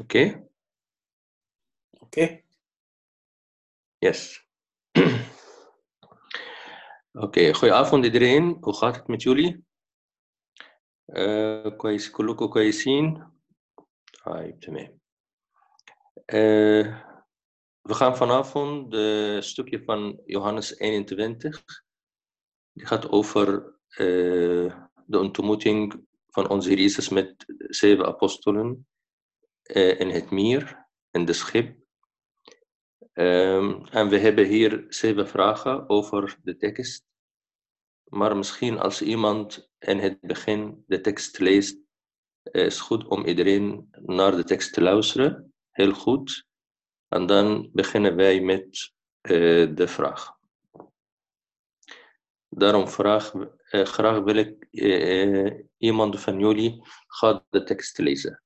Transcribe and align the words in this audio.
Oké? 0.00 0.48
Oké. 1.90 2.42
Yes. 3.98 4.46
Oké, 7.12 7.54
goedenavond 7.54 8.04
iedereen. 8.04 8.56
Hoe 8.60 8.76
gaat 8.76 8.96
het 8.96 9.06
met 9.06 9.22
jullie? 9.22 9.66
Uh, 11.06 11.76
كويس 11.76 12.10
كلكم 12.10 12.46
كويسين؟ 12.46 13.30
طيب 14.24 14.60
تمام. 14.60 14.98
Uh, 16.32 17.02
we 17.80 17.94
gaan 17.94 18.16
vanavond 18.16 18.94
een 18.94 19.42
stukje 19.42 19.82
van 19.84 20.20
Johannes 20.24 20.78
21. 20.78 21.64
Die 22.72 22.86
gaat 22.86 23.08
over 23.08 23.78
uh, 23.90 24.74
de 25.06 25.18
ontmoeting 25.18 26.06
van 26.26 26.48
onze 26.48 26.68
Heer 26.68 26.78
Jezus 26.78 27.08
met 27.08 27.44
zeven 27.68 28.06
apostelen 28.06 28.66
uh, 28.66 28.91
in 29.63 30.09
het 30.09 30.31
meer, 30.31 30.87
in 31.11 31.25
de 31.25 31.33
schip. 31.33 31.81
Um, 33.13 33.85
en 33.85 34.09
we 34.09 34.17
hebben 34.17 34.45
hier 34.45 34.85
zeven 34.89 35.27
vragen 35.27 35.89
over 35.89 36.37
de 36.43 36.57
tekst. 36.57 37.05
Maar 38.03 38.37
misschien 38.37 38.79
als 38.79 39.01
iemand 39.01 39.69
in 39.79 39.99
het 39.99 40.21
begin 40.21 40.83
de 40.87 41.01
tekst 41.01 41.39
leest, 41.39 41.77
is 42.43 42.79
goed 42.79 43.07
om 43.07 43.25
iedereen 43.25 43.89
naar 43.91 44.35
de 44.35 44.43
tekst 44.43 44.73
te 44.73 44.81
luisteren. 44.81 45.53
Heel 45.71 45.93
goed. 45.93 46.45
En 47.07 47.25
dan 47.25 47.69
beginnen 47.73 48.15
wij 48.15 48.41
met 48.41 48.93
uh, 49.21 49.75
de 49.75 49.87
vraag. 49.87 50.31
Daarom 52.49 52.87
vraag, 52.87 53.33
uh, 53.33 53.49
graag 53.69 54.23
wil 54.23 54.35
ik 54.35 54.67
iemand 55.77 56.19
van 56.19 56.39
jullie 56.39 56.81
gaat 57.07 57.45
de 57.49 57.63
tekst 57.63 57.97
lezen. 57.97 58.42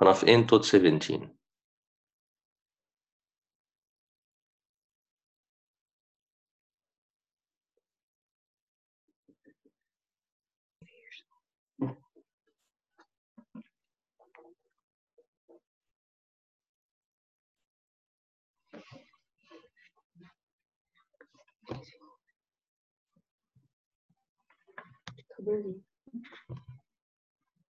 Vanaf 0.00 0.22
1 0.22 0.46
tot 0.46 0.66
17. 0.66 1.38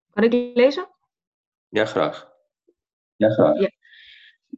Kan 0.09 0.23
ik 0.23 0.55
lezen? 0.55 0.94
Ja, 1.75 1.85
graag. 1.85 2.31
Ja, 3.15 3.29
graag. 3.29 3.59
Ja. 3.59 3.69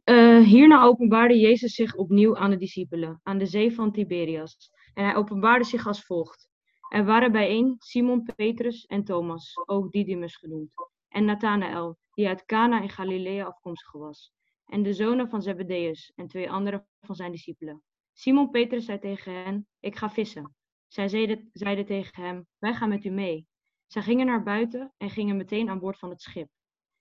Uh, 0.04 0.46
hierna 0.46 0.82
openbaarde 0.82 1.38
Jezus 1.38 1.74
zich 1.74 1.94
opnieuw 1.94 2.36
aan 2.36 2.50
de 2.50 2.56
discipelen, 2.56 3.20
aan 3.22 3.38
de 3.38 3.46
zee 3.46 3.74
van 3.74 3.92
Tiberias. 3.92 4.70
En 4.94 5.04
hij 5.04 5.16
openbaarde 5.16 5.64
zich 5.64 5.86
als 5.86 6.04
volgt. 6.04 6.48
Er 6.88 7.04
waren 7.04 7.32
bijeen 7.32 7.74
Simon 7.78 8.30
Petrus 8.36 8.86
en 8.86 9.04
Thomas, 9.04 9.52
ook 9.66 9.92
Didymus 9.92 10.36
genoemd, 10.36 10.72
en 11.08 11.24
Nathanael, 11.24 11.98
die 12.12 12.28
uit 12.28 12.44
Cana 12.44 12.82
in 12.82 12.90
Galilea 12.90 13.44
afkomstig 13.44 13.92
was, 13.92 14.32
en 14.64 14.82
de 14.82 14.92
zonen 14.92 15.28
van 15.28 15.42
Zebedeus 15.42 16.12
en 16.16 16.28
twee 16.28 16.50
andere 16.50 16.86
van 17.00 17.14
zijn 17.14 17.32
discipelen. 17.32 17.82
Simon 18.12 18.50
Petrus 18.50 18.84
zei 18.84 18.98
tegen 18.98 19.44
hen, 19.44 19.66
ik 19.80 19.96
ga 19.96 20.10
vissen. 20.10 20.54
Zij 20.86 21.08
zeiden, 21.08 21.50
zeiden 21.52 21.86
tegen 21.86 22.22
hem, 22.22 22.46
wij 22.58 22.74
gaan 22.74 22.88
met 22.88 23.04
u 23.04 23.10
mee. 23.10 23.46
Zij 23.86 24.02
gingen 24.02 24.26
naar 24.26 24.42
buiten 24.42 24.92
en 24.96 25.10
gingen 25.10 25.36
meteen 25.36 25.68
aan 25.68 25.78
boord 25.78 25.98
van 25.98 26.10
het 26.10 26.22
schip. 26.22 26.48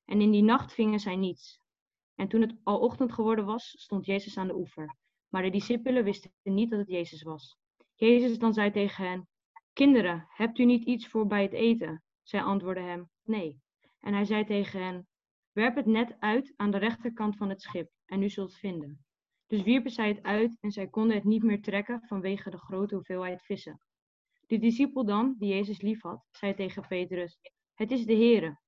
En 0.07 0.21
in 0.21 0.31
die 0.31 0.43
nacht 0.43 0.73
vingen 0.73 0.99
zij 0.99 1.15
niets. 1.15 1.59
En 2.15 2.27
toen 2.27 2.41
het 2.41 2.55
al 2.63 2.79
ochtend 2.79 3.13
geworden 3.13 3.45
was, 3.45 3.73
stond 3.79 4.05
Jezus 4.05 4.37
aan 4.37 4.47
de 4.47 4.55
oever. 4.55 4.95
Maar 5.29 5.41
de 5.41 5.49
discipelen 5.49 6.03
wisten 6.03 6.31
niet 6.43 6.69
dat 6.69 6.79
het 6.79 6.89
Jezus 6.89 7.23
was. 7.23 7.57
Jezus 7.93 8.39
dan 8.39 8.53
zei 8.53 8.71
tegen 8.71 9.05
hen, 9.05 9.27
Kinderen, 9.73 10.25
hebt 10.29 10.57
u 10.57 10.65
niet 10.65 10.83
iets 10.83 11.07
voor 11.07 11.27
bij 11.27 11.41
het 11.41 11.53
eten? 11.53 12.03
Zij 12.23 12.41
antwoordden 12.41 12.85
hem, 12.85 13.09
nee. 13.23 13.61
En 13.99 14.13
hij 14.13 14.25
zei 14.25 14.45
tegen 14.45 14.83
hen, 14.83 15.07
werp 15.51 15.75
het 15.75 15.85
net 15.85 16.15
uit 16.19 16.53
aan 16.55 16.71
de 16.71 16.77
rechterkant 16.77 17.37
van 17.37 17.49
het 17.49 17.61
schip 17.61 17.91
en 18.05 18.23
u 18.23 18.29
zult 18.29 18.55
vinden. 18.55 19.05
Dus 19.47 19.63
wierpen 19.63 19.91
zij 19.91 20.07
het 20.07 20.23
uit 20.23 20.57
en 20.59 20.71
zij 20.71 20.87
konden 20.87 21.15
het 21.15 21.25
niet 21.25 21.43
meer 21.43 21.61
trekken 21.61 22.01
vanwege 22.05 22.49
de 22.49 22.57
grote 22.57 22.95
hoeveelheid 22.95 23.41
vissen. 23.41 23.81
De 24.47 24.57
discipel 24.57 25.05
dan, 25.05 25.35
die 25.37 25.49
Jezus 25.49 25.81
liefhad, 25.81 26.25
zei 26.31 26.53
tegen 26.53 26.87
Petrus, 26.87 27.37
het 27.73 27.91
is 27.91 28.05
de 28.05 28.13
Heere. 28.13 28.59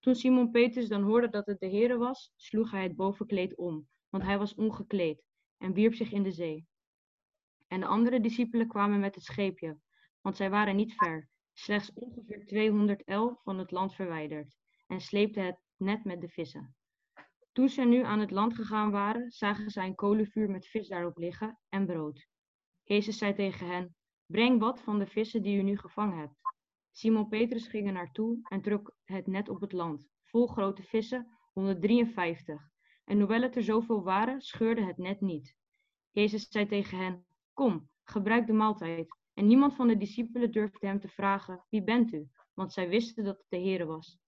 Toen 0.00 0.14
Simon 0.14 0.50
Petrus 0.50 0.88
dan 0.88 1.02
hoorde 1.02 1.28
dat 1.28 1.46
het 1.46 1.60
de 1.60 1.68
Heere 1.68 1.96
was, 1.96 2.32
sloeg 2.36 2.70
hij 2.70 2.82
het 2.82 2.96
bovenkleed 2.96 3.56
om, 3.56 3.88
want 4.08 4.24
hij 4.24 4.38
was 4.38 4.54
ongekleed, 4.54 5.22
en 5.56 5.72
wierp 5.72 5.94
zich 5.94 6.12
in 6.12 6.22
de 6.22 6.32
zee. 6.32 6.66
En 7.66 7.80
de 7.80 7.86
andere 7.86 8.20
discipelen 8.20 8.68
kwamen 8.68 9.00
met 9.00 9.14
het 9.14 9.24
scheepje, 9.24 9.78
want 10.20 10.36
zij 10.36 10.50
waren 10.50 10.76
niet 10.76 10.94
ver, 10.94 11.28
slechts 11.52 11.92
ongeveer 11.92 12.46
211 12.46 13.42
van 13.42 13.58
het 13.58 13.70
land 13.70 13.94
verwijderd, 13.94 14.56
en 14.86 15.00
sleepten 15.00 15.44
het 15.44 15.60
net 15.76 16.04
met 16.04 16.20
de 16.20 16.28
vissen. 16.28 16.76
Toen 17.52 17.68
ze 17.68 17.82
nu 17.82 18.02
aan 18.02 18.20
het 18.20 18.30
land 18.30 18.54
gegaan 18.54 18.90
waren, 18.90 19.30
zagen 19.30 19.70
zij 19.70 19.86
een 19.86 19.94
kolenvuur 19.94 20.50
met 20.50 20.66
vis 20.66 20.88
daarop 20.88 21.16
liggen 21.16 21.58
en 21.68 21.86
brood. 21.86 22.26
Jezus 22.82 23.18
zei 23.18 23.34
tegen 23.34 23.66
hen, 23.66 23.96
breng 24.26 24.60
wat 24.60 24.80
van 24.80 24.98
de 24.98 25.06
vissen 25.06 25.42
die 25.42 25.58
u 25.58 25.62
nu 25.62 25.76
gevangen 25.76 26.18
hebt. 26.18 26.47
Simon 26.92 27.28
Petrus 27.28 27.66
ging 27.66 27.86
er 27.86 27.92
naartoe 27.92 28.38
en 28.42 28.62
trok 28.62 28.94
het 29.04 29.26
net 29.26 29.48
op 29.48 29.60
het 29.60 29.72
land, 29.72 30.08
vol 30.24 30.46
grote 30.46 30.82
vissen, 30.82 31.38
153. 31.52 32.70
En 33.04 33.18
hoewel 33.18 33.42
het 33.42 33.56
er 33.56 33.62
zoveel 33.62 34.02
waren, 34.02 34.40
scheurde 34.40 34.84
het 34.84 34.98
net 34.98 35.20
niet. 35.20 35.56
Jezus 36.10 36.48
zei 36.48 36.66
tegen 36.66 36.98
hen, 36.98 37.26
kom, 37.52 37.88
gebruik 38.04 38.46
de 38.46 38.52
maaltijd. 38.52 39.16
En 39.34 39.46
niemand 39.46 39.74
van 39.74 39.88
de 39.88 39.96
discipelen 39.96 40.52
durfde 40.52 40.86
hem 40.86 41.00
te 41.00 41.08
vragen, 41.08 41.64
wie 41.68 41.82
bent 41.84 42.12
u? 42.12 42.28
Want 42.54 42.72
zij 42.72 42.88
wisten 42.88 43.24
dat 43.24 43.36
het 43.36 43.46
de 43.48 43.56
Heer 43.56 43.86
was. 43.86 44.18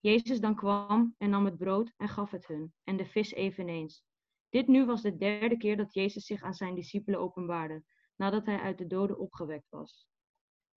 Jezus 0.00 0.40
dan 0.40 0.54
kwam 0.54 1.14
en 1.18 1.30
nam 1.30 1.44
het 1.44 1.58
brood 1.58 1.92
en 1.96 2.08
gaf 2.08 2.30
het 2.30 2.46
hun, 2.46 2.72
en 2.84 2.96
de 2.96 3.06
vis 3.06 3.32
eveneens. 3.32 4.04
Dit 4.48 4.66
nu 4.66 4.84
was 4.84 5.02
de 5.02 5.16
derde 5.16 5.56
keer 5.56 5.76
dat 5.76 5.94
Jezus 5.94 6.24
zich 6.24 6.42
aan 6.42 6.54
zijn 6.54 6.74
discipelen 6.74 7.20
openbaarde, 7.20 7.84
nadat 8.16 8.46
hij 8.46 8.58
uit 8.58 8.78
de 8.78 8.86
doden 8.86 9.18
opgewekt 9.18 9.70
was. 9.70 10.09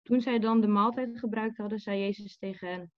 Toen 0.02 0.20
zij 0.20 0.38
dan 0.38 0.60
de 0.60 0.66
maaltijd 0.66 1.18
gebruikt 1.18 1.56
hadden, 1.56 1.78
zei 1.78 2.00
Jezus 2.00 2.38
tegen 2.38 2.68
hen: 2.68 2.92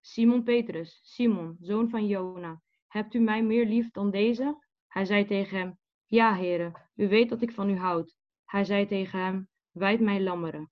Simon 0.00 0.42
Petrus, 0.42 1.00
Simon, 1.02 1.56
zoon 1.60 1.90
van 1.90 2.06
Jona, 2.06 2.60
hebt 2.88 3.14
u 3.14 3.18
mij 3.18 3.42
meer 3.42 3.66
lief 3.66 3.90
dan 3.90 4.10
deze? 4.10 4.64
Hij 4.86 5.04
zei 5.04 5.24
tegen 5.24 5.58
hem: 5.58 5.78
Ja, 6.06 6.34
heren, 6.34 6.72
u 6.94 7.08
weet 7.08 7.28
dat 7.28 7.42
ik 7.42 7.52
van 7.52 7.70
u 7.70 7.76
houd. 7.76 8.16
Hij 8.44 8.64
zei 8.64 8.86
tegen 8.86 9.18
hem: 9.18 9.48
Wijd 9.70 10.00
mij 10.00 10.22
lammeren. 10.22 10.70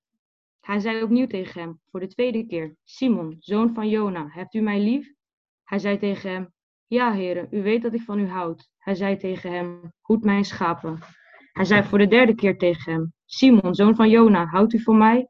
Hij 0.60 0.78
zei 0.78 1.02
opnieuw 1.02 1.26
tegen 1.26 1.60
hem, 1.60 1.80
voor 1.86 2.00
de 2.00 2.06
tweede 2.06 2.46
keer: 2.46 2.76
Simon, 2.84 3.36
zoon 3.38 3.74
van 3.74 3.88
Jona, 3.88 4.28
hebt 4.28 4.54
u 4.54 4.60
mij 4.60 4.80
lief? 4.80 5.12
Hij 5.64 5.78
zei 5.78 5.98
tegen 5.98 6.30
hem: 6.30 6.52
Ja, 6.86 7.12
heren, 7.12 7.48
u 7.50 7.62
weet 7.62 7.82
dat 7.82 7.94
ik 7.94 8.02
van 8.02 8.18
u 8.18 8.28
houd. 8.28 8.68
Hij 8.78 8.94
zei 8.94 9.16
tegen 9.16 9.52
hem: 9.52 9.92
Hoed 10.00 10.24
mijn 10.24 10.44
schapen. 10.44 10.98
Hij 11.52 11.64
zei 11.64 11.82
voor 11.82 11.98
de 11.98 12.06
derde 12.06 12.34
keer 12.34 12.58
tegen 12.58 12.92
hem: 12.92 13.12
Simon, 13.24 13.74
zoon 13.74 13.94
van 13.94 14.08
Jona, 14.08 14.46
houdt 14.46 14.72
u 14.72 14.82
van 14.82 14.98
mij? 14.98 15.28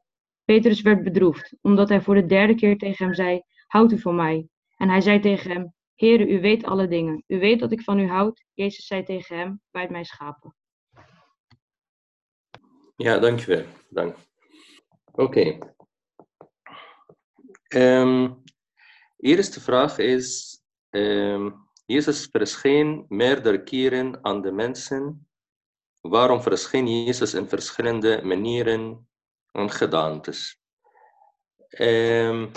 Petrus 0.49 0.81
werd 0.81 1.03
bedroefd, 1.03 1.55
omdat 1.61 1.89
hij 1.89 2.01
voor 2.01 2.15
de 2.15 2.25
derde 2.25 2.55
keer 2.55 2.77
tegen 2.77 3.05
hem 3.05 3.13
zei: 3.13 3.41
Houdt 3.67 3.91
u 3.91 3.99
van 3.99 4.15
mij? 4.15 4.47
En 4.77 4.89
hij 4.89 5.01
zei 5.01 5.19
tegen 5.19 5.51
hem: 5.51 5.73
Heere, 5.95 6.27
u 6.27 6.41
weet 6.41 6.63
alle 6.63 6.87
dingen. 6.87 7.23
U 7.27 7.39
weet 7.39 7.59
dat 7.59 7.71
ik 7.71 7.81
van 7.81 7.99
u 7.99 8.07
houd. 8.07 8.43
Jezus 8.53 8.85
zei 8.85 9.03
tegen 9.03 9.37
hem: 9.37 9.61
Wijd 9.71 9.89
mij 9.89 10.03
schapen. 10.03 10.55
Ja, 12.95 13.19
dankjewel. 13.19 13.65
Dank. 13.89 14.15
Oké. 15.11 15.23
Okay. 15.23 15.59
Um, 18.01 18.43
eerste 19.17 19.61
vraag 19.61 19.97
is: 19.97 20.59
um, 20.89 21.55
Jezus 21.85 22.27
verscheen 22.31 23.05
meerdere 23.07 23.63
keren 23.63 24.19
aan 24.21 24.41
de 24.41 24.51
mensen. 24.51 25.27
Waarom 26.01 26.41
verscheen 26.41 27.03
Jezus 27.03 27.33
in 27.33 27.47
verschillende 27.47 28.21
manieren 28.23 29.08
en 29.51 29.69
gedaantes? 29.69 30.61
Um, 31.79 32.51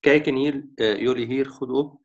kijken 0.00 0.34
hier, 0.34 0.68
uh, 0.74 0.98
jullie 0.98 1.26
hier 1.26 1.46
goed 1.46 1.70
op? 1.70 2.00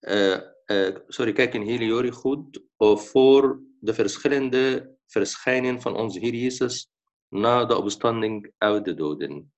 Uh, 0.00 0.40
uh, 0.66 0.96
sorry, 1.06 1.32
kijken 1.32 1.60
hier 1.60 1.82
jullie 1.82 2.12
goed 2.12 2.60
voor 2.76 3.62
de 3.80 3.94
verschillende 3.94 4.96
verschijningen 5.06 5.80
van 5.80 5.96
onze 5.96 6.18
Heer 6.18 6.34
Jezus 6.34 6.90
na 7.28 7.64
de 7.64 7.76
opstanding 7.76 8.52
uit 8.58 8.84
de 8.84 8.94
doden. 8.94 9.52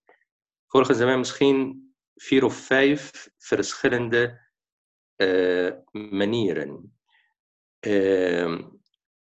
Volgens 0.67 0.99
mij 0.99 1.19
misschien 1.19 1.95
vier 2.15 2.45
of 2.45 2.55
vijf 2.55 3.31
verschillende 3.39 4.43
manieren. 5.93 6.99
Uh, 7.81 8.59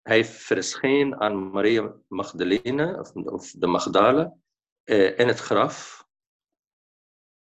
hij 0.03 0.25
verscheen 0.25 1.20
aan 1.20 1.50
Maria 1.50 1.94
Magdalene, 2.09 2.99
of, 2.99 3.12
of 3.12 3.50
de 3.50 3.67
Magdala, 3.67 4.37
eh, 4.88 5.19
in 5.19 5.29
het 5.29 5.38
graf. 5.38 6.06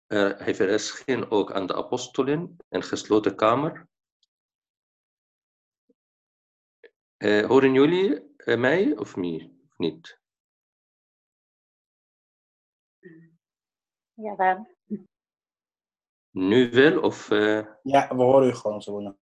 Eh, 0.06 0.40
hij 0.40 0.56
verscheen 0.56 1.32
ook 1.32 1.52
aan 1.52 1.68
de 1.68 1.76
apostelen, 1.76 2.58
een 2.70 2.84
gesloten 2.84 3.36
kamer. 3.36 3.88
Eh, 7.18 7.46
horen 7.46 7.74
jullie 7.74 8.36
mij 8.58 8.98
of 8.98 9.16
niet? 9.16 10.20
Ja, 14.14 14.36
dan. 14.36 14.68
Nu 16.30 16.70
wel 16.70 17.02
of... 17.02 17.30
Ja, 17.30 18.16
we 18.16 18.22
horen 18.22 18.48
u 18.48 18.54
gewoon 18.54 18.82
zo. 18.82 18.98
Oké, 18.98 19.18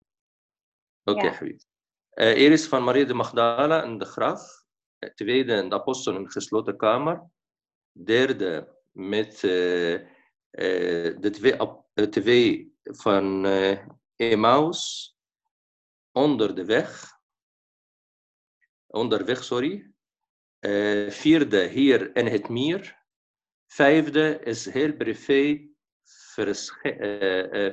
okay, 1.03 1.59
ja. 2.11 2.33
Eerst 2.33 2.69
van 2.69 2.85
Maria 2.85 3.05
de 3.05 3.15
Magdala 3.15 3.83
in 3.83 3.99
de 3.99 4.05
graf. 4.05 4.65
Tweede, 5.15 5.69
de 5.69 5.75
apostel 5.75 6.17
in 6.17 6.31
gesloten 6.31 6.77
kamer. 6.77 7.33
Derde, 7.97 8.77
met 8.93 9.45
eh, 9.45 9.95
eh, 9.95 11.17
de 11.21 11.31
twee, 11.31 12.77
van 12.83 13.47
eh 13.47 13.87
Emmaus. 14.17 15.13
Onder 16.13 16.55
de 16.55 16.65
weg. 16.65 17.13
Onderweg, 18.87 19.45
sorry. 19.45 19.93
Vierde, 21.09 21.67
hier 21.67 22.17
in 22.17 22.27
het 22.27 22.49
meer. 22.49 23.03
Vijfde 23.67 24.41
is 24.45 24.65
heel 24.71 24.93
privé 24.93 25.69
verschi- 26.33 26.97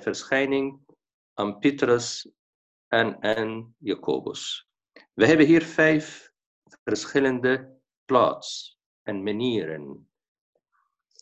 verschijning 0.01 0.79
aan 1.33 1.59
Petrus 1.59 2.31
en, 2.87 3.19
en 3.19 3.75
Jacobus. 3.77 4.69
We 5.13 5.25
hebben 5.25 5.45
hier 5.45 5.63
vijf 5.63 6.31
verschillende 6.83 7.79
plaats 8.05 8.79
en 9.01 9.23
manieren. 9.23 10.10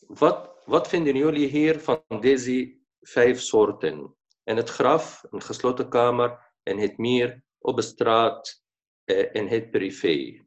Wat, 0.09 0.61
wat 0.65 0.87
vinden 0.87 1.15
jullie 1.15 1.47
hier 1.47 1.79
van 1.79 2.03
deze 2.19 2.79
vijf 3.01 3.41
soorten? 3.41 4.15
In 4.43 4.57
het 4.57 4.69
graf, 4.69 5.23
een 5.29 5.41
gesloten 5.41 5.89
kamer, 5.89 6.53
in 6.63 6.77
het 6.77 6.97
meer, 6.97 7.43
op 7.57 7.75
de 7.75 7.81
straat, 7.81 8.63
eh, 9.03 9.33
in 9.33 9.47
het 9.47 9.71
privé. 9.71 10.45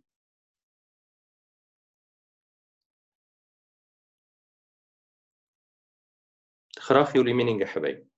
Graag 6.69 7.12
jullie 7.12 7.35
meningen, 7.35 7.69
Habaib. 7.69 8.12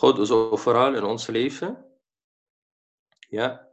God 0.00 0.18
is 0.18 0.30
overal 0.30 0.94
in 0.96 1.04
ons 1.04 1.26
leven. 1.26 1.84
Ja. 3.28 3.68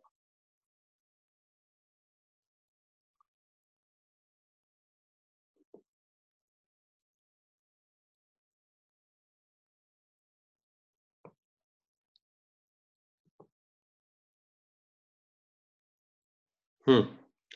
Hm. 16.83 17.06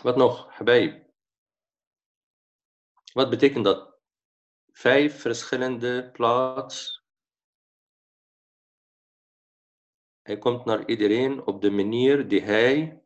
Wat 0.01 0.15
nog? 0.15 0.57
Wat 3.13 3.29
betekent 3.29 3.65
dat? 3.65 3.95
Vijf 4.71 5.21
verschillende 5.21 6.09
plaats. 6.11 7.00
Hij 10.31 10.39
komt 10.39 10.65
naar 10.65 10.87
iedereen 10.87 11.45
op 11.45 11.61
de 11.61 11.71
manier 11.71 12.27
die 12.27 12.41
hij 12.41 13.03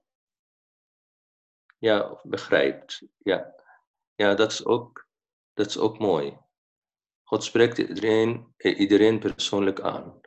ja, 1.77 2.19
begrijpt. 2.23 3.01
Ja, 3.17 3.55
ja 4.15 4.35
dat, 4.35 4.51
is 4.51 4.65
ook, 4.65 5.07
dat 5.53 5.65
is 5.65 5.77
ook 5.77 5.99
mooi. 5.99 6.37
God 7.23 7.43
spreekt 7.43 7.77
iedereen, 7.77 8.53
iedereen 8.57 9.19
persoonlijk 9.19 9.79
aan. 9.79 10.21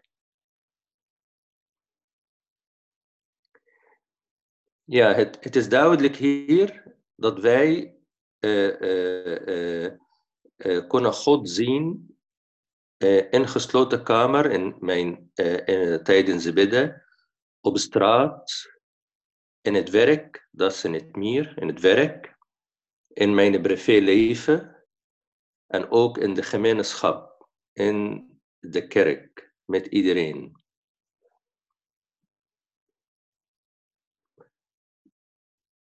Ja, 4.84 5.12
het, 5.12 5.44
het 5.44 5.56
is 5.56 5.68
duidelijk 5.68 6.16
hier 6.16 6.96
dat 7.14 7.40
wij 7.40 7.96
eh, 8.38 8.80
eh, 8.80 9.46
eh, 9.46 9.98
eh, 10.56 10.88
kunnen 10.88 11.12
God 11.12 11.50
zien 11.50 12.07
in 13.06 13.48
gesloten 13.48 14.04
kamer, 14.04 14.50
in 14.50 14.76
mijn, 14.80 15.30
eh, 15.34 15.66
in, 15.66 16.02
tijdens 16.02 16.44
de 16.44 16.52
bidden, 16.52 17.04
op 17.60 17.78
straat, 17.78 18.76
in 19.60 19.74
het 19.74 19.90
werk, 19.90 20.48
dat 20.50 20.72
is 20.72 20.84
in 20.84 20.94
het 20.94 21.16
meer, 21.16 21.58
in 21.58 21.68
het 21.68 21.80
werk, 21.80 22.36
in 23.08 23.34
mijn 23.34 23.62
privéleven 23.62 24.86
en 25.66 25.90
ook 25.90 26.18
in 26.18 26.34
de 26.34 26.42
gemeenschap, 26.42 27.48
in 27.72 28.26
de 28.58 28.86
kerk, 28.86 29.54
met 29.64 29.86
iedereen. 29.86 30.56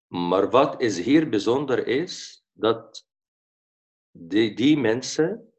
Maar 0.08 0.50
wat 0.50 0.82
is 0.82 1.00
hier 1.00 1.30
bijzonder 1.30 1.88
is, 1.88 2.44
dat 2.52 3.08
die, 4.12 4.54
die 4.56 4.78
mensen, 4.78 5.54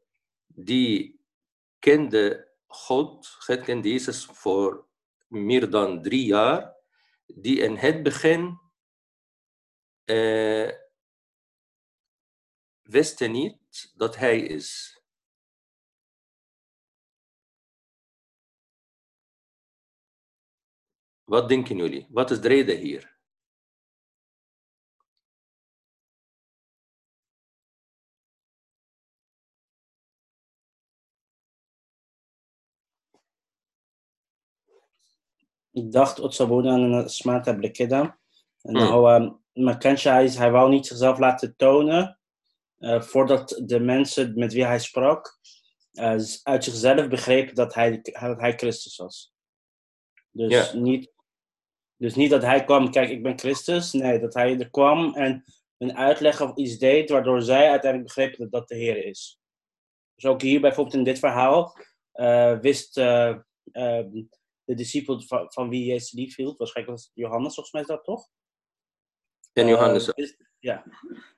die 0.45 1.14
kenden 1.79 2.47
God, 2.67 3.27
God 3.27 3.61
kende 3.61 3.89
Jezus 3.89 4.25
voor 4.25 4.87
meer 5.27 5.69
dan 5.69 6.01
drie 6.01 6.25
jaar, 6.25 6.75
die 7.25 7.59
in 7.59 7.75
het 7.75 8.03
begin 8.03 8.59
eh, 10.03 10.69
wisten 12.81 13.31
niet 13.31 13.91
dat 13.95 14.15
Hij 14.15 14.39
is. 14.39 14.99
Wat 21.23 21.49
denken 21.49 21.77
jullie? 21.77 22.07
Wat 22.09 22.31
is 22.31 22.41
de 22.41 22.47
reden 22.47 22.77
hier? 22.77 23.14
Ik 35.75 35.91
dacht 35.91 36.19
Otsabuna 36.19 36.75
en 36.75 37.09
Smata 37.09 37.53
Blikida. 37.53 38.19
En 38.61 38.77
Hmm. 38.77 38.83
nou, 38.83 39.23
um, 39.23 39.63
maar 39.63 39.81
hij, 39.81 40.51
wou 40.51 40.69
niet 40.69 40.87
zichzelf 40.87 41.19
laten 41.19 41.55
tonen 41.55 42.19
eh, 42.77 43.01
voordat 43.01 43.61
de 43.65 43.79
mensen 43.79 44.33
met 44.35 44.53
wie 44.53 44.65
hij 44.65 44.79
sprak 44.79 45.39
eh, 45.91 46.21
uit 46.43 46.63
zichzelf 46.63 47.07
begrepen 47.07 47.55
dat 47.55 47.73
hij, 47.73 48.01
dat 48.01 48.39
hij 48.39 48.53
Christus 48.53 48.97
was. 48.97 49.33
Dus, 50.31 50.73
niet, 50.73 51.11
dus 51.97 52.15
niet 52.15 52.29
dat 52.29 52.41
hij 52.41 52.63
kwam, 52.63 52.91
kijk, 52.91 53.09
ik 53.09 53.23
ben 53.23 53.39
Christus. 53.39 53.91
Nee, 53.91 54.19
dat 54.19 54.33
hij 54.33 54.59
er 54.59 54.69
kwam 54.69 55.15
en 55.15 55.43
een 55.77 55.97
uitleg 55.97 56.41
of 56.41 56.55
iets 56.55 56.77
deed, 56.77 57.09
waardoor 57.09 57.41
zij 57.41 57.69
uiteindelijk 57.69 58.13
begrepen 58.13 58.39
dat 58.39 58.51
dat 58.51 58.67
de 58.67 58.75
Heer 58.75 59.05
is. 59.05 59.39
Dus 60.15 60.25
ook 60.25 60.41
hier 60.41 60.61
bijvoorbeeld 60.61 60.95
in 60.95 61.03
dit 61.03 61.19
verhaal 61.19 61.75
eh, 62.11 62.59
wist 62.59 62.97
eh, 62.97 63.35
eh, 63.71 64.05
de 64.65 64.73
discipel 64.73 65.21
van, 65.21 65.51
van 65.51 65.69
wie 65.69 65.85
Jezus 65.85 66.11
lief 66.11 66.35
hield, 66.35 66.57
waarschijnlijk 66.57 66.97
was 66.97 67.11
Johannes, 67.13 67.53
volgens 67.53 67.71
mij 67.71 67.81
is 67.81 67.87
dat 67.87 68.03
toch? 68.03 68.27
En 69.53 69.67
Johannes, 69.67 70.07
Eh, 70.07 70.15
wist, 70.15 70.37
ja. 70.59 70.83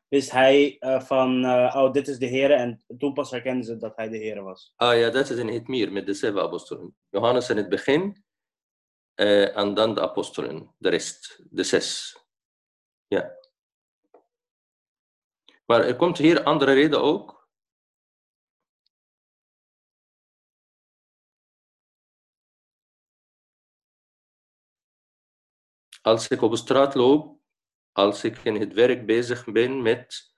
Wist 0.07 0.31
hij 0.31 0.77
eh, 0.79 1.01
van, 1.01 1.43
eh, 1.43 1.74
oh, 1.77 1.91
dit 1.91 2.07
is 2.07 2.17
de 2.17 2.25
Heer, 2.25 2.51
en 2.51 2.84
toen 2.98 3.13
pas 3.13 3.31
herkenden 3.31 3.63
ze 3.63 3.77
dat 3.77 3.96
hij 3.96 4.10
de 4.10 4.17
Heer 4.17 4.43
was. 4.43 4.74
ah 4.75 4.98
ja, 5.00 5.10
dat 5.10 5.29
is 5.29 5.38
in 5.38 5.48
het 5.48 5.67
meer 5.67 5.91
met 5.91 6.05
de 6.05 6.13
zeven 6.13 6.41
apostelen. 6.41 6.96
Johannes 7.10 7.50
in 7.50 7.57
het 7.57 7.69
begin 7.69 8.25
en 9.15 9.74
dan 9.74 9.93
de 9.93 10.01
apostelen, 10.01 10.75
de 10.77 10.89
rest, 10.89 11.43
de 11.50 11.63
zes. 11.63 12.17
Ja. 13.07 13.36
Maar 15.65 15.86
er 15.86 15.96
komt 15.96 16.17
hier 16.17 16.43
andere 16.43 16.74
reden 16.74 17.01
ook. 17.01 17.37
Als 26.07 26.27
ik 26.27 26.41
op 26.41 26.55
straat 26.55 26.95
loop, 26.95 27.39
als 27.91 28.23
ik 28.23 28.37
in 28.37 28.55
het 28.55 28.73
werk 28.73 29.05
bezig 29.05 29.45
ben 29.45 29.81
met 29.81 30.33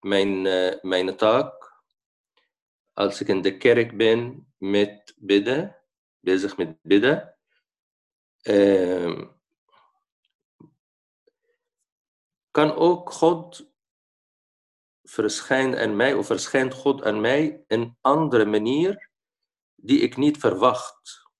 mijn, 0.00 0.46
eh, 0.46 0.82
mijn 0.82 1.16
taak, 1.16 1.82
als 2.92 3.20
ik 3.20 3.28
in 3.28 3.42
de 3.42 3.56
kerk 3.56 3.96
ben 3.96 4.52
met 4.58 5.14
bidden, 5.18 5.76
bezig 6.20 6.56
met 6.56 6.78
bidden, 6.82 7.36
ehm, 8.40 9.26
kan 12.50 12.74
ook 12.74 13.12
God 13.12 13.70
verschijnen 15.02 15.80
aan 15.80 15.96
mij, 15.96 16.14
of 16.14 16.26
verschijnt 16.26 16.74
God 16.74 17.02
aan 17.02 17.20
mij 17.20 17.64
een 17.66 17.96
andere 18.00 18.44
manier 18.44 19.10
die 19.74 20.00
ik 20.00 20.16
niet 20.16 20.38
verwacht. 20.38 21.30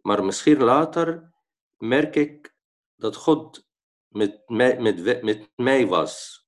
Maar 0.00 0.24
misschien 0.24 0.62
later 0.62 1.32
merk 1.78 2.14
ik 2.16 2.47
dat 2.98 3.16
God 3.16 3.66
met 4.08 4.42
mij, 4.46 4.80
met, 4.80 5.22
met 5.22 5.50
mij 5.56 5.86
was 5.86 6.46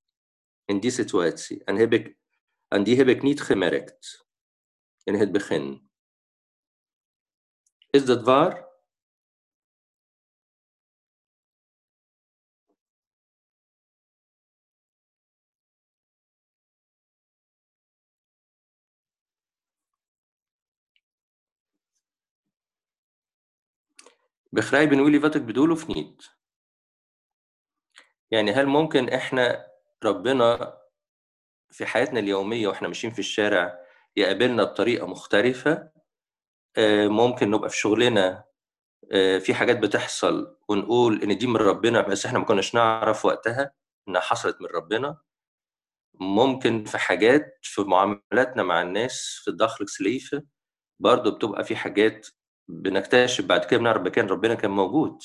in 0.64 0.80
die 0.80 0.90
situatie. 0.90 1.64
En, 1.64 1.76
heb 1.76 1.92
ik, 1.92 2.16
en 2.69 2.83
die 2.83 2.97
heb 2.97 3.09
ik 3.09 3.23
niet 3.23 3.42
gemerkt 3.42 4.26
in 5.02 5.14
het 5.14 5.33
begin. 5.33 5.90
Is 7.90 8.04
dat 8.04 8.23
waar? 8.23 8.71
begrijpen 24.50 24.97
jullie 24.97 25.21
wat 25.21 25.35
ik 25.35 25.47
bedoel 25.47 25.71
of 25.71 25.87
niet؟ 25.87 26.40
يعني 28.31 28.53
هل 28.53 28.67
ممكن 28.67 29.09
إحنا 29.09 29.67
ربنا 30.05 30.79
في 31.71 31.87
حياتنا 31.87 32.21
اليومية 32.21 32.69
وإحنا 32.69 32.89
ماشيين 32.89 33.13
في 33.13 33.19
الشارع 33.19 33.79
يقابلنا 34.17 34.65
بطريقة 34.65 35.07
مختلفة؟ 35.07 35.91
آه، 36.79 37.09
ممكن 37.09 37.51
نبقى 37.51 37.71
في 37.71 37.77
شغلنا 37.77 38.45
آه، 39.13 39.39
في 39.39 39.55
حاجات 39.55 39.79
بتحصل 39.79 40.57
ونقول 40.69 41.23
إن 41.23 41.39
دي 41.39 41.47
من 41.47 41.57
ربنا 41.57 42.01
بس 42.01 42.27
إحنا 42.27 42.39
ما 42.39 42.45
كناش 42.45 42.75
نعرف 42.75 43.25
وقتها 43.25 43.73
إنها 44.09 44.21
حصلت 44.21 44.61
من 44.63 44.67
ربنا؟ 44.69 45.19
ممكن 46.21 46.85
في 46.85 46.99
حاجات 46.99 47.59
في 47.63 47.83
معاملاتنا 47.83 48.63
مع 48.63 48.83
الناس 48.83 49.41
في 49.45 49.49
الداخلكس 49.51 50.01
ليفة 50.01 50.43
برضه 51.01 51.31
بتبقى 51.31 51.65
في 51.65 51.77
حاجات 51.77 52.29
بنكتشف 52.69 53.45
بعد 53.45 53.65
كده 53.65 53.81
بنعرف 53.81 54.03
مكان 54.03 54.27
ربنا 54.27 54.55
كان 54.55 54.71
موجود. 54.71 55.19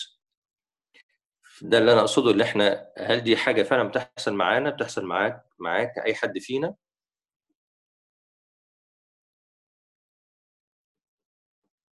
ده 1.61 1.77
اللي 1.77 1.91
أنا 1.93 1.99
أقصده 2.01 2.31
اللي 2.31 2.43
إحنا 2.43 2.87
هل 2.97 3.21
دي 3.21 3.37
حاجة 3.37 3.63
فعلا 3.63 3.83
بتحصل 3.89 4.33
معانا؟ 4.33 4.69
بتحصل 4.69 5.05
معاك 5.05 5.45
معاك 5.59 5.93
أي 6.05 6.15
حد 6.15 6.39
فينا؟ 6.39 6.75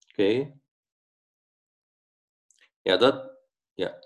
أوكي. 0.09 0.53
يا 2.85 2.95
ده 2.95 3.37
يا. 3.77 4.01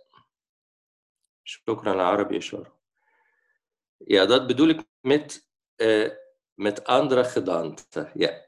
شكرا 1.43 1.93
العربي 1.93 2.21
عربي 2.21 2.37
اشاره 2.37 2.75
يا 4.09 4.25
ده 4.25 4.37
بدولك 4.37 4.87
مت 5.03 5.43
آه، 5.81 6.17
مت 6.57 6.79
أندرا 6.89 7.23
خدانت 7.23 7.79
يا. 8.15 8.45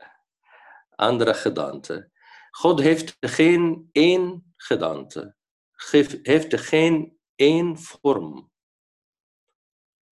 أندرا 1.02 1.34
خدانت 1.34 2.08
خد 2.54 2.82
هفت 2.82 3.26
خين 3.26 3.90
اين 3.98 4.42
خدانت 4.60 5.37
Heeft 5.78 6.60
geen 6.60 7.18
één 7.36 7.78
vorm. 7.78 8.52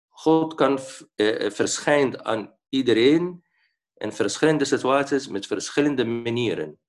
God 0.08 0.54
kan 0.54 0.78
v- 0.78 1.00
eh, 1.14 1.50
verschijnt 1.50 2.22
aan 2.22 2.58
iedereen 2.68 3.44
in 3.94 4.12
verschillende 4.12 4.64
situaties 4.64 5.28
met 5.28 5.46
verschillende 5.46 6.04
manieren. 6.04 6.80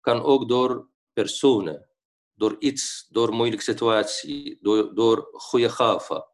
Kan 0.00 0.22
ook 0.22 0.48
door 0.48 0.88
personen, 1.12 1.88
door 2.34 2.56
iets, 2.58 3.06
door 3.10 3.32
moeilijke 3.32 3.64
situatie, 3.64 4.58
door, 4.60 4.94
door 4.94 5.28
goede 5.32 5.70
gaven. 5.70 6.26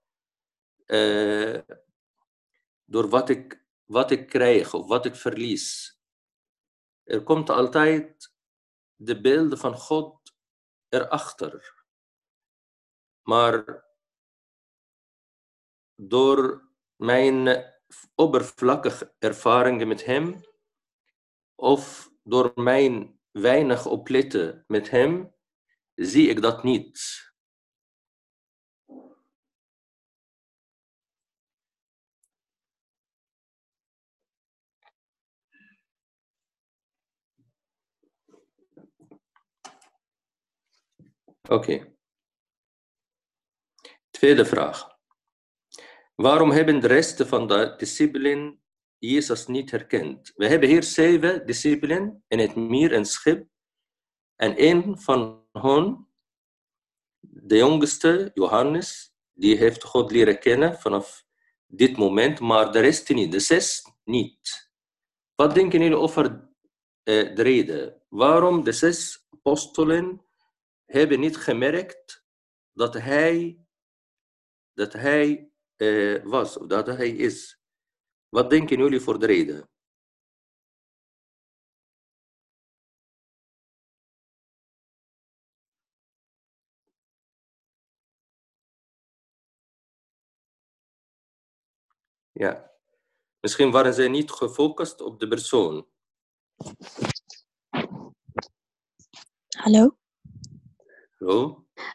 Eh, 0.87 1.59
door 2.85 3.09
wat 3.09 3.29
ik, 3.29 3.65
wat 3.85 4.11
ik 4.11 4.29
krijg 4.29 4.75
of 4.75 4.87
wat 4.87 5.05
ik 5.05 5.15
verlies. 5.15 5.99
Er 7.05 7.23
komt 7.23 7.51
altijd 7.51 8.33
de 8.97 9.21
beelden 9.21 9.59
van 9.59 9.75
God 9.75 10.20
erachter. 10.91 11.85
Maar 13.23 13.85
door 15.95 16.69
mijn 16.97 17.65
oppervlakkige 18.15 19.15
ervaringen 19.19 19.89
met 19.89 20.05
Hem, 20.05 20.41
of 21.55 22.11
door 22.23 22.53
mijn 22.55 23.21
weinig 23.31 23.87
opletten 23.87 24.65
met 24.67 24.91
Hem, 24.91 25.35
zie 25.95 26.29
ik 26.29 26.43
dat 26.43 26.63
niet. 26.63 27.30
Oké. 41.51 41.95
Tweede 44.11 44.45
vraag. 44.45 44.99
Waarom 46.15 46.51
hebben 46.51 46.81
de 46.81 46.87
rest 46.87 47.27
van 47.27 47.47
de 47.47 47.75
discipelen 47.77 48.63
Jezus 48.99 49.47
niet 49.47 49.71
herkend? 49.71 50.33
We 50.35 50.47
hebben 50.47 50.69
hier 50.69 50.83
zeven 50.83 51.47
discipelen 51.47 52.25
in 52.29 52.39
het 52.39 52.55
meer 52.55 52.93
en 52.93 53.05
schip. 53.05 53.49
En 54.37 54.55
een 54.57 54.99
van 54.99 55.47
hen, 55.53 56.09
de 57.21 57.57
jongste, 57.57 58.31
Johannes, 58.35 59.15
die 59.33 59.57
heeft 59.57 59.85
God 59.85 60.11
leren 60.11 60.39
kennen 60.39 60.79
vanaf 60.79 61.25
dit 61.67 61.97
moment, 61.97 62.41
maar 62.41 62.73
de 62.73 62.81
rest 62.81 63.09
niet, 63.09 63.33
de 63.33 63.41
zes 63.41 63.83
niet. 64.05 64.73
Wat 65.35 65.55
denken 65.55 65.81
jullie 65.81 65.97
over 65.97 66.25
eh, 67.03 67.35
de 67.35 67.43
reden? 67.43 68.03
Waarom 68.09 68.65
de 68.65 68.73
zes 68.73 69.27
apostelen 69.31 70.25
hebben 70.91 71.21
niet 71.21 71.37
gemerkt 71.37 72.25
dat 72.73 72.95
hij, 72.95 73.59
dat 74.73 74.93
hij 74.93 75.51
eh, 75.77 76.23
was, 76.25 76.57
of 76.57 76.67
dat 76.67 76.87
hij 76.87 77.11
is? 77.11 77.61
Wat 78.29 78.51
denken 78.51 78.79
jullie 78.79 79.01
voor 79.01 79.19
de 79.19 79.27
reden? 79.27 79.69
Ja. 92.33 92.71
Misschien 93.41 93.71
waren 93.71 93.95
zij 93.95 94.09
niet 94.09 94.31
gefocust 94.31 95.01
op 95.01 95.21
de 95.21 95.29
persoon. 95.29 95.89
Hallo? 99.57 100.00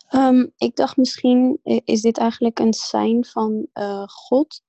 Ehm, 0.08 0.48
ik 0.58 0.76
dacht 0.76 0.98
misschien 0.98 1.60
is 1.64 2.02
dit 2.02 2.18
eigenlijk 2.18 2.60
een 2.60 2.74
sein 2.74 3.26
van 3.26 3.68
eh, 3.74 4.08
God 4.08 4.62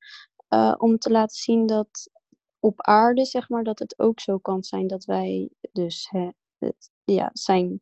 eh, 0.48 0.74
om 0.78 0.98
te 0.98 1.10
laten 1.10 1.36
zien 1.36 1.66
dat 1.66 2.10
op 2.60 2.82
aarde, 2.82 3.24
zeg 3.24 3.48
maar, 3.48 3.64
dat 3.64 3.78
het 3.78 3.98
ook 3.98 4.20
zo 4.20 4.38
kan 4.38 4.62
zijn 4.62 4.86
dat 4.86 5.04
wij 5.04 5.50
dus 5.72 6.08
hè, 6.10 6.28
het, 6.58 6.90
ja, 7.04 7.30
zijn 7.32 7.80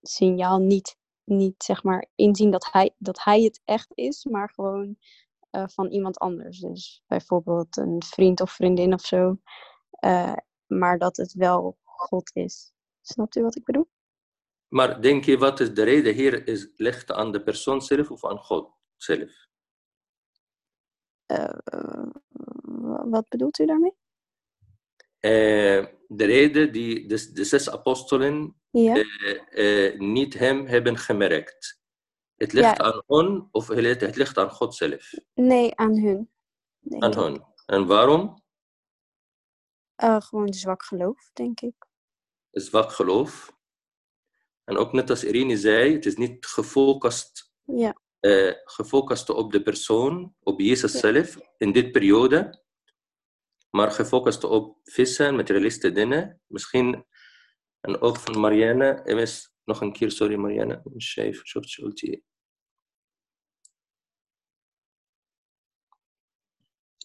signaal 0.00 0.58
niet, 0.58 0.96
niet 1.24 1.62
zeg 1.62 1.82
maar, 1.82 2.06
inzien 2.14 2.50
dat 2.50 2.68
hij, 2.72 2.94
dat 2.98 3.24
hij 3.24 3.42
het 3.42 3.60
echt 3.64 3.92
is, 3.94 4.24
maar 4.24 4.50
gewoon 4.50 4.96
eh, 5.50 5.64
van 5.66 5.86
iemand 5.86 6.18
anders. 6.18 6.58
Dus 6.58 7.02
bijvoorbeeld 7.06 7.76
een 7.76 8.02
vriend 8.06 8.40
of 8.40 8.50
vriendin 8.50 8.92
of 8.92 9.00
zo, 9.00 9.36
maar 10.66 10.98
dat 10.98 11.16
het 11.16 11.32
wel 11.32 11.78
God 11.82 12.30
is. 12.34 12.72
Snapt 13.00 13.36
u 13.36 13.42
wat 13.42 13.56
ik 13.56 13.64
bedoel? 13.64 13.88
Maar 14.72 15.00
denk 15.02 15.24
je 15.24 15.38
wat 15.38 15.60
is 15.60 15.74
de 15.74 15.82
reden 15.82 16.14
hier 16.14 16.46
is, 16.46 16.68
ligt 16.76 17.10
aan 17.12 17.32
de 17.32 17.42
persoon 17.42 17.82
zelf 17.82 18.10
of 18.10 18.24
aan 18.24 18.38
God 18.38 18.74
zelf? 18.96 19.46
Eh, 21.26 21.58
eh, 21.64 22.06
wa- 22.62 23.08
wat 23.08 23.28
bedoelt 23.28 23.58
u 23.58 23.66
daarmee? 23.66 23.96
Eh, 25.18 25.86
de 26.08 26.24
reden 26.24 26.72
die 26.72 27.06
de, 27.08 27.32
de 27.32 27.44
zes 27.44 27.70
apostelen 27.70 28.60
Ja. 28.70 29.04
niet 29.98 30.34
hem 30.34 30.66
hebben 30.66 30.96
gemerkt. 30.98 31.80
Het 32.36 32.52
ligt 32.52 32.76
Ja. 32.76 32.84
aan 32.84 33.02
hen 33.06 33.48
of 33.50 33.68
het, 33.68 34.00
het 34.00 34.16
ligt 34.16 34.38
aan 34.38 34.50
God 34.50 34.74
zelf? 34.74 35.12
Nee, 35.34 35.76
aan 35.76 35.96
hun. 35.98 36.30
Aan 36.98 37.10
ik. 37.10 37.16
hen. 37.16 37.46
En 37.66 37.86
waarom? 37.86 38.40
Gewoon 39.96 40.52
zwak 40.52 40.82
geloof, 40.82 41.30
denk 41.32 41.60
ik. 41.60 41.74
Zwak 42.50 42.92
geloof. 42.92 43.60
En 44.72 44.78
ook 44.78 44.92
net 44.92 45.10
als 45.10 45.24
Irene 45.24 45.56
zei, 45.56 45.92
het 45.92 46.06
is 46.06 46.16
niet 46.16 46.46
gefocust, 46.46 47.52
ja. 47.64 48.00
Eh, 48.20 48.52
gefocust 48.64 49.28
op 49.30 49.52
de 49.52 49.62
persoon, 49.62 50.34
op 50.42 50.60
Jezus 50.60 50.92
zelf 50.92 51.38
in 51.58 51.72
dit 51.72 51.92
periode, 51.92 52.62
maar 53.70 53.90
gefocust 53.90 54.44
op 54.44 54.78
vissen, 54.82 55.36
materialisten 55.36 55.94
dingen. 55.94 56.40
Misschien, 56.46 57.04
en 57.80 58.00
ook 58.00 58.16
van 58.16 58.40
Marianne, 58.40 59.02
MS, 59.04 59.54
nog 59.64 59.80
een 59.80 59.92
keer, 59.92 60.10
sorry 60.10 60.36
Marianne, 60.36 60.82
Shaif, 60.98 61.46
Shortshulti. 61.46 62.22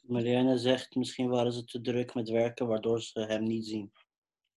Marianne 0.03 0.57
zegt, 0.57 0.95
misschien 0.95 1.29
waren 1.29 1.51
ze 1.51 1.63
te 1.63 1.81
druk 1.81 2.13
met 2.13 2.29
werken, 2.29 2.67
waardoor 2.67 3.01
ze 3.01 3.19
hem 3.19 3.43
niet 3.43 3.65
zien. 3.65 3.91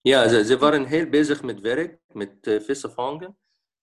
Ja, 0.02 0.44
ze, 0.44 0.58
waren 0.58 0.84
heel 0.84 1.08
bezig 1.08 1.42
met 1.42 1.60
werk, 1.60 2.00
met 2.12 2.46
eh, 2.46 2.60
vissen 2.60 2.92
vangen. 2.92 3.38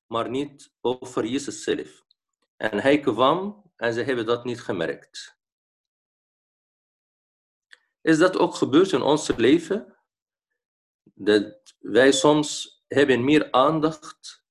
maar 0.08 0.30
niet 0.30 0.74
over 0.82 1.26
Jezus 1.26 1.64
zelf. 1.64 2.06
En 2.56 2.80
hij 2.80 3.00
kwam 3.00 3.72
en 3.76 3.94
ze 3.94 4.02
hebben 4.02 4.26
dat 4.26 4.46
niet 4.46 4.62
gemerkt. 4.62 5.38
Is 8.02 8.18
dat 8.18 8.38
ook 8.38 8.56
gebeurd 8.56 8.92
in 8.92 9.02
ons 9.02 9.36
leven? 9.36 9.98
Dat 11.04 11.76
wij 11.80 12.12
soms 12.12 12.78
hebben 12.88 13.24
meer 13.24 13.52
aandacht, 13.52 14.46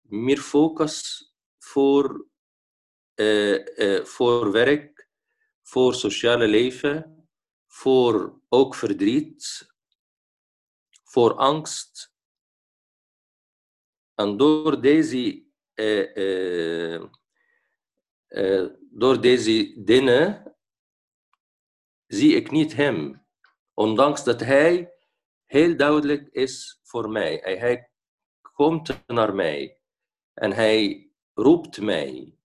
meer 0.00 0.38
focus 0.38 1.26
voor, 1.58 2.26
uh, 3.14 3.76
uh, 3.76 4.04
voor 4.04 4.52
werk, 4.52 5.08
voor 5.62 5.94
sociale 5.94 6.46
leven, 6.46 7.28
voor 7.66 8.40
ook 8.48 8.74
verdriet, 8.74 9.71
voor 11.12 11.34
angst. 11.34 12.14
En 14.14 14.36
door 14.36 14.80
deze, 14.80 15.46
uh, 15.74 17.02
door 18.90 19.20
deze 19.20 19.82
dingen 19.84 20.56
zie 22.06 22.34
ik 22.34 22.50
niet 22.50 22.74
hem. 22.74 23.26
Ondanks 23.74 24.24
dat 24.24 24.40
hij 24.40 24.92
heel 25.44 25.76
duidelijk 25.76 26.28
is 26.28 26.80
voor 26.82 27.10
mij. 27.10 27.36
Hij 27.36 27.90
komt 28.52 29.06
naar 29.06 29.34
mij. 29.34 29.80
En 30.34 30.52
hij 30.52 31.10
roept 31.34 31.80
mij. 31.80 32.36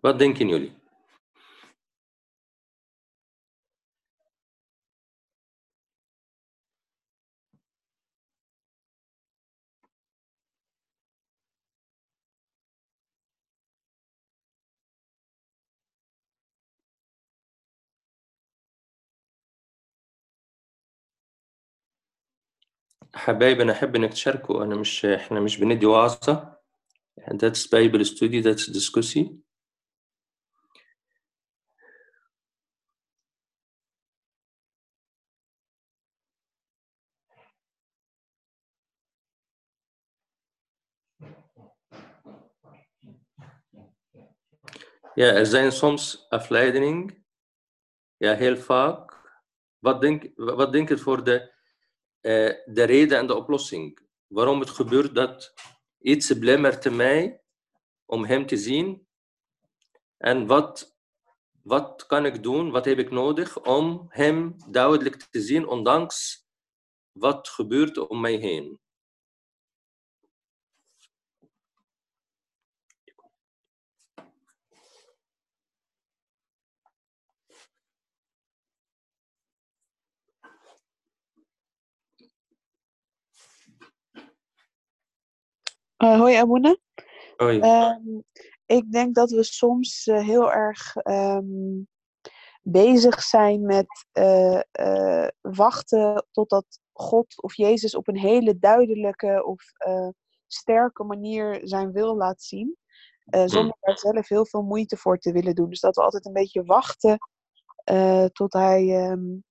Wat 0.00 0.18
denken 0.18 0.48
jullie? 0.48 0.87
حبايبي 23.18 23.62
أنا 23.62 23.72
احب 23.72 23.96
انك 23.96 24.12
تشاركوا 24.12 24.64
أنا 24.64 24.76
مش 24.76 25.04
إحنا 25.04 25.40
مش 25.40 25.58
بندي 25.60 25.86
وعظه 25.86 26.58
that's 27.30 27.66
Bible 27.66 28.04
study 28.04 28.42
that's 28.42 28.72
discussion 28.72 29.42
Ja, 45.18 45.32
er 45.32 45.46
zijn 45.46 45.72
soms 45.72 46.26
afleiding. 46.28 47.24
Ja, 48.16 48.34
heel 48.34 48.56
vaak. 48.56 49.16
Wat 49.78 50.00
denk, 50.00 50.30
wat 50.34 50.72
denk 50.72 50.88
je 50.88 50.98
voor 50.98 51.24
de 51.24 51.57
uh, 52.28 52.52
de 52.64 52.82
reden 52.82 53.18
en 53.18 53.26
de 53.26 53.34
oplossing. 53.34 53.98
Waarom 54.26 54.60
het 54.60 54.70
gebeurt 54.70 55.14
dat 55.14 55.54
iets 55.98 56.38
belemmert 56.38 56.90
mij 56.90 57.42
om 58.06 58.24
hem 58.24 58.46
te 58.46 58.56
zien. 58.56 59.06
En 60.16 60.46
wat, 60.46 60.98
wat 61.62 62.06
kan 62.06 62.26
ik 62.26 62.42
doen, 62.42 62.70
wat 62.70 62.84
heb 62.84 62.98
ik 62.98 63.10
nodig 63.10 63.60
om 63.60 64.06
hem 64.08 64.56
duidelijk 64.70 65.26
te 65.30 65.40
zien, 65.40 65.66
ondanks 65.66 66.46
wat 67.12 67.48
gebeurt 67.48 67.98
om 67.98 68.20
mij 68.20 68.34
heen. 68.34 68.80
Uh, 85.98 86.18
hoi 86.18 86.36
Abuna. 86.36 86.76
Hoi. 87.36 87.60
Um, 87.60 88.24
ik 88.66 88.92
denk 88.92 89.14
dat 89.14 89.30
we 89.30 89.42
soms 89.42 90.06
uh, 90.06 90.24
heel 90.24 90.52
erg 90.52 90.96
um, 90.96 91.88
bezig 92.62 93.22
zijn 93.22 93.66
met 93.66 94.06
uh, 94.12 95.26
wachten 95.40 96.26
totdat 96.30 96.64
God 96.92 97.42
of 97.42 97.56
Jezus 97.56 97.94
op 97.94 98.08
een 98.08 98.18
hele 98.18 98.58
duidelijke 98.58 99.44
of 99.44 99.62
sterke 100.46 101.04
manier 101.04 101.60
zijn 101.62 101.92
wil 101.92 102.16
laat 102.16 102.42
zien. 102.42 102.76
zonder 103.44 103.76
daar 103.80 103.98
zelf 103.98 104.28
heel 104.28 104.46
veel 104.46 104.62
moeite 104.62 104.96
voor 104.96 105.18
te 105.18 105.32
willen 105.32 105.54
doen. 105.54 105.68
Dus 105.70 105.80
dat 105.80 105.96
we 105.96 106.02
altijd 106.02 106.26
een 106.26 106.32
beetje 106.32 106.64
wachten 106.64 107.18
tot 108.32 108.52
hij 108.52 109.10
um, 109.10 109.44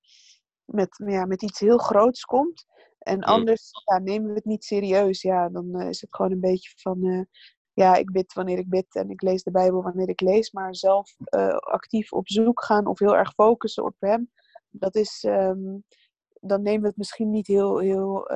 met, 0.65 1.03
ja, 1.05 1.25
met 1.25 1.41
iets 1.41 1.59
heel 1.59 1.77
groots 1.77 2.25
komt. 2.25 2.65
En 3.07 3.23
anders 3.23 3.71
ja, 3.85 3.99
nemen 3.99 4.29
we 4.29 4.35
het 4.35 4.45
niet 4.45 4.63
serieus. 4.63 5.21
Ja, 5.21 5.49
dan 5.49 5.81
uh, 5.81 5.89
is 5.89 6.01
het 6.01 6.15
gewoon 6.15 6.31
een 6.31 6.39
beetje 6.39 6.71
van... 6.75 7.05
Uh, 7.05 7.21
ja, 7.73 7.95
ik 7.95 8.11
bid 8.11 8.33
wanneer 8.33 8.57
ik 8.57 8.69
bid 8.69 8.95
en 8.95 9.09
ik 9.09 9.21
lees 9.21 9.43
de 9.43 9.51
Bijbel 9.51 9.83
wanneer 9.83 10.09
ik 10.09 10.21
lees. 10.21 10.51
Maar 10.51 10.75
zelf 10.75 11.15
uh, 11.35 11.57
actief 11.57 12.13
op 12.13 12.29
zoek 12.29 12.63
gaan 12.63 12.87
of 12.87 12.99
heel 12.99 13.15
erg 13.15 13.33
focussen 13.33 13.83
op 13.83 13.95
hem... 13.99 14.31
Dat 14.69 14.95
is... 14.95 15.23
Um, 15.27 15.83
dan 16.41 16.61
nemen 16.61 16.81
we 16.81 16.87
het 16.87 16.97
misschien 16.97 17.29
niet 17.29 17.47
heel, 17.47 17.77
heel 17.77 18.27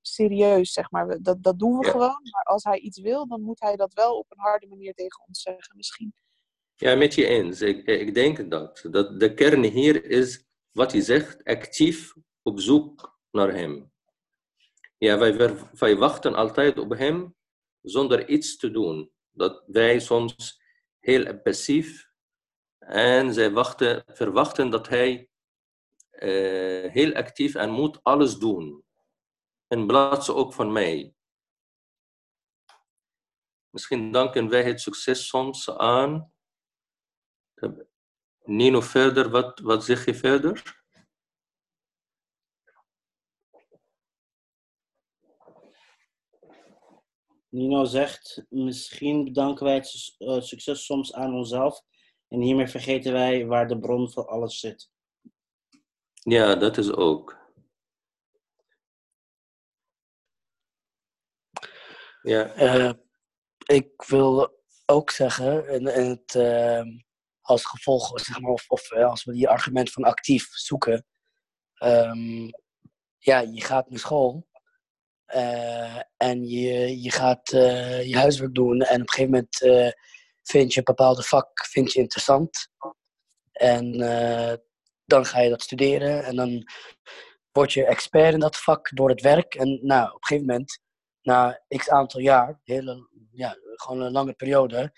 serieus, 0.00 0.72
zeg 0.72 0.90
maar. 0.90 1.22
Dat, 1.22 1.42
dat 1.42 1.58
doen 1.58 1.78
we 1.78 1.84
ja. 1.84 1.90
gewoon. 1.90 2.20
Maar 2.30 2.42
als 2.42 2.64
hij 2.64 2.78
iets 2.78 3.00
wil, 3.00 3.26
dan 3.26 3.42
moet 3.42 3.60
hij 3.60 3.76
dat 3.76 3.94
wel 3.94 4.18
op 4.18 4.26
een 4.28 4.40
harde 4.40 4.66
manier 4.66 4.94
tegen 4.94 5.24
ons 5.26 5.42
zeggen 5.42 5.76
misschien. 5.76 6.14
Ja, 6.74 6.94
met 6.94 7.14
je 7.14 7.26
eens. 7.26 7.60
Ik, 7.60 7.86
ik 7.86 8.14
denk 8.14 8.50
dat. 8.50 8.84
Dat 8.90 9.20
de 9.20 9.34
kern 9.34 9.62
hier 9.64 10.04
is, 10.04 10.46
wat 10.70 10.92
hij 10.92 11.00
zegt, 11.00 11.44
actief 11.44 12.14
op 12.42 12.60
zoek 12.60 13.18
naar 13.30 13.52
hem. 13.52 13.92
Ja, 14.98 15.18
wij, 15.72 15.96
wachten 15.96 16.34
altijd 16.34 16.78
op 16.78 16.90
hem 16.90 17.36
zonder 17.80 18.28
iets 18.28 18.56
te 18.56 18.70
doen. 18.70 19.12
Dat 19.30 19.64
wij 19.66 20.00
soms 20.00 20.62
heel 20.98 21.40
passief 21.40 22.10
en 22.78 23.34
zij 23.34 23.50
wachten, 23.52 24.04
verwachten 24.06 24.70
dat 24.70 24.88
hij 24.88 25.28
uh, 26.12 26.90
heel 26.92 27.14
actief 27.14 27.54
en 27.54 27.70
moet 27.70 28.02
alles 28.02 28.38
doen. 28.38 28.84
In 29.68 29.86
plaats 29.86 30.30
ook 30.30 30.52
van 30.52 30.72
mij. 30.72 31.14
Misschien 33.70 34.12
danken 34.12 34.48
wij 34.48 34.62
het 34.62 34.80
succes 34.80 35.26
soms 35.28 35.70
aan. 35.70 36.32
Nino, 38.44 38.80
verder, 38.80 39.30
wat, 39.30 39.58
wat 39.58 39.84
zeg 39.84 40.04
je 40.04 40.14
verder? 40.14 40.77
Nino 47.48 47.84
zegt, 47.84 48.44
misschien 48.48 49.24
bedanken 49.24 49.64
wij 49.64 49.74
het 49.74 50.16
uh, 50.18 50.40
succes 50.40 50.84
soms 50.84 51.12
aan 51.12 51.34
onszelf 51.34 51.82
en 52.28 52.40
hiermee 52.40 52.68
vergeten 52.68 53.12
wij 53.12 53.46
waar 53.46 53.68
de 53.68 53.78
bron 53.78 54.10
van 54.10 54.26
alles 54.26 54.58
zit. 54.58 54.90
Ja, 56.12 56.54
dat 56.54 56.76
is 56.76 56.92
ook. 56.92 57.36
Ja. 62.22 62.56
Uh, 62.56 62.92
ik 63.64 64.02
wil 64.02 64.62
ook 64.86 65.10
zeggen, 65.10 65.68
en, 65.68 65.86
en 65.86 66.08
het, 66.08 66.34
uh, 66.34 66.82
als 67.40 67.64
gevolg, 67.64 68.20
zeg 68.20 68.40
maar, 68.40 68.50
of, 68.50 68.68
of 68.68 68.92
als 68.92 69.24
we 69.24 69.32
die 69.32 69.48
argument 69.48 69.90
van 69.92 70.04
actief 70.04 70.48
zoeken, 70.50 71.06
um, 71.82 72.50
ja, 73.18 73.38
je 73.40 73.60
gaat 73.60 73.90
naar 73.90 73.98
school 73.98 74.47
uh, 75.34 76.00
en 76.16 76.44
je, 76.44 77.02
je 77.02 77.10
gaat 77.10 77.52
uh, 77.52 78.04
je 78.04 78.16
huiswerk 78.16 78.54
doen 78.54 78.80
en 78.80 78.94
op 78.94 79.00
een 79.00 79.10
gegeven 79.10 79.30
moment 79.30 79.62
uh, 79.62 79.90
vind 80.42 80.72
je 80.72 80.78
een 80.78 80.84
bepaalde 80.84 81.22
vak 81.22 81.66
vind 81.66 81.92
je 81.92 82.00
interessant. 82.00 82.68
En 83.52 83.98
dan 85.04 85.24
ga 85.24 85.40
je 85.40 85.50
dat 85.50 85.62
studeren 85.62 86.24
en 86.24 86.36
dan 86.36 86.64
word 87.52 87.72
je 87.72 87.84
expert 87.84 88.32
in 88.32 88.40
dat 88.40 88.56
vak 88.56 88.90
door 88.94 89.08
het 89.08 89.20
werk. 89.20 89.54
En 89.54 89.78
nou, 89.82 90.06
op 90.06 90.14
een 90.14 90.26
gegeven 90.26 90.46
moment, 90.46 90.80
na 91.22 91.62
x 91.76 91.90
aantal 91.90 92.20
jaar, 92.20 92.60
hele, 92.64 93.08
ja, 93.30 93.56
gewoon 93.74 94.00
een 94.00 94.12
lange 94.12 94.32
periode, 94.32 94.92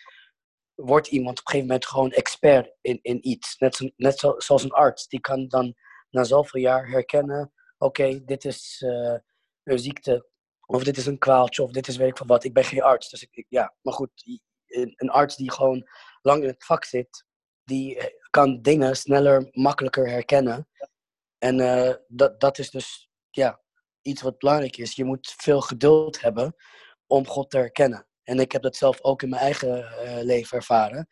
wordt 0.74 1.06
iemand 1.06 1.38
op 1.38 1.46
een 1.46 1.50
gegeven 1.50 1.66
moment 1.66 1.86
gewoon 1.86 2.10
expert 2.10 2.76
in, 2.80 2.98
in 3.02 3.28
iets. 3.28 3.58
Net, 3.58 3.76
zo, 3.76 3.90
net 3.96 4.18
zo, 4.18 4.34
zoals 4.36 4.62
een 4.62 4.70
arts, 4.70 5.08
die 5.08 5.20
kan 5.20 5.48
dan 5.48 5.74
na 6.10 6.24
zoveel 6.24 6.60
jaar 6.60 6.88
herkennen, 6.88 7.52
oké, 7.78 8.24
dit 8.24 8.44
is 8.44 8.84
ziekte, 9.78 10.28
of 10.66 10.84
dit 10.84 10.96
is 10.96 11.06
een 11.06 11.18
kwaaltje, 11.18 11.62
of 11.62 11.70
dit 11.70 11.88
is 11.88 11.96
weet 11.96 12.08
ik 12.08 12.16
van 12.16 12.26
wat. 12.26 12.44
Ik 12.44 12.52
ben 12.52 12.64
geen 12.64 12.82
arts, 12.82 13.10
dus 13.10 13.22
ik, 13.30 13.46
ja, 13.48 13.74
maar 13.82 13.94
goed, 13.94 14.10
een 14.96 15.10
arts 15.10 15.36
die 15.36 15.50
gewoon 15.50 15.88
lang 16.22 16.42
in 16.42 16.48
het 16.48 16.64
vak 16.64 16.84
zit, 16.84 17.24
die 17.64 18.14
kan 18.30 18.62
dingen 18.62 18.96
sneller, 18.96 19.48
makkelijker 19.50 20.08
herkennen. 20.08 20.68
En 21.38 21.60
eh, 21.60 21.94
dat, 22.06 22.40
dat 22.40 22.58
is 22.58 22.70
dus 22.70 23.10
ja, 23.30 23.60
iets 24.02 24.22
wat 24.22 24.38
belangrijk 24.38 24.76
is. 24.76 24.94
Je 24.94 25.04
moet 25.04 25.34
veel 25.36 25.60
geduld 25.60 26.20
hebben 26.20 26.54
om 27.06 27.26
God 27.26 27.50
te 27.50 27.56
herkennen. 27.56 28.06
En 28.22 28.38
ik 28.38 28.52
heb 28.52 28.62
dat 28.62 28.76
zelf 28.76 29.02
ook 29.02 29.22
in 29.22 29.28
mijn 29.28 29.42
eigen 29.42 29.84
eh, 29.84 30.22
leven 30.22 30.56
ervaren. 30.56 31.08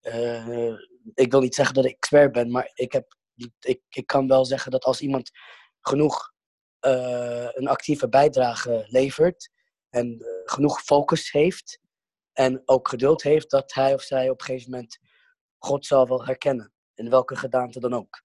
Eh, 0.00 0.72
ik 1.14 1.30
wil 1.30 1.40
niet 1.40 1.54
zeggen 1.54 1.74
dat 1.74 1.84
ik 1.84 1.94
expert 1.94 2.32
ben, 2.32 2.50
maar 2.50 2.70
ik, 2.74 2.92
heb, 2.92 3.16
ik, 3.58 3.82
ik 3.88 4.06
kan 4.06 4.28
wel 4.28 4.44
zeggen 4.44 4.70
dat 4.70 4.84
als 4.84 5.00
iemand 5.00 5.30
genoeg 5.80 6.29
een 6.80 7.68
actieve 7.68 8.08
bijdrage 8.08 8.84
levert 8.88 9.50
en 9.90 10.24
genoeg 10.44 10.82
focus 10.82 11.30
heeft 11.30 11.78
en 12.32 12.62
ook 12.64 12.88
geduld 12.88 13.22
heeft, 13.22 13.50
dat 13.50 13.74
hij 13.74 13.94
of 13.94 14.02
zij 14.02 14.30
op 14.30 14.40
een 14.40 14.46
gegeven 14.46 14.70
moment 14.70 14.98
God 15.58 15.86
zal 15.86 16.08
wel 16.08 16.24
herkennen. 16.24 16.72
In 16.94 17.10
welke 17.10 17.36
gedaante 17.36 17.80
dan 17.80 17.94
ook. 17.94 18.22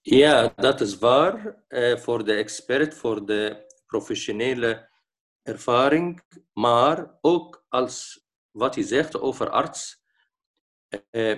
Ja, 0.00 0.52
dat 0.56 0.80
is 0.80 0.98
waar. 0.98 1.64
Uh, 1.68 1.96
voor 1.96 2.24
de 2.24 2.34
expert, 2.34 2.94
voor 2.94 3.26
de 3.26 3.72
professionele 3.86 4.90
ervaring. 5.42 6.22
Maar 6.52 7.18
ook 7.20 7.64
als 7.68 8.24
wat 8.50 8.74
je 8.74 8.82
zegt 8.82 9.20
over 9.20 9.50
arts. 9.50 9.98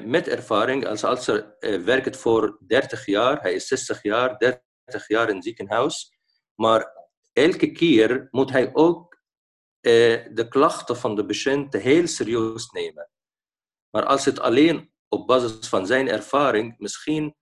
Met 0.05 0.29
ervaring, 0.29 0.87
als 0.87 1.05
arts 1.05 1.29
uh, 1.29 1.45
werkt 1.85 2.17
voor 2.17 2.59
30 2.67 3.07
jaar, 3.07 3.41
hij 3.41 3.55
is 3.55 3.67
60 3.67 4.03
jaar, 4.03 4.39
30 4.93 5.09
jaar 5.09 5.29
in 5.29 5.35
het 5.35 5.45
ziekenhuis. 5.45 6.13
Maar 6.55 6.93
elke 7.33 7.73
keer 7.73 8.29
moet 8.31 8.51
hij 8.51 8.71
ook 8.75 9.21
de 9.81 10.47
klachten 10.49 10.97
van 10.97 11.15
de 11.15 11.27
patiënt 11.27 11.73
heel 11.73 12.07
serieus 12.07 12.71
nemen. 12.71 13.11
Maar 13.91 14.05
als 14.05 14.25
het 14.25 14.41
alleen 14.41 14.93
op 15.09 15.27
basis 15.27 15.69
van 15.69 15.87
zijn 15.87 16.09
ervaring, 16.09 16.79
misschien 16.79 17.35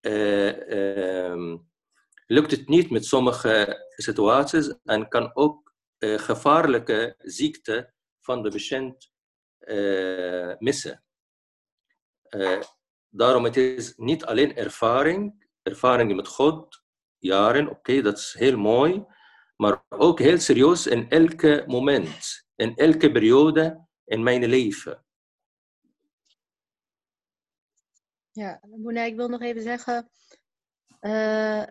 uh, 0.00 1.54
lukt 2.26 2.50
het 2.50 2.68
niet 2.68 2.90
met 2.90 3.04
sommige 3.04 3.84
situaties 3.96 4.74
en 4.84 5.08
kan 5.08 5.30
ook 5.34 5.72
uh, 5.98 6.18
gevaarlijke 6.18 7.14
ziekte 7.18 7.92
van 8.20 8.42
de 8.42 8.50
patiënt 8.50 9.12
uh, 9.60 10.54
missen. 10.58 11.04
daarom 13.08 13.44
het 13.44 13.94
niet 13.96 14.24
alleen 14.24 14.56
ervaring, 14.56 15.47
ervaring 15.68 16.16
met 16.16 16.28
God, 16.28 16.82
jaren, 17.18 17.68
oké, 17.68 17.76
okay, 17.76 18.02
dat 18.02 18.18
is 18.18 18.34
heel 18.38 18.58
mooi, 18.58 19.04
maar 19.56 19.84
ook 19.88 20.18
heel 20.18 20.38
serieus 20.38 20.86
in 20.86 21.08
elke 21.08 21.64
moment, 21.66 22.46
in 22.54 22.76
elke 22.76 23.12
periode 23.12 23.86
in 24.04 24.22
mijn 24.22 24.44
leven. 24.44 25.04
Ja, 28.30 28.60
Boena, 28.62 29.02
ik 29.02 29.16
wil 29.16 29.28
nog 29.28 29.40
even 29.40 29.62
zeggen. 29.62 30.10
Uh, 31.00 31.66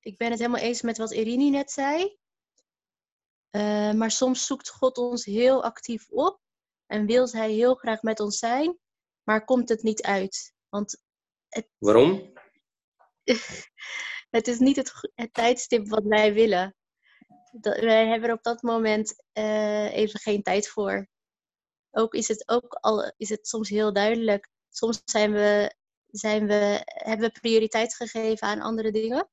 ik 0.00 0.16
ben 0.16 0.30
het 0.30 0.38
helemaal 0.38 0.60
eens 0.60 0.82
met 0.82 0.98
wat 0.98 1.12
Irini 1.12 1.50
net 1.50 1.70
zei. 1.70 2.18
Uh, 3.50 3.92
maar 3.92 4.10
soms 4.10 4.46
zoekt 4.46 4.70
God 4.70 4.98
ons 4.98 5.24
heel 5.24 5.64
actief 5.64 6.10
op 6.10 6.40
en 6.86 7.06
wil 7.06 7.28
Hij 7.30 7.52
heel 7.52 7.74
graag 7.74 8.02
met 8.02 8.20
ons 8.20 8.38
zijn, 8.38 8.78
maar 9.22 9.44
komt 9.44 9.68
het 9.68 9.82
niet 9.82 10.02
uit. 10.02 10.54
Want 10.68 11.02
het, 11.48 11.68
Waarom? 11.78 12.32
het 14.36 14.48
is 14.48 14.58
niet 14.58 14.76
het, 14.76 14.92
het, 15.14 15.34
tijdstip 15.34 15.88
wat 15.88 16.04
wij 16.04 16.34
willen. 16.34 16.76
Dat, 17.60 17.80
wij 17.80 18.06
hebben 18.06 18.28
er 18.28 18.34
op 18.34 18.42
dat 18.42 18.62
moment 18.62 19.24
uh, 19.32 19.92
even 19.92 20.20
geen 20.20 20.42
tijd 20.42 20.68
voor. 20.68 21.08
Ook 21.90 22.14
is 22.14 22.28
het 22.28 22.48
ook 22.48 22.72
al 22.80 23.12
is 23.16 23.28
het 23.28 23.48
soms 23.48 23.68
heel 23.68 23.92
duidelijk. 23.92 24.48
Soms 24.68 25.02
zijn 25.04 25.32
we 25.32 25.76
zijn 26.10 26.46
we, 26.46 26.80
hebben 26.84 27.26
we 27.26 27.40
prioriteit 27.40 27.94
gegeven 27.94 28.48
aan 28.48 28.60
andere 28.60 28.90
dingen. 28.90 29.28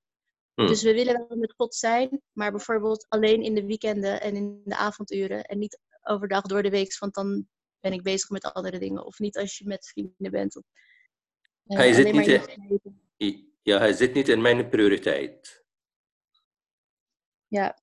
Hmm. 0.53 0.67
Dus 0.67 0.83
we 0.83 0.93
willen 0.93 1.25
wel 1.27 1.37
met 1.37 1.53
God 1.57 1.75
zijn, 1.75 2.21
maar 2.31 2.51
bijvoorbeeld 2.51 3.05
alleen 3.09 3.41
in 3.41 3.55
de 3.55 3.65
weekenden 3.65 4.21
en 4.21 4.35
in 4.35 4.61
de 4.65 4.75
avonduren 4.75 5.43
en 5.43 5.59
niet 5.59 5.79
overdag 6.01 6.41
door 6.41 6.63
de 6.63 6.69
week, 6.69 6.97
want 6.97 7.13
dan 7.13 7.47
ben 7.79 7.93
ik 7.93 8.01
bezig 8.01 8.29
met 8.29 8.53
andere 8.53 8.79
dingen. 8.79 9.05
Of 9.05 9.19
niet 9.19 9.37
als 9.37 9.57
je 9.57 9.67
met 9.67 9.87
vrienden 9.87 10.31
bent. 10.31 10.55
Of, 10.55 10.63
uh, 11.65 11.77
hij 11.77 11.93
zit 11.93 12.11
niet 12.11 13.54
ja, 13.65 13.77
hij 13.77 13.93
zit 13.93 14.13
niet 14.13 14.29
in 14.29 14.41
mijn 14.41 14.69
prioriteit. 14.69 15.65
Ja. 17.47 17.79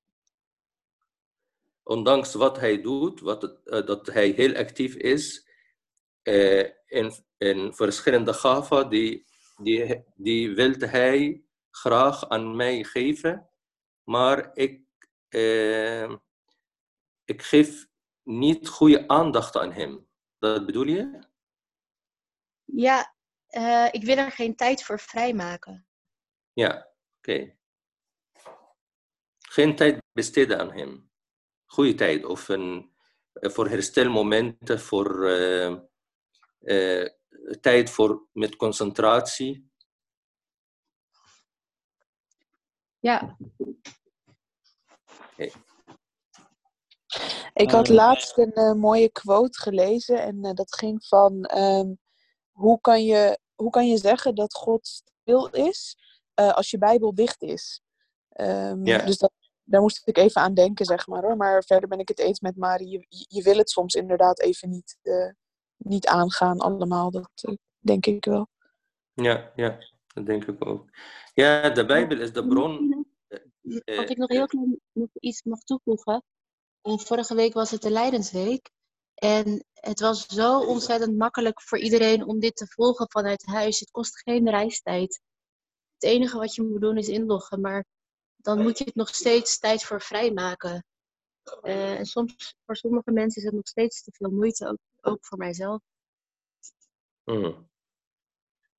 Ondanks 1.83 2.35
wat 2.35 2.61
hij 2.61 2.83
doet, 2.83 3.21
wat 3.21 3.61
uh, 3.65 3.87
dat 3.87 4.07
hij 4.07 4.31
heel 4.31 4.55
actief 4.57 4.95
is, 4.95 5.49
uh, 6.23 6.69
in, 6.87 7.13
in 7.37 7.75
verschillende 7.75 8.33
gaven, 8.33 8.89
die, 8.89 9.25
die, 9.57 10.05
die 10.15 10.55
wilde 10.55 10.87
hij 10.87 11.45
graag 11.71 12.29
aan 12.29 12.57
mij 12.57 12.85
geven, 12.85 13.49
maar 14.05 14.51
ik, 14.55 14.85
uh, 15.29 16.11
ik 17.25 17.43
geef 17.43 17.89
niet 18.23 18.69
goede 18.69 19.09
aandacht 19.09 19.57
aan 19.57 19.73
hem. 19.73 20.09
Dat 20.39 20.67
bedoel 20.67 20.87
je? 20.87 21.27
Ja, 22.65 23.15
uh, 23.57 23.89
ik 23.91 24.05
wil 24.05 24.17
er 24.17 24.31
geen 24.31 24.57
tijd 24.57 24.83
voor 24.83 24.99
vrijmaken. 25.01 25.87
Ja, 26.53 26.69
oké. 27.19 27.33
Okay. 27.33 27.57
Geen 29.39 29.77
tijd 29.77 30.03
besteden 30.13 30.59
aan 30.59 30.73
hem. 30.73 31.11
Goede 31.67 31.95
tijd 31.95 32.25
of 32.25 32.49
een, 32.49 32.93
voor 33.33 33.69
herstelmomenten, 33.69 34.81
voor 34.81 35.31
uh, 35.31 35.77
uh, 36.61 37.09
tijd 37.61 37.91
voor 37.91 38.29
met 38.33 38.57
concentratie. 38.57 39.71
Ja. 42.99 43.37
Okay. 45.33 45.53
Ik 47.53 47.71
had 47.71 47.89
laatst 47.89 48.39
een 48.39 48.53
uh, 48.55 48.73
mooie 48.73 49.11
quote 49.11 49.59
gelezen 49.59 50.23
en 50.23 50.45
uh, 50.45 50.53
dat 50.53 50.77
ging 50.77 51.07
van 51.07 51.57
um, 51.57 51.99
hoe, 52.51 52.81
kan 52.81 53.05
je, 53.05 53.39
hoe 53.63 53.71
kan 53.71 53.87
je 53.87 53.97
zeggen 53.97 54.35
dat 54.35 54.55
God 54.55 54.87
stil 54.87 55.49
is 55.49 55.97
als 56.35 56.71
je 56.71 56.79
Bijbel 56.79 57.15
dicht 57.15 57.43
is? 57.43 57.81
Um, 58.41 58.87
ja. 58.87 59.05
Dus 59.05 59.19
dat, 59.19 59.33
daar 59.63 59.81
moest 59.81 60.09
ik 60.09 60.17
even 60.17 60.41
aan 60.41 60.55
denken, 60.55 60.85
zeg 60.85 61.07
maar 61.07 61.23
hoor. 61.23 61.37
Maar 61.37 61.65
verder 61.65 61.89
ben 61.89 61.99
ik 61.99 62.09
het 62.09 62.19
eens 62.19 62.41
met 62.41 62.57
Marie. 62.57 62.89
Je, 62.89 63.27
je 63.29 63.43
wil 63.43 63.57
het 63.57 63.71
soms 63.71 63.95
inderdaad 63.95 64.41
even 64.41 64.71
niet 64.71 64.97
niet 65.85 66.07
aangaan 66.07 66.59
allemaal. 66.59 67.11
Dat 67.11 67.31
uh, 67.49 67.57
denk 67.79 68.07
ik 68.07 68.25
wel. 68.25 68.49
Ja, 69.13 69.53
ja, 69.57 69.79
dat 70.15 70.27
denk 70.27 70.45
ik 70.45 70.67
ook. 70.67 70.91
Ja, 71.35 71.71
de 71.71 71.85
Bijbel 71.85 72.21
is 72.21 72.33
de 72.33 72.47
bron. 72.47 73.07
Eh, 73.29 73.99
Als 73.99 74.11
ik 74.11 74.17
nog 74.17 74.29
heel 74.29 74.47
klein 74.47 74.81
nog 74.93 75.09
iets 75.13 75.43
mag 75.43 75.59
toevoegen. 75.59 76.23
Vorige 76.83 77.35
week 77.35 77.53
was 77.53 77.71
het 77.71 77.83
de 77.83 77.91
Leidensweek. 77.91 78.71
En 79.23 79.65
het 79.73 80.01
was 80.01 80.27
zo 80.27 80.61
ontzettend 80.61 81.17
makkelijk 81.17 81.63
voor 81.63 81.79
iedereen 81.79 82.25
om 82.25 82.39
dit 82.41 82.57
te 82.57 82.67
volgen 82.67 83.11
vanuit 83.11 83.47
huis. 83.47 83.81
Het 83.81 83.91
kost 83.91 84.23
geen 84.23 84.51
reistijd. 84.51 85.21
Het 85.95 86.11
enige 86.11 86.39
wat 86.39 86.55
je 86.55 86.63
moet 86.63 86.81
doen 86.81 86.97
is 86.97 87.09
inloggen. 87.09 87.61
Maar 87.61 87.85
dan 88.37 88.63
moet 88.63 88.79
je 88.79 88.85
het 88.85 88.95
nog 88.95 89.15
steeds 89.15 89.59
tijd 89.59 89.85
voor 89.85 90.01
vrijmaken. 90.01 90.85
Uh, 91.63 91.99
en 91.99 92.07
soms, 92.07 92.57
voor 92.65 92.77
sommige 92.77 93.11
mensen 93.11 93.41
is 93.41 93.47
het 93.47 93.57
nog 93.57 93.69
steeds 93.69 94.03
te 94.03 94.13
veel 94.13 94.31
moeite, 94.31 94.79
ook, 95.01 95.25
voor 95.25 95.39
mijzelf. 95.39 95.83
Mm. 97.25 97.69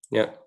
Ja. 0.08 0.43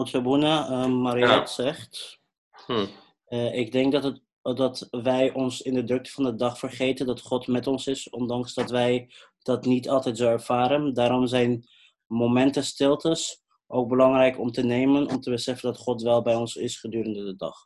Wat 0.00 0.08
Sabuna 0.08 0.70
uh, 0.70 0.86
Mariette 0.86 1.34
ja. 1.34 1.46
zegt, 1.46 2.20
hm. 2.66 2.86
uh, 3.28 3.54
ik 3.54 3.72
denk 3.72 3.92
dat, 3.92 4.04
het, 4.04 4.22
dat 4.42 4.88
wij 4.90 5.32
ons 5.32 5.62
in 5.62 5.74
de 5.74 5.84
drukte 5.84 6.10
van 6.10 6.24
de 6.24 6.34
dag 6.34 6.58
vergeten 6.58 7.06
dat 7.06 7.20
God 7.20 7.46
met 7.46 7.66
ons 7.66 7.86
is, 7.86 8.08
ondanks 8.10 8.54
dat 8.54 8.70
wij 8.70 9.12
dat 9.42 9.64
niet 9.64 9.88
altijd 9.88 10.16
zo 10.16 10.28
ervaren. 10.28 10.94
Daarom 10.94 11.26
zijn 11.26 11.68
momenten 12.06 12.64
stiltes 12.64 13.42
ook 13.66 13.88
belangrijk 13.88 14.38
om 14.38 14.50
te 14.50 14.62
nemen, 14.62 15.08
om 15.08 15.20
te 15.20 15.30
beseffen 15.30 15.72
dat 15.72 15.80
God 15.80 16.02
wel 16.02 16.22
bij 16.22 16.34
ons 16.34 16.56
is 16.56 16.78
gedurende 16.78 17.24
de 17.24 17.36
dag. 17.36 17.56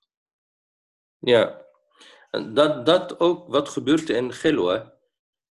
Ja, 1.19 1.67
dat, 2.31 2.87
dat 2.87 3.21
ook 3.21 3.49
wat 3.49 3.69
gebeurt 3.69 4.11
in 4.11 4.33
Gilwa. 4.33 4.93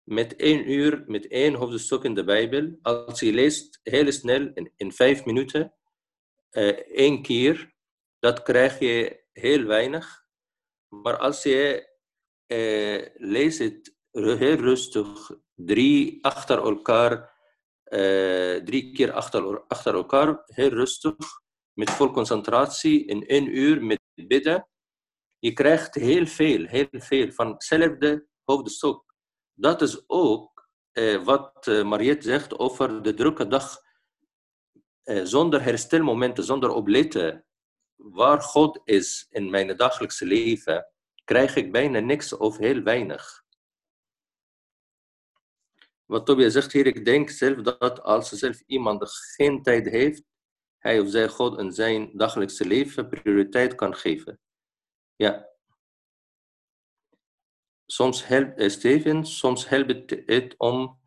Met 0.02 0.36
één 0.36 0.70
uur, 0.70 1.04
met 1.06 1.28
één 1.28 1.54
hoofdstuk 1.54 2.02
in 2.02 2.14
de 2.14 2.24
Bijbel. 2.24 2.78
Als 2.82 3.20
je 3.20 3.32
leest 3.32 3.80
heel 3.82 4.12
snel, 4.12 4.50
in, 4.54 4.72
in 4.76 4.92
vijf 4.92 5.24
minuten, 5.24 5.74
één 6.50 7.22
keer, 7.22 7.74
dat 8.18 8.42
krijg 8.42 8.78
je 8.78 9.24
heel 9.32 9.64
weinig. 9.64 10.24
Maar 10.88 11.16
als 11.16 11.42
je 11.42 11.88
uh, 12.46 13.06
leest 13.14 13.58
het 13.58 13.96
heel 14.10 14.56
rustig, 14.56 15.30
drie 15.54 16.24
achter 16.24 16.58
elkaar, 16.58 17.38
uh, 17.84 18.56
drie 18.56 18.92
keer 18.92 19.12
achter, 19.12 19.60
achter 19.66 19.94
elkaar, 19.94 20.42
heel 20.44 20.68
rustig, 20.68 21.16
met 21.72 21.90
vol 21.90 22.10
concentratie, 22.10 23.06
in 23.06 23.26
één 23.26 23.56
uur 23.56 23.84
met 23.84 24.00
bidden. 24.14 24.68
Je 25.38 25.52
krijgt 25.52 25.94
heel 25.94 26.26
veel, 26.26 26.64
heel 26.64 26.88
veel 26.90 27.32
van 27.32 27.48
hetzelfde 27.52 28.26
hoofdstuk. 28.44 29.02
dat 29.54 29.82
is 29.82 30.04
ook 30.06 30.68
eh, 30.92 31.24
wat 31.24 31.66
Mariette 31.66 32.26
zegt 32.26 32.58
over 32.58 33.02
de 33.02 33.14
drukke 33.14 33.46
dag 33.46 33.76
eh, 33.76 33.89
zonder 35.24 35.62
herstelmomenten, 35.62 36.44
zonder 36.44 36.70
opletten 36.70 37.44
waar 37.96 38.40
God 38.40 38.80
is 38.84 39.26
in 39.30 39.50
mijn 39.50 39.76
dagelijkse 39.76 40.26
leven, 40.26 40.86
krijg 41.24 41.56
ik 41.56 41.72
bijna 41.72 41.98
niks 41.98 42.36
of 42.36 42.56
heel 42.56 42.82
weinig. 42.82 43.44
Wat 46.04 46.26
Tobias 46.26 46.52
zegt 46.52 46.72
hier, 46.72 46.86
ik 46.86 47.04
denk 47.04 47.30
zelf 47.30 47.62
dat 47.62 48.02
als 48.02 48.28
zelf 48.28 48.60
iemand 48.66 49.10
geen 49.36 49.62
tijd 49.62 49.88
heeft, 49.88 50.22
hij 50.78 51.00
of 51.00 51.10
zij 51.10 51.28
God 51.28 51.58
in 51.58 51.72
zijn 51.72 52.10
dagelijkse 52.16 52.66
leven 52.66 53.08
prioriteit 53.08 53.74
kan 53.74 53.94
geven. 53.94 54.40
Ja. 55.16 55.48
Soms 57.86 58.26
helpt, 58.26 58.60
uh, 58.60 58.68
Steven, 58.68 59.26
soms 59.26 59.68
helpt 59.68 60.10
het 60.26 60.54
om 60.56 61.00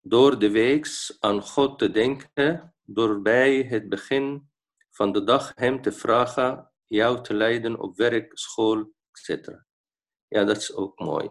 door 0.00 0.38
de 0.38 0.50
week 0.50 0.88
aan 1.18 1.42
God 1.42 1.78
te 1.78 1.90
denken, 1.90 2.75
door 2.85 3.21
bij 3.21 3.63
het 3.63 3.89
begin 3.89 4.49
van 4.89 5.11
de 5.11 5.23
dag 5.23 5.51
Hem 5.55 5.81
te 5.81 5.91
vragen 5.91 6.71
jou 6.87 7.23
te 7.23 7.33
leiden 7.33 7.79
op 7.79 7.97
werk, 7.97 8.31
school, 8.37 8.93
etc. 9.11 9.47
Ja, 10.27 10.43
dat 10.43 10.57
is 10.57 10.73
ook 10.73 10.99
mooi. 10.99 11.29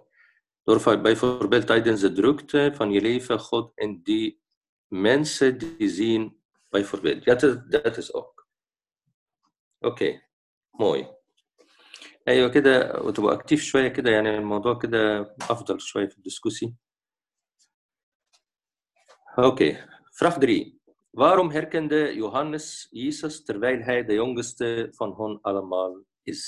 Door 0.62 1.00
bijvoorbeeld 1.00 1.66
tijdens 1.66 2.00
de 2.00 2.12
drukte 2.12 2.72
van 2.74 2.90
je 2.90 3.00
leven 3.00 3.40
God 3.40 3.72
en 3.74 4.02
die 4.02 4.42
mensen 4.86 5.58
die 5.58 5.88
zien, 5.88 6.42
bijvoorbeeld. 6.68 7.24
Ja, 7.24 7.34
dat, 7.34 7.70
dat 7.70 7.96
is 7.96 8.12
ook. 8.12 8.48
Oké, 9.78 9.86
okay. 9.86 10.28
موي 10.80 11.06
ايوه 12.28 12.48
كده 12.48 13.00
وتبقى 13.02 13.34
اكتيف 13.34 13.62
شويه 13.62 13.88
كده 13.88 14.10
يعني 14.10 14.38
الموضوع 14.38 14.78
كده 14.78 15.20
افضل 15.40 15.80
شويه 15.80 16.08
في 16.08 16.18
الدسكوسي 16.18 16.74
oké 19.38 19.88
vraag 20.12 20.38
3 20.38 20.73
waarom 21.15 21.49
herkende 21.51 22.13
Johannes 22.13 22.87
Jezus 22.91 23.43
terwijl 23.43 23.81
hij 23.81 24.03
de 24.03 24.13
jongste 24.13 24.87
van 24.91 25.15
hen 25.17 25.39
allemaal 25.41 26.03
is 26.23 26.43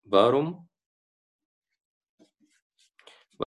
waarom 0.00 0.68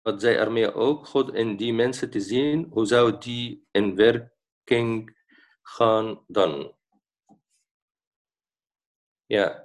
wat 0.02 0.22
zei 0.22 0.36
ermee 0.36 0.74
ook, 0.74 1.08
God 1.08 1.34
in 1.34 1.58
die 1.58 1.74
mensen 1.74 2.10
te 2.10 2.20
zien, 2.20 2.68
hoe 2.72 2.86
zou 2.86 3.18
die 3.18 3.68
in 3.72 3.96
werking 3.96 5.18
gaan 5.62 6.24
dan? 6.28 6.76
Ja. 9.26 9.62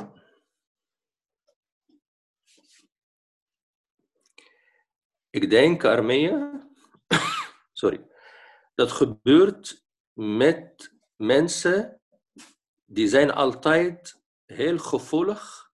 Ik 5.30 5.50
denk 5.50 5.84
ermee, 5.84 6.30
sorry, 7.72 8.11
dat 8.74 8.92
gebeurt 8.92 9.84
met 10.12 10.94
mensen 11.16 12.00
die 12.84 13.08
zijn 13.08 13.30
altijd 13.30 14.22
heel 14.46 14.78
gevoelig 14.78 15.70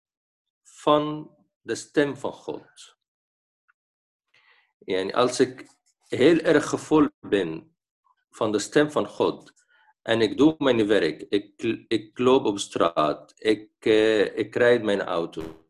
van 0.63 1.35
de 1.61 1.75
stem 1.75 2.17
van 2.17 2.33
God. 2.33 2.97
Yani 4.77 5.11
als 5.11 5.39
ik 5.39 5.67
heel 6.07 6.39
erg 6.39 6.69
gevoelig 6.69 7.11
ben 7.19 7.75
van 8.29 8.51
de 8.51 8.59
stem 8.59 8.91
van 8.91 9.07
God 9.07 9.53
en 10.01 10.21
ik 10.21 10.37
doe 10.37 10.55
mijn 10.57 10.87
werk, 10.87 11.21
ik, 11.21 11.61
ik 11.87 12.17
loop 12.17 12.45
op 12.45 12.59
straat, 12.59 13.33
ik, 13.35 13.85
uh, 13.85 14.37
ik 14.37 14.55
rijd 14.55 14.83
mijn 14.83 15.01
auto 15.01 15.67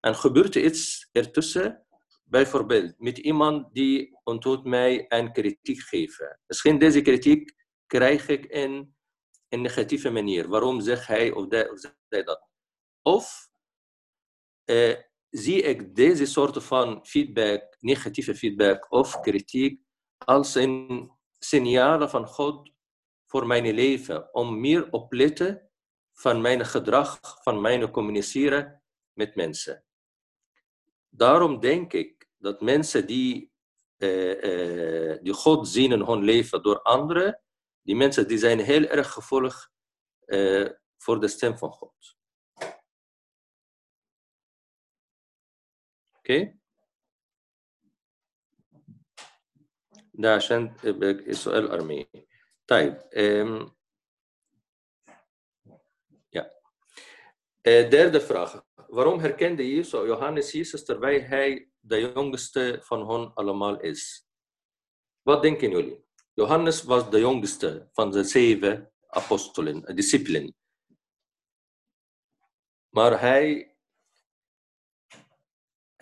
en 0.00 0.14
gebeurt 0.14 0.54
er 0.54 0.64
iets 0.64 1.08
ertussen, 1.12 1.86
bijvoorbeeld 2.24 2.94
met 2.98 3.18
iemand 3.18 3.74
die 3.74 4.18
ontmoet 4.24 4.64
mij 4.64 5.04
een 5.08 5.32
kritiek 5.32 5.80
geeft. 5.80 6.38
Misschien 6.46 6.78
deze 6.78 7.00
kritiek 7.00 7.54
krijg 7.86 8.28
ik 8.28 8.44
in 8.44 8.94
een 9.48 9.60
negatieve 9.60 10.10
manier. 10.10 10.48
Waarom 10.48 10.80
zegt 10.80 11.06
hij 11.06 11.30
of, 11.32 11.46
zij 12.08 12.22
dat? 12.22 12.48
Of 13.02 13.48
uh, 14.64 14.94
zie 15.30 15.62
ik 15.62 15.94
deze 15.94 16.26
soort 16.26 16.64
van 16.64 17.06
feedback, 17.06 17.76
negatieve 17.80 18.34
feedback 18.34 18.92
of 18.92 19.20
kritiek, 19.20 19.80
als 20.24 20.54
een 20.54 21.10
signaal 21.38 22.08
van 22.08 22.26
God 22.26 22.72
voor 23.26 23.46
mijn 23.46 23.74
leven, 23.74 24.34
om 24.34 24.60
meer 24.60 24.90
opletten 24.90 25.70
van 26.12 26.40
mijn 26.40 26.66
gedrag, 26.66 27.18
van 27.42 27.60
mijn 27.60 27.90
communiceren 27.90 28.82
met 29.12 29.34
mensen 29.34 29.84
Daarom 31.13 31.59
denk 31.59 31.93
ik 31.93 32.27
dat 32.37 32.61
mensen 32.61 33.07
die, 33.07 33.51
uh, 33.97 34.43
uh, 34.43 35.17
die 35.21 35.33
God 35.33 35.67
zien 35.67 35.91
in 35.91 36.01
hun 36.01 36.23
leven 36.23 36.63
door 36.63 36.81
anderen, 36.81 37.41
die 37.81 37.95
mensen 37.95 38.27
die 38.27 38.37
zijn 38.37 38.59
heel 38.59 38.83
erg 38.83 39.11
gevoelig 39.11 39.71
uh, 40.25 40.69
voor 40.97 41.19
de 41.19 41.27
stem 41.27 41.57
van 41.57 41.71
God. 41.71 42.17
اوكي 46.29 46.59
ده 50.13 50.35
عشان 50.35 50.75
السؤال 50.83 51.71
ارميه 51.71 52.05
طيب 52.67 52.93
um, 53.13 53.75
ja 56.29 56.51
uh, 57.67 57.89
derde 57.89 58.21
vraag 58.21 58.63
waarom 58.94 59.18
herkende 59.18 59.74
Jezus, 59.74 60.06
Johannes 60.06 60.52
Jezus 60.52 60.84
terwijl 60.84 61.22
hij 61.22 61.70
de 61.80 62.00
jongste 62.00 62.78
van 62.82 63.10
hen 63.10 63.34
allemaal 63.34 63.80
is 63.80 64.28
wat 65.22 65.42
denken 65.42 65.70
jullie 65.70 66.04
Johannes 66.34 66.82
was 66.82 67.10
de 67.10 67.18
jongste 67.18 67.88
van 67.92 68.10
de 68.10 68.24
zeven 68.24 68.92
apostelen 69.06 69.96
discipelen 69.96 70.54
maar 72.88 73.20
hij 73.20 73.74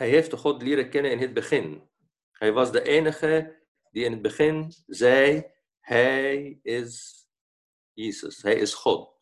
hij 0.02 0.08
heeft 0.08 0.32
God 0.32 0.62
leren 0.62 0.90
kennen 0.90 1.10
in 1.10 1.18
het 1.18 1.34
begin. 1.34 1.88
Hij 2.30 2.52
was 2.52 2.72
de 2.72 2.82
enige 2.82 3.62
die 3.90 4.04
in 4.04 4.12
het 4.12 4.22
begin 4.22 4.72
zei, 4.86 5.46
hij 5.80 6.58
is 6.62 7.24
Jezus, 7.92 8.42
hij 8.42 8.54
is 8.54 8.74
God. 8.74 9.21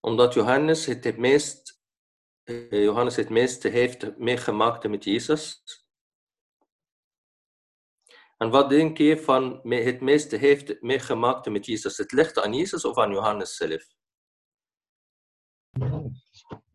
Omdat 0.00 0.34
Johannes 0.34 0.86
het, 0.86 1.04
het 1.04 1.16
meest, 1.16 1.82
Johannes 2.70 3.16
het 3.16 3.28
meeste 3.28 3.68
heeft 3.68 4.18
meegemaakt 4.18 4.88
met 4.88 5.04
Jezus. 5.04 5.62
En 8.36 8.50
wat 8.50 8.68
denk 8.68 8.98
je 8.98 9.18
van 9.18 9.60
het 9.68 10.00
meeste 10.00 10.36
heeft 10.36 10.82
meegemaakt 10.82 11.48
met 11.48 11.66
Jezus? 11.66 11.96
Het 11.96 12.12
ligt 12.12 12.38
aan 12.38 12.54
Jezus 12.54 12.84
of 12.84 12.98
aan 12.98 13.12
Johannes 13.12 13.56
zelf? 13.56 13.98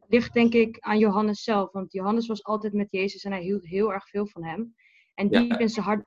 ligt 0.07 0.33
denk 0.33 0.53
ik 0.53 0.79
aan 0.79 0.99
Johannes 0.99 1.43
zelf. 1.43 1.71
Want 1.71 1.93
Johannes 1.93 2.27
was 2.27 2.43
altijd 2.43 2.73
met 2.73 2.91
Jezus 2.91 3.23
en 3.23 3.31
hij 3.31 3.41
hield 3.41 3.65
heel 3.65 3.93
erg 3.93 4.09
veel 4.09 4.27
van 4.27 4.43
hem. 4.43 4.75
En 5.13 5.29
diep 5.29 5.51
ja. 5.51 5.57
in 5.57 5.69
zijn 5.69 5.85
hart 5.85 6.05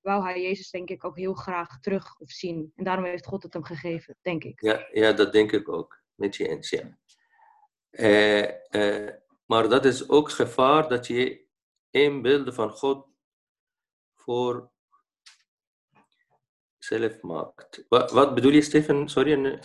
wou 0.00 0.22
hij 0.22 0.42
Jezus 0.42 0.70
denk 0.70 0.88
ik 0.88 1.04
ook 1.04 1.16
heel 1.16 1.34
graag 1.34 1.80
terug 1.80 2.18
of 2.18 2.30
zien. 2.30 2.72
En 2.74 2.84
daarom 2.84 3.04
heeft 3.04 3.26
God 3.26 3.42
het 3.42 3.52
hem 3.52 3.64
gegeven, 3.64 4.16
denk 4.22 4.44
ik. 4.44 4.60
Ja, 4.60 4.88
ja 4.92 5.12
dat 5.12 5.32
denk 5.32 5.52
ik 5.52 5.68
ook. 5.68 6.04
Met 6.16 6.36
je 6.36 6.58
ja. 6.60 6.98
Uh, 7.90 8.50
uh, 8.70 9.14
maar 9.46 9.68
dat 9.68 9.84
is 9.84 10.08
ook 10.08 10.30
gevaar 10.30 10.88
dat 10.88 11.06
je 11.06 11.46
één 11.90 12.22
beeld 12.22 12.54
van 12.54 12.70
God 12.70 13.08
voor 14.14 14.72
zelf 16.78 17.20
maakt. 17.22 17.84
Wat, 17.88 18.10
wat 18.10 18.34
bedoel 18.34 18.52
je, 18.52 18.62
Stefan? 18.62 19.08
Sorry. 19.08 19.60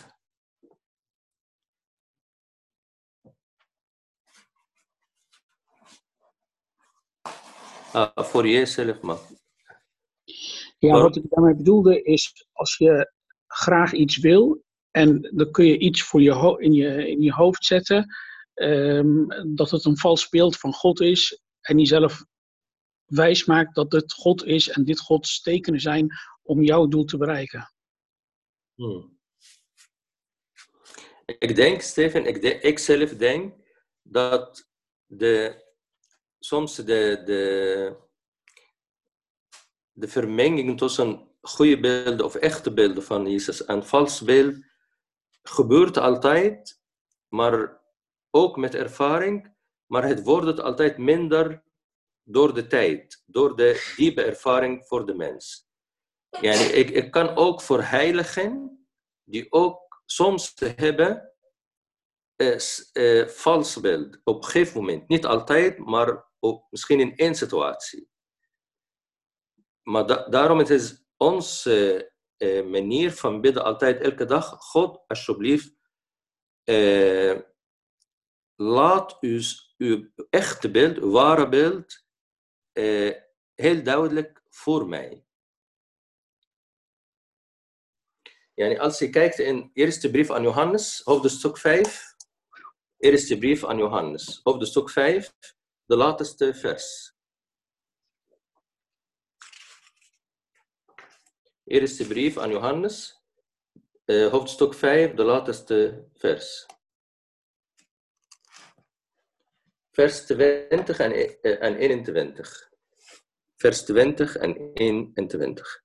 Uh, 7.94 8.10
voor 8.14 8.46
jezelf, 8.46 9.00
maar. 9.00 9.18
Ja, 10.78 11.00
wat 11.00 11.16
ik 11.16 11.24
daarmee 11.28 11.54
bedoelde 11.54 12.02
is, 12.02 12.46
als 12.52 12.76
je 12.76 13.12
graag 13.46 13.92
iets 13.92 14.16
wil 14.16 14.64
en 14.92 15.30
dan 15.34 15.50
kun 15.50 15.64
je 15.64 15.78
iets 15.78 16.02
voor 16.02 16.22
je 16.22 16.56
in, 16.58 16.72
je, 16.72 17.08
in 17.08 17.20
je 17.20 17.32
hoofd 17.32 17.64
zetten, 17.64 18.14
um, 18.54 19.26
dat 19.54 19.70
het 19.70 19.84
een 19.84 19.98
vals 19.98 20.28
beeld 20.28 20.58
van 20.58 20.72
God 20.72 21.00
is 21.00 21.40
en 21.60 21.76
die 21.76 21.86
zelf 21.86 22.24
wijs 23.04 23.44
maakt 23.44 23.74
dat 23.74 23.92
het 23.92 24.12
God 24.12 24.44
is 24.44 24.68
en 24.68 24.84
dit 24.84 25.00
Gods 25.00 25.40
tekenen 25.42 25.80
zijn 25.80 26.08
om 26.42 26.62
jouw 26.62 26.86
doel 26.86 27.04
te 27.04 27.16
bereiken. 27.16 27.72
Hmm. 28.74 29.20
Ik 31.38 31.56
denk, 31.56 31.80
Steven, 31.80 32.26
ik 32.62 32.78
zelf 32.78 33.10
denk 33.10 33.54
dat 34.02 34.68
de 35.06 35.64
soms 36.38 36.76
de, 36.76 37.22
de, 37.24 37.96
de 39.92 40.08
vermenging 40.08 40.78
tussen 40.78 41.28
goede 41.40 41.80
beelden 41.80 42.24
of 42.24 42.34
echte 42.34 42.72
beelden 42.72 43.02
van 43.02 43.30
Jezus 43.30 43.64
en 43.64 43.86
vals 43.86 44.20
beeld 44.20 44.56
gebeurt 45.42 45.96
altijd, 45.96 46.82
maar 47.28 47.80
ook 48.30 48.56
met 48.56 48.74
ervaring. 48.74 49.50
maar 49.86 50.04
het 50.04 50.22
wordt 50.22 50.60
altijd 50.60 50.98
minder 50.98 51.62
door 52.22 52.54
de 52.54 52.66
tijd, 52.66 53.22
door 53.26 53.56
de 53.56 53.92
diepe 53.96 54.22
ervaring 54.22 54.86
voor 54.86 55.06
de 55.06 55.14
mens. 55.14 55.70
Ik, 56.40 56.90
ik 56.90 57.10
kan 57.10 57.36
ook 57.36 57.62
voor 57.62 57.82
heiligen, 57.82 58.86
die 59.24 59.52
ook 59.52 60.02
soms 60.06 60.52
hebben 60.76 61.32
uh, 62.36 62.58
uh, 62.92 63.28
vals 63.28 63.80
beeld, 63.80 64.20
op 64.24 64.36
een 64.36 64.44
gegeven 64.44 64.80
moment. 64.80 65.08
Niet 65.08 65.26
altijd, 65.26 65.78
maar 65.78 66.30
misschien 66.70 67.00
in 67.00 67.16
één 67.16 67.34
situatie. 67.34 68.10
Maar 69.82 70.06
da 70.06 70.28
daarom 70.28 70.58
het 70.58 70.70
is 70.70 71.04
onze 71.16 72.02
uh, 72.02 72.11
manier 72.70 73.12
van 73.12 73.40
bidden 73.40 73.64
altijd 73.64 74.00
elke 74.00 74.24
dag. 74.24 74.58
God, 74.58 75.04
alsjeblieft, 75.06 75.76
laat 78.54 79.16
u, 79.20 79.42
uw 79.76 80.10
echte 80.30 80.70
beeld, 80.70 80.96
uw 80.98 81.10
ware 81.10 81.48
beeld, 81.48 82.04
heel 83.54 83.82
duidelijk 83.82 84.42
voor 84.48 84.88
mij. 84.88 85.24
Yani 88.54 88.78
als 88.78 88.98
je 88.98 89.10
kijkt 89.10 89.38
in 89.38 89.70
eerste 89.72 90.10
brief 90.10 90.30
aan 90.30 90.42
Johannes, 90.42 91.00
hoofdstuk 91.04 91.58
5, 91.58 92.14
eerste 92.96 93.38
brief 93.38 93.64
aan 93.64 93.78
Johannes, 93.78 94.40
hoofdstuk 94.42 94.90
5, 94.90 95.34
de 95.84 95.96
laatste 95.96 96.54
vers. 96.54 97.11
Eerste 101.72 102.06
brief 102.06 102.38
aan 102.38 102.50
Johannes, 102.50 103.22
uh, 104.06 104.30
hoofdstuk 104.30 104.74
5, 104.74 105.14
de 105.14 105.22
laatste 105.22 106.08
vers. 106.14 106.66
Vers 109.90 110.26
20 110.26 110.98
en, 110.98 111.12
uh, 111.12 111.62
en 111.62 111.76
21. 111.76 112.70
Vers 113.56 113.84
20 113.84 114.36
en 114.36 114.72
21. 114.74 115.82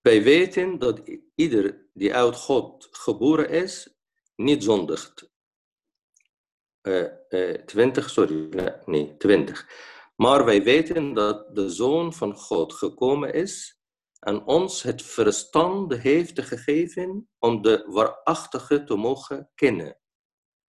Wij 0.00 0.22
weten 0.22 0.78
dat 0.78 1.02
ieder 1.34 1.86
die 1.92 2.14
uit 2.14 2.36
God 2.36 2.88
geboren 2.90 3.48
is, 3.48 3.96
niet 4.34 4.64
zondigt. 4.64 5.31
Uh, 6.82 7.08
uh, 7.28 7.54
20, 7.64 8.10
sorry, 8.10 8.48
nee, 8.84 9.16
20. 9.16 9.66
Maar 10.16 10.44
wij 10.44 10.62
weten 10.62 11.14
dat 11.14 11.54
de 11.54 11.68
Zoon 11.68 12.12
van 12.12 12.34
God 12.34 12.72
gekomen 12.72 13.32
is 13.32 13.80
en 14.18 14.44
ons 14.44 14.82
het 14.82 15.02
verstand 15.02 15.94
heeft 15.94 16.40
gegeven 16.40 17.28
om 17.38 17.62
de 17.62 17.84
waarachtige 17.86 18.84
te 18.84 18.96
mogen 18.96 19.50
kennen. 19.54 19.98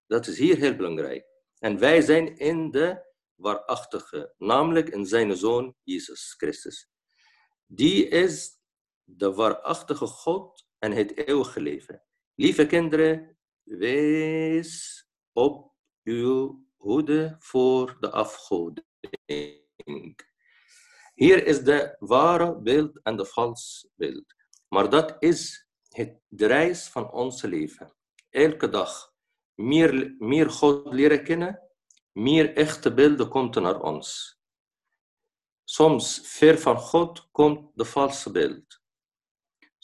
Dat 0.06 0.26
is 0.26 0.38
hier 0.38 0.56
heel 0.56 0.76
belangrijk. 0.76 1.26
En 1.58 1.78
wij 1.78 2.00
zijn 2.00 2.36
in 2.36 2.70
de 2.70 3.12
waarachtige, 3.34 4.34
namelijk 4.38 4.88
in 4.88 5.06
zijn 5.06 5.36
Zoon 5.36 5.76
Jezus 5.82 6.34
Christus. 6.36 6.88
Die 7.66 8.08
is 8.08 8.60
de 9.04 9.32
waarachtige 9.32 10.06
God 10.06 10.66
en 10.78 10.92
het 10.92 11.16
eeuwige 11.16 11.60
leven. 11.60 12.02
Lieve 12.34 12.66
kinderen, 12.66 13.38
wees 13.62 15.04
op 15.32 15.73
uw 16.04 16.64
hoede 16.76 17.36
voor 17.38 17.96
de 18.00 18.10
afgoding. 18.10 18.84
Hier 21.14 21.46
is 21.46 21.62
de 21.62 21.96
ware 21.98 22.60
beeld 22.60 23.00
en 23.02 23.16
de 23.16 23.26
vals 23.26 23.88
beeld. 23.94 24.34
Maar 24.68 24.90
dat 24.90 25.16
is 25.18 25.68
het, 25.88 26.20
de 26.28 26.46
reis 26.46 26.88
van 26.88 27.10
ons 27.12 27.42
leven. 27.42 27.94
Elke 28.30 28.68
dag 28.68 29.12
meer, 29.54 30.14
meer 30.18 30.50
God 30.50 30.92
leren 30.92 31.24
kennen, 31.24 31.62
meer 32.12 32.56
echte 32.56 32.94
beelden 32.94 33.28
komt 33.28 33.54
naar 33.54 33.80
ons. 33.80 34.38
Soms 35.64 36.20
ver 36.22 36.58
van 36.58 36.78
God 36.78 37.28
komt 37.30 37.70
de 37.74 37.84
valse 37.84 38.30
beeld 38.30 38.82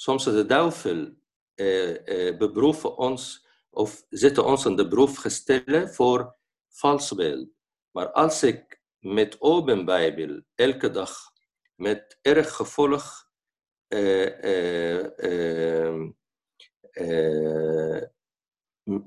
soms 0.01 0.25
de 0.25 0.47
duivel 0.47 1.15
eh, 1.55 2.29
eh, 2.29 2.39
beproeven 2.39 2.97
ons 2.97 3.47
of 3.71 4.05
zetten 4.09 4.45
ons 4.45 4.65
in 4.65 4.77
de 4.77 4.89
proef 4.89 5.17
gesteld 5.17 5.95
voor 5.95 6.37
vals 6.69 7.15
beeld. 7.15 7.49
Maar 7.91 8.11
als 8.13 8.43
ik 8.43 8.81
met 8.99 9.41
open 9.41 9.85
Bijbel 9.85 10.43
elke 10.55 10.91
dag 10.91 11.33
met 11.75 12.19
erg 12.23 12.55
gevolg 12.55 13.29
uh, 13.89 14.39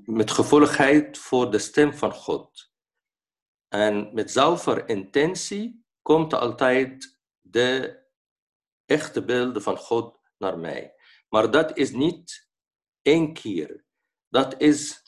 met 0.04 0.30
gevolgheid 0.30 1.18
voor 1.18 1.50
de 1.50 1.58
stem 1.58 1.94
van 1.94 2.12
God. 2.12 2.72
En 3.68 4.14
met 4.14 4.30
zuiver 4.30 4.88
intentie 4.88 5.84
komt 6.02 6.34
altijd 6.34 7.18
de 7.40 8.02
echte 8.84 9.24
beelden 9.24 9.62
van 9.62 9.76
God 9.76 10.18
naar 10.38 10.58
mij. 10.58 10.94
Maar 11.28 11.50
dat 11.50 11.76
is 11.76 11.90
niet 11.90 12.48
één 13.02 13.32
keer. 13.32 13.83
Dat 14.34 14.60
is 14.60 15.02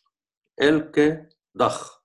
elke 0.55 1.37
dag. 1.53 2.05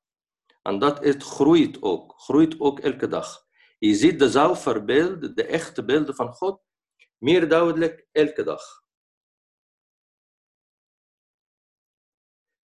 En 0.61 0.79
dat 0.79 1.03
het 1.03 1.23
groeit 1.23 1.81
ook. 1.81 2.19
Groeit 2.21 2.59
ook 2.59 2.79
elke 2.79 3.07
dag. 3.07 3.47
Je 3.79 3.95
ziet 3.95 4.19
de 4.19 4.29
zuiverbeelden, 4.29 5.35
de 5.35 5.45
echte 5.45 5.85
beelden 5.85 6.15
van 6.15 6.33
God, 6.33 6.61
meer 7.17 7.49
duidelijk 7.49 8.07
elke 8.11 8.43
dag. 8.43 8.83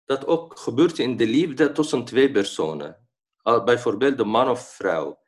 Dat 0.06 0.26
ook 0.26 0.60
gebeurt 0.60 1.00
in 1.00 1.17
de 1.17 1.28
liefde 1.28 1.72
tussen 1.72 2.06
twee 2.06 2.32
personen. 2.32 3.10
Bijvoorbeeld 3.43 4.17
de 4.17 4.26
man 4.26 4.50
of 4.50 4.74
vrouw. 4.74 5.20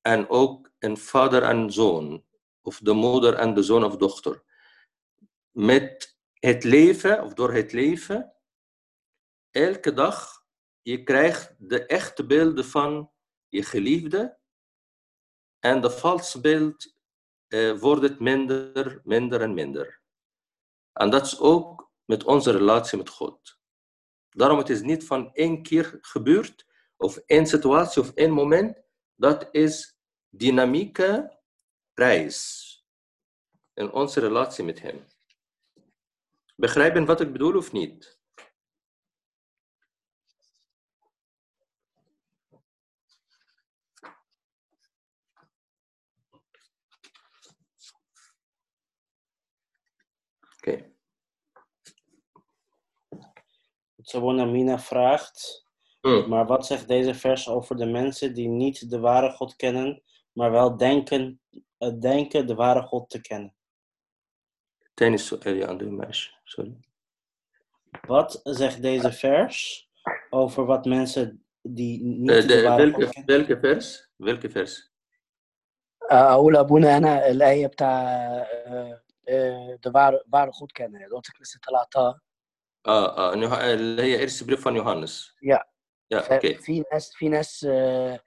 En 0.00 0.28
ook 0.28 0.70
een 0.78 0.96
vader 0.96 1.42
en 1.42 1.72
zoon 1.72 2.24
of 2.62 2.78
de 2.78 2.92
moeder 2.92 3.34
en 3.34 3.54
de 3.54 3.62
zoon 3.62 3.84
of 3.84 3.96
dochter. 3.96 4.42
Met 5.50 6.15
het 6.38 6.64
leven, 6.64 7.22
of 7.22 7.34
door 7.34 7.52
het 7.52 7.72
leven, 7.72 8.34
elke 9.50 9.92
dag, 9.92 10.44
je 10.82 11.02
krijgt 11.02 11.54
de 11.58 11.86
echte 11.86 12.26
beelden 12.26 12.64
van 12.64 13.12
je 13.48 13.62
geliefde. 13.62 14.38
En 15.58 15.80
de 15.80 15.90
valse 15.90 16.40
beeld 16.40 16.94
eh, 17.46 17.78
wordt 17.78 18.02
het 18.02 18.20
minder, 18.20 19.00
minder 19.04 19.40
en 19.40 19.54
minder. 19.54 20.00
En 20.92 21.10
dat 21.10 21.26
is 21.26 21.38
ook 21.38 21.90
met 22.04 22.24
onze 22.24 22.50
relatie 22.50 22.98
met 22.98 23.08
God. 23.08 23.58
Daarom 24.28 24.58
het 24.58 24.68
is 24.68 24.80
niet 24.80 25.06
van 25.06 25.34
één 25.34 25.62
keer 25.62 25.98
gebeurd, 26.00 26.66
of 26.96 27.16
één 27.16 27.46
situatie 27.46 28.02
of 28.02 28.12
één 28.12 28.30
moment. 28.30 28.78
Dat 29.14 29.48
is 29.50 29.98
dynamieke 30.28 31.38
reis 31.94 32.64
in 33.74 33.92
onze 33.92 34.20
relatie 34.20 34.64
met 34.64 34.80
Hem. 34.80 35.06
Begrijpen 36.56 37.04
wat 37.04 37.20
ik 37.20 37.32
bedoel 37.32 37.56
of 37.56 37.72
niet? 37.72 38.18
Oké. 50.56 50.94
Okay. 54.12 54.46
Mina 54.46 54.78
vraagt, 54.78 55.64
Hmm. 56.00 56.28
maar 56.28 56.46
wat 56.46 56.66
zegt 56.66 56.88
deze 56.88 57.14
vers 57.14 57.48
over 57.48 57.76
de 57.76 57.86
mensen 57.86 58.34
die 58.34 58.48
niet 58.48 58.90
de 58.90 58.98
ware 58.98 59.30
God 59.30 59.56
kennen, 59.56 60.02
maar 60.32 60.50
wel 60.50 60.76
denken, 60.76 61.40
eh, 61.78 61.98
denken 62.00 62.46
de 62.46 62.54
ware 62.54 62.82
God 62.82 63.10
te 63.10 63.20
kennen? 63.20 63.55
تاني 64.95 65.15
السؤال 65.15 65.57
يا 65.57 65.71
أندرو 65.71 65.89
ماشي 65.91 66.33
sorry 66.45 66.71
Wat 68.07 68.39
zegt 68.43 68.81
deze 68.81 69.11
vers 69.11 69.89
over 70.29 70.65
wat 70.65 70.85
mensen 70.85 71.43
die 71.61 72.03
niet 72.03 72.29
Eh, 72.29 72.41
de 72.41 72.47
de, 72.47 72.61
ware 72.61 72.91
God 72.91 72.99
welke, 72.99 73.11
kennen? 73.13 73.37
welke 73.37 73.59
vers? 73.59 74.09
Welke 74.17 74.49
vers? 74.49 74.91
أقول 76.11 76.55
أبونا 76.57 76.97
أنا 76.97 77.27
الآية 77.29 77.67
بتاع 77.67 78.01
آه، 78.65 79.01
آه، 79.29 79.77
de 79.81 79.91
ware, 79.91 80.25
ware 80.29 80.51
goed 80.51 80.71
kennen 80.71 81.09
dat 81.09 81.27
ik 81.27 81.39
لسه 81.41 81.59
طلعتها 81.67 82.21
آه 82.87 83.31
آه 83.31 83.35
نيوح- 83.35 83.59
اللي 83.63 84.01
هي 84.01 84.23
إرس 84.23 84.43
بريف 84.43 84.61
van 84.67 84.73
Johannes. 84.75 85.35
Ja. 85.41 85.67
Ja, 86.07 86.19
oké. 86.29 86.53
في 86.61 86.83
ناس 86.91 87.13
في 87.15 87.29
ناس 87.29 87.63
آه، 87.69 88.19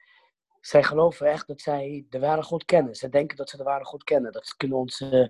zij 0.60 0.82
geloven 0.82 1.26
echt 1.26 1.46
dat 1.46 1.60
zij 1.60 2.06
de 2.08 2.18
ware 2.18 2.42
God 2.42 2.64
kennen. 2.64 2.94
Ze 2.94 3.08
denken 3.08 3.36
dat 3.36 3.50
ze 3.50 3.56
de 3.56 3.62
ware 3.62 3.84
God 3.84 4.04
kennen. 4.04 4.32
Dat 4.32 4.54
kunnen 4.56 4.78
onze 4.78 5.08
eh, 5.10 5.28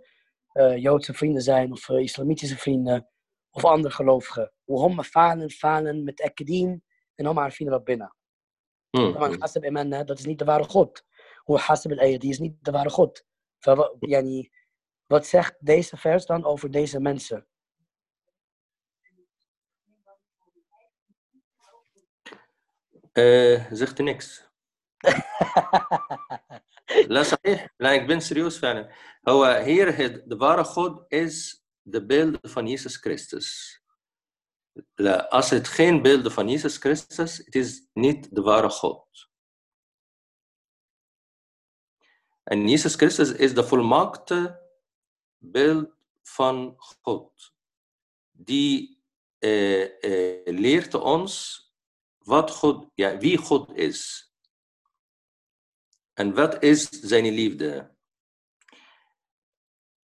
eh, 0.51 0.77
Joodse 0.77 1.13
vrienden 1.13 1.41
zijn 1.41 1.71
of 1.71 1.89
eh, 1.89 1.99
islamitische 1.99 2.57
vrienden 2.57 3.09
of 3.51 3.65
andere 3.65 3.93
gelovigen. 3.93 4.53
وهم 4.65 5.03
falen 5.03 6.03
met 6.03 6.19
ekedien 6.19 6.83
en 7.15 7.25
هم 7.25 7.39
عارفين 7.39 7.67
vrienden 7.67 7.83
طبعا 7.83 7.83
binnen. 7.83 8.15
Hmm, 8.89 9.63
إيماننا 9.63 9.97
hmm. 9.97 10.05
dat 10.05 10.19
is 10.19 10.25
niet 10.25 10.39
de 10.39 10.45
ware 10.45 10.63
God. 10.63 11.05
وحسب 11.45 11.89
die 12.19 12.29
is 12.29 12.39
niet 12.39 12.55
de 12.61 12.71
ware 12.71 12.89
God. 12.89 13.25
wat 15.07 15.27
zegt 15.27 15.55
deze 15.59 15.97
vers 15.97 16.25
dan 16.25 16.45
over 16.45 16.71
deze 16.71 16.99
mensen? 16.99 17.47
Uh, 23.13 23.71
zegt 23.71 23.97
er 23.97 24.03
niks. 24.03 24.47
لا 27.08 27.22
صحيح 27.22 27.74
لا 27.80 27.94
ik 27.94 28.06
ben 28.06 28.20
serieus 28.20 28.58
فعلا 28.58 28.90
هو 29.28 29.44
hier 29.64 29.96
het, 29.96 30.22
de 30.26 30.36
ware 30.36 30.64
God 30.64 31.04
is 31.08 31.64
de 31.82 32.06
beeld 32.06 32.38
van 32.42 32.66
Jezus 32.66 32.96
Christus 32.96 33.80
لا, 34.94 35.28
als 35.28 35.50
het 35.50 35.68
geen 35.68 36.02
beeld 36.02 36.32
van 36.32 36.48
Jezus 36.48 36.76
Christus 36.76 37.36
het 37.36 37.54
is 37.54 37.86
niet 37.92 38.34
de 38.34 38.42
ware 38.42 38.70
God 38.70 39.28
en 42.44 42.68
Jezus 42.68 42.94
Christus 42.94 43.32
is 43.32 43.54
de 43.54 43.64
volmaakte 43.64 44.60
beeld 45.38 45.94
van 46.22 46.74
God 46.78 47.52
die 48.30 49.02
eh, 49.38 50.04
eh, 50.04 50.46
leert 50.46 50.94
ons 50.94 51.64
wat 52.24 52.50
God, 52.50 52.88
ja, 52.94 53.18
wie 53.18 53.36
God 53.36 53.70
is. 53.76 54.27
En 56.19 56.33
wat 56.33 56.63
is 56.63 56.89
zijn 56.89 57.29
liefde? 57.29 57.95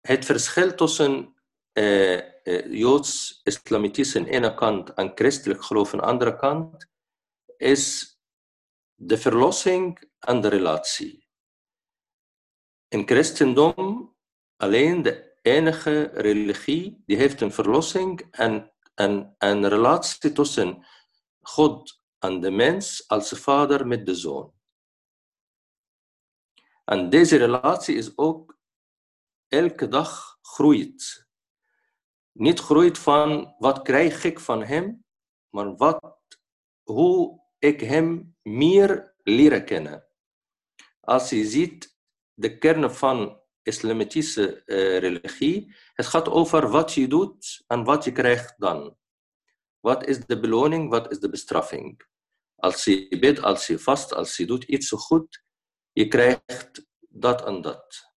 Het 0.01 0.25
verschil 0.25 0.75
tussen 0.75 1.35
eh, 1.73 2.19
eh, 2.47 2.73
Joods-Islamitisch 2.73 4.17
aan 4.17 4.23
de 4.23 4.31
ene 4.31 4.55
kant 4.55 4.95
en 4.95 5.13
christelijk 5.15 5.65
geloof 5.65 5.93
aan 5.93 5.99
de 5.99 6.05
andere 6.05 6.37
kant 6.37 6.87
is 7.57 8.17
de 8.95 9.19
verlossing 9.19 10.11
en 10.19 10.41
de 10.41 10.49
relatie. 10.49 11.29
In 12.89 13.07
christendom 13.07 14.17
alleen 14.57 15.03
de 15.03 15.39
enige 15.43 16.11
religie 16.15 17.03
die 17.07 17.17
heeft 17.17 17.41
een 17.41 17.53
verlossing 17.53 18.27
en 18.31 18.73
een, 18.95 19.35
een 19.39 19.69
relatie 19.69 20.33
tussen 20.33 20.87
God 21.41 22.01
en 22.19 22.41
de 22.41 22.51
mens 22.51 23.09
als 23.09 23.29
vader 23.29 23.87
met 23.87 24.07
de 24.07 24.15
zoon. 24.15 24.61
En 26.85 27.11
deze 27.11 27.37
relatie 27.37 27.97
is 27.97 28.19
ook 28.19 28.59
elke 29.49 29.89
dag 29.89 30.39
groeit. 30.41 31.29
Niet 32.33 32.61
groeit 32.61 32.99
van 32.99 33.55
wat 33.59 33.83
krijg 33.83 34.25
ik 34.25 34.41
van 34.41 34.63
hem, 34.63 35.05
maar 35.49 35.77
wat, 35.77 36.17
hoe 36.83 37.41
ik 37.59 37.81
hem 37.81 38.37
meer 38.43 39.15
leren 39.23 39.65
kennen. 39.65 40.07
Als 41.01 41.31
je 41.31 41.45
ziet 41.45 41.97
de 42.35 42.59
kern 42.59 42.91
van 42.91 43.41
islamitische 43.63 44.63
uh, 44.67 44.99
religie, 44.99 45.75
het 45.95 46.07
gaat 46.07 46.29
over 46.29 46.69
wat 46.69 46.93
je 46.93 47.09
doet 47.09 47.65
en 47.67 47.85
wat 47.85 48.05
je 48.05 48.13
krijgt 48.13 48.55
dan. 48.59 48.97
Wat 49.81 50.07
is 50.07 50.27
de 50.27 50.41
beloning, 50.41 50.91
wat 50.91 51.11
is 51.11 51.19
de 51.19 51.31
bestraffing? 51.31 52.11
Als 52.57 52.85
je 52.85 53.19
bidt, 53.21 53.43
als 53.43 53.67
je 53.67 53.79
vast, 53.79 54.15
als 54.15 54.37
je 54.37 54.47
doet 54.47 54.65
iets 54.65 54.91
goed, 54.91 55.45
je 55.93 56.09
krijgt 56.09 56.87
dat 57.09 57.47
en 57.47 57.61
dat. 57.61 58.11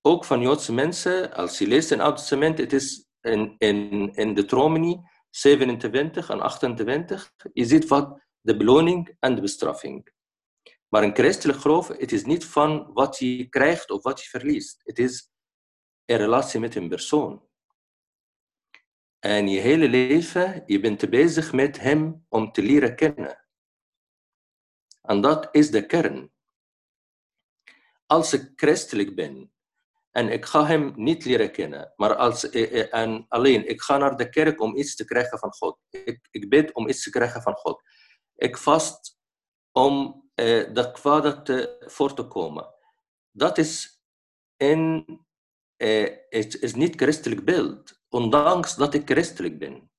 Ook 0.00 0.24
van 0.24 0.40
Joodse 0.40 0.72
mensen, 0.72 1.32
als 1.32 1.58
je 1.58 1.66
leest 1.66 1.90
in 1.90 1.96
het 1.96 2.06
Oude 2.06 2.20
Testament, 2.20 2.58
het 2.58 2.72
is 2.72 3.06
in, 3.20 3.54
in, 3.58 4.12
in 4.14 4.34
Deuteronomy 4.34 5.00
27 5.30 6.30
en 6.30 6.40
28, 6.40 7.32
je 7.52 7.64
ziet 7.64 7.86
wat 7.86 8.20
de 8.40 8.56
beloning 8.56 9.16
en 9.20 9.34
de 9.34 9.40
bestraffing. 9.40 10.14
Maar 10.88 11.02
in 11.02 11.14
christelijk 11.14 11.58
geloof, 11.58 11.88
het 11.88 12.12
is 12.12 12.24
niet 12.24 12.44
van 12.44 12.92
wat 12.92 13.18
je 13.18 13.48
krijgt 13.48 13.90
of 13.90 14.02
wat 14.02 14.20
je 14.20 14.28
verliest. 14.28 14.80
Het 14.84 14.98
is 14.98 15.30
een 16.04 16.16
relatie 16.16 16.60
met 16.60 16.74
een 16.74 16.88
persoon. 16.88 17.44
En 19.18 19.48
je 19.48 19.60
hele 19.60 19.88
leven, 19.88 20.62
je 20.66 20.80
bent 20.80 21.10
bezig 21.10 21.52
met 21.52 21.80
hem 21.80 22.26
om 22.28 22.52
te 22.52 22.62
leren 22.62 22.96
kennen. 22.96 23.45
En 25.06 25.20
dat 25.20 25.48
is 25.50 25.70
de 25.70 25.86
kern. 25.86 26.32
Als 28.06 28.32
ik 28.32 28.52
christelijk 28.56 29.14
ben 29.14 29.52
en 30.10 30.28
ik 30.28 30.44
ga 30.44 30.66
hem 30.66 30.92
niet 30.96 31.24
leren 31.24 31.52
kennen, 31.52 31.92
maar 31.96 32.14
als, 32.14 32.50
en 32.50 33.24
alleen 33.28 33.68
ik 33.68 33.82
ga 33.82 33.96
naar 33.96 34.16
de 34.16 34.28
kerk 34.28 34.60
om 34.60 34.76
iets 34.76 34.96
te 34.96 35.04
krijgen 35.04 35.38
van 35.38 35.52
God. 35.52 35.78
Ik, 35.90 36.28
ik 36.30 36.48
bid 36.48 36.74
om 36.74 36.88
iets 36.88 37.02
te 37.02 37.10
krijgen 37.10 37.42
van 37.42 37.54
God. 37.54 37.82
Ik 38.34 38.56
vast 38.56 39.18
om 39.72 40.24
eh, 40.34 40.74
dat 40.74 40.92
kwade 40.92 41.42
te, 41.42 41.84
voor 41.86 42.14
te 42.14 42.26
komen. 42.26 42.74
Dat 43.30 43.58
is, 43.58 44.02
in, 44.56 45.04
eh, 45.76 46.16
het 46.28 46.62
is 46.62 46.74
niet 46.74 46.96
christelijk 46.96 47.44
beeld 47.44 48.00
ondanks 48.08 48.76
dat 48.76 48.94
ik 48.94 49.10
christelijk 49.10 49.58
ben. 49.58 49.90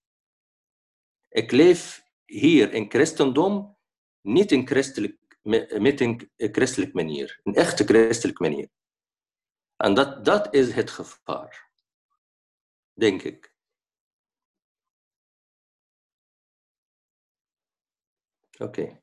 Ik 1.30 1.52
leef 1.52 2.04
hier 2.26 2.74
in 2.74 2.90
christendom 2.90 3.77
نيتن 4.28 4.66
كريستلك 4.66 5.18
ميتين 5.74 6.18
كريستلك 6.56 6.96
منير 6.96 7.42
ان 7.48 7.54
اخت 7.58 7.84
كريستلك 7.84 8.42
منير 8.42 8.70
and 9.84 9.98
that 9.98 10.26
that 10.26 10.54
is 10.54 10.74
het 10.74 10.90
gevaar 10.90 11.68
denk 12.98 13.24
ik. 13.24 13.54
Oké. 18.60 18.82
Okay. 18.82 18.98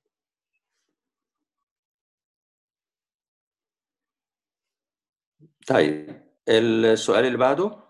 طيب 5.67 6.23
السؤال 6.49 7.25
اللي 7.27 7.39
بعده 7.39 7.84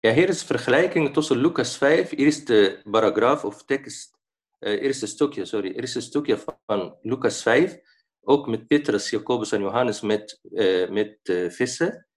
Ja, 0.00 0.12
hier 0.12 0.28
is 0.28 0.42
vergelijking 0.42 1.12
tussen 1.12 1.36
Lucas 1.36 1.76
5, 1.76 2.12
eerste 2.12 2.80
paragraaf 2.90 3.44
of 3.44 3.64
tekst, 3.64 4.16
eerste 4.58 5.06
stukje, 5.06 5.44
sorry, 5.44 5.72
eerste 5.72 6.00
stukje 6.00 6.38
van 6.66 6.96
Lucas 7.02 7.42
5, 7.42 7.80
ook 8.20 8.46
met 8.46 8.66
Petrus, 8.66 9.10
Jacobus 9.10 9.52
en 9.52 9.60
Johannes 9.60 10.00
met, 10.00 10.40
uh, 10.50 10.88
met 10.88 11.18
uh, 11.22 11.50
vissen, 11.50 12.08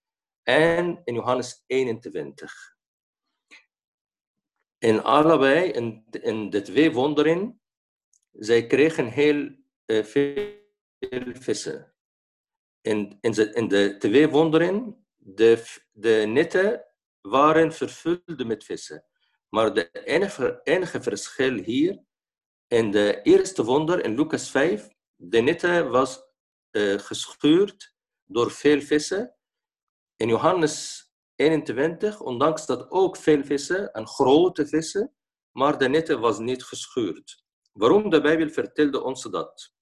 en 0.43 1.01
in 1.03 1.13
Johannes 1.13 1.63
21. 1.67 2.53
In 4.77 5.03
allebei, 5.03 5.71
in, 5.71 6.05
in 6.21 6.49
de 6.49 6.61
twee 6.61 6.91
wonderen, 6.91 7.61
zij 8.31 8.67
kregen 8.67 9.07
heel 9.07 9.55
veel 9.85 10.64
vissen. 11.33 11.93
In, 12.81 13.17
in, 13.21 13.31
de, 13.31 13.53
in 13.53 13.67
de 13.67 13.95
twee 13.97 14.29
wonderen, 14.29 15.05
de, 15.15 15.63
de 15.91 16.25
netten 16.27 16.85
waren 17.21 17.73
vervuld 17.73 18.45
met 18.45 18.63
vissen. 18.63 19.05
Maar 19.49 19.73
de 19.73 19.89
enige, 20.63 21.01
verschil 21.01 21.53
hier, 21.53 22.03
in 22.67 22.91
de 22.91 23.21
eerste 23.21 23.63
wonder, 23.63 24.03
in 24.03 24.15
Lucas 24.15 24.49
5, 24.49 24.87
de 25.15 25.39
netten 25.41 25.89
was 25.89 26.21
uh, 26.71 26.99
gescheurd 26.99 27.95
door 28.25 28.51
veel 28.51 28.81
vissen. 28.81 29.35
In 30.15 30.27
Johannes 30.27 31.05
21, 31.35 32.21
ondanks 32.21 32.65
dat 32.65 32.91
ook 32.91 33.17
veel 33.17 33.43
vissen, 33.43 33.93
en 33.93 34.07
grote 34.07 34.67
vissen, 34.67 35.13
maar 35.51 35.77
de 35.77 35.89
netten 35.89 36.19
was 36.19 36.39
niet 36.39 36.63
gescheurd. 36.63 37.43
Waarom 37.73 38.09
de 38.09 38.21
Bijbel 38.21 38.49
vertelde 38.49 39.03
ons 39.03 39.23
dat? 39.23 39.74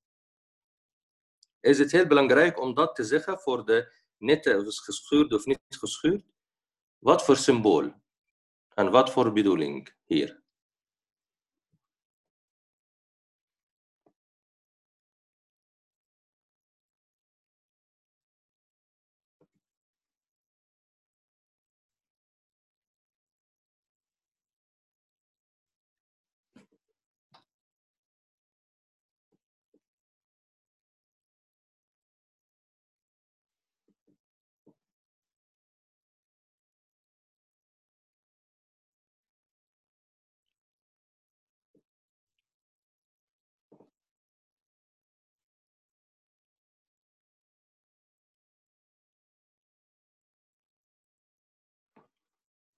Is 1.64 1.80
het 1.80 1.92
heel 1.92 2.08
belangrijk 2.08 2.60
om 2.60 2.74
dat 2.74 2.96
te 2.96 3.04
zeggen 3.04 3.40
voor 3.40 3.66
de 3.66 3.94
nette 4.18 4.66
of 4.66 4.80
geschuurd 4.80 5.34
of 5.34 5.46
niet 5.46 5.60
geschuurd. 5.70 6.24
Wat 7.00 7.26
voor 7.26 7.38
symbool 7.38 7.94
en 8.74 8.92
wat 8.92 9.12
voor 9.12 9.34
bedoeling 9.34 9.94
hier? 10.04 10.43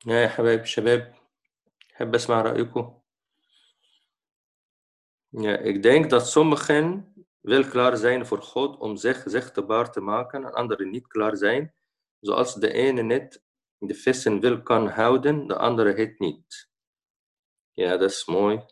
يا 0.07 0.29
حبايب 0.29 0.61
الشباب 0.61 1.15
أحب 1.95 2.15
أسمع 2.15 2.43
رأيكم 2.43 3.01
Ja, 5.33 5.59
ik 5.59 5.83
denk 5.83 6.11
dat 6.11 6.29
sommigen 6.29 7.15
wel 7.41 7.65
klaar 7.65 7.97
zijn 7.97 8.27
voor 8.27 8.43
God 8.43 8.79
om 8.79 8.97
zich 8.97 9.23
zichtbaar 9.27 9.93
te 9.93 10.01
maken 10.01 10.45
en 10.45 10.53
anderen 10.53 10.91
niet 10.91 11.07
klaar 11.07 11.37
zijn. 11.37 11.75
Zoals 12.21 12.55
de 12.55 12.73
ene 12.73 13.03
net 13.03 13.43
de 13.79 13.95
vissen 13.95 14.41
wil 14.41 14.63
kan 14.63 14.89
houden, 14.89 15.47
de 15.47 15.57
andere 15.57 15.93
het 15.93 16.19
niet. 16.19 16.71
Ja, 17.73 17.97
dat 17.97 18.11
is 18.11 18.25
mooi. 18.25 18.65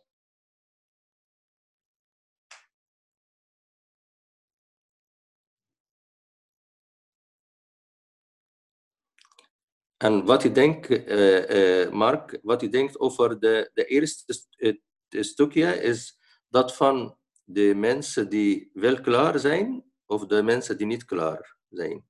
En 10.03 10.25
wat 10.25 10.41
je 10.41 10.51
denkt, 10.51 10.89
eh, 10.89 11.81
eh, 11.81 11.91
Mark, 11.91 12.39
wat 12.41 12.61
je 12.61 12.69
denkt 12.69 12.99
over 12.99 13.39
de, 13.39 13.71
de 13.73 13.85
eerste 13.85 14.33
st- 14.33 14.47
het, 14.49 14.79
het 15.09 15.25
stukje 15.25 15.81
is 15.81 16.17
dat 16.47 16.75
van 16.75 17.17
de 17.43 17.73
mensen 17.75 18.29
die 18.29 18.69
wel 18.73 19.01
klaar 19.01 19.39
zijn 19.39 19.83
of 20.05 20.25
de 20.25 20.41
mensen 20.41 20.77
die 20.77 20.87
niet 20.87 21.05
klaar 21.05 21.55
zijn. 21.69 22.07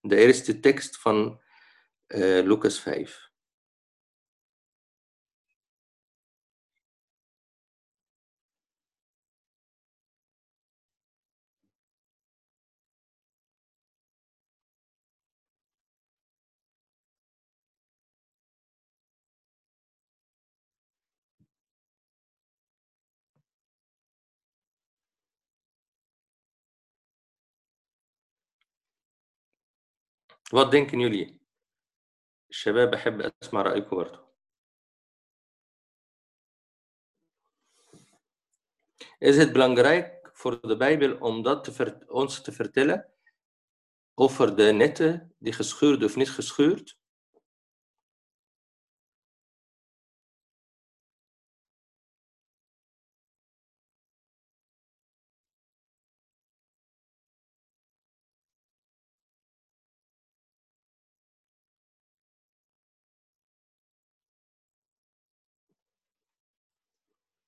De 0.00 0.16
eerste 0.16 0.60
tekst 0.60 0.96
van 0.96 1.40
eh 2.06 2.44
Lucas 2.44 2.80
5. 2.80 3.31
Wat 30.51 30.71
denken 30.71 30.99
jullie? 30.99 31.41
الشباب 32.49 32.91
بحب 32.91 33.21
أسمع 33.43 33.61
رأيكم 33.61 33.95
برضه. 33.95 34.27
Is 39.19 39.37
het 39.37 39.53
belangrijk 39.53 40.29
voor 40.33 40.61
de 40.61 40.77
Bijbel 40.77 41.17
om 41.17 41.41
dat 41.43 41.63
te 41.63 41.71
ver- 41.71 42.09
ons 42.09 42.41
te 42.41 42.51
vertellen 42.51 43.13
over 44.13 44.55
de 44.55 44.63
netten 44.63 45.35
die 45.39 45.53
gescheurd 45.53 46.03
of 46.03 46.15
niet 46.15 46.29
gescheurd? 46.29 46.97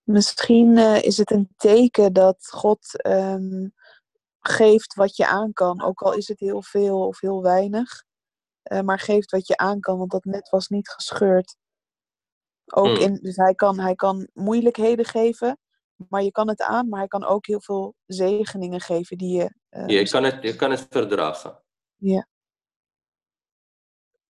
Misschien 0.04 0.78
eh, 0.78 1.02
is 1.02 1.16
het 1.16 1.30
een 1.30 1.48
teken 1.56 2.12
dat 2.12 2.46
God 2.50 3.02
ehm, 3.02 3.68
geeft 4.40 4.94
wat 4.94 5.16
je 5.16 5.26
aan 5.26 5.52
kan, 5.52 5.82
ook 5.82 6.02
al 6.02 6.12
is 6.14 6.28
het 6.28 6.40
heel 6.40 6.62
veel 6.62 7.06
of 7.06 7.20
heel 7.20 7.42
weinig. 7.42 8.04
eh, 8.62 8.80
maar 8.80 8.98
geeft 8.98 9.30
wat 9.30 9.46
je 9.46 9.56
aan 9.56 9.80
kan, 9.80 9.98
want 9.98 10.10
dat 10.10 10.24
net 10.24 10.48
was 10.48 10.68
niet 10.68 10.88
gescheurd. 10.88 11.56
Ook 12.72 12.86
Hmm. 12.86 12.96
in, 12.96 13.14
dus 13.14 13.36
hij 13.36 13.54
kan, 13.54 13.78
hij 13.80 13.94
kan 13.94 14.28
moeilijkheden 14.32 15.04
geven, 15.04 15.58
maar 16.08 16.22
je 16.22 16.30
kan 16.30 16.48
het 16.48 16.62
aan, 16.62 16.88
maar 16.88 16.98
hij 16.98 17.08
kan 17.08 17.24
ook 17.24 17.46
heel 17.46 17.60
veel 17.60 17.94
zegeningen 18.06 18.80
geven 18.80 19.18
die 19.18 19.36
je. 19.36 19.54
eh, 19.68 19.86
Je 19.86 20.08
kan 20.10 20.22
het, 20.24 20.42
je 20.42 20.56
kan 20.56 20.70
het 20.70 20.86
verdragen. 20.90 21.62
Ja. 21.96 22.26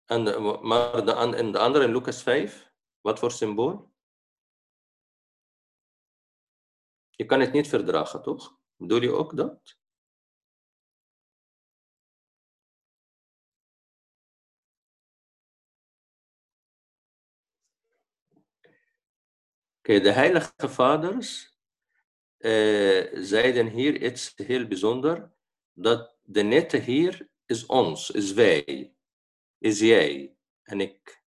En 0.05 0.25
de, 0.25 0.59
maar 0.63 1.05
de, 1.05 1.13
en 1.13 1.53
de 1.53 1.59
andere 1.59 1.85
in 1.85 1.93
Lucas 1.93 2.23
5, 2.23 2.73
wat 3.01 3.19
voor 3.19 3.31
symbool? 3.31 3.93
Je 7.17 7.25
kan 7.25 7.41
het 7.41 7.53
niet 7.53 7.69
verdragen, 7.69 8.23
toch? 8.23 8.59
Bedoel 8.77 9.03
je 9.03 9.13
ook 9.13 9.37
dat? 9.37 9.79
Oké, 19.79 20.01
de 20.01 20.13
heilige 20.13 20.69
vaders 20.69 21.59
eh, 22.37 23.09
zeiden 23.13 23.69
hier 23.69 24.03
iets 24.03 24.33
heel 24.37 24.67
bijzonder, 24.67 25.33
dat 25.73 26.17
de 26.23 26.43
nette 26.43 26.77
hier 26.77 27.29
is 27.47 27.67
ons, 27.67 28.11
is 28.11 28.33
wij, 28.33 28.95
is 29.59 29.79
jij 29.79 30.37
en 30.63 30.81
ik. 30.81 31.23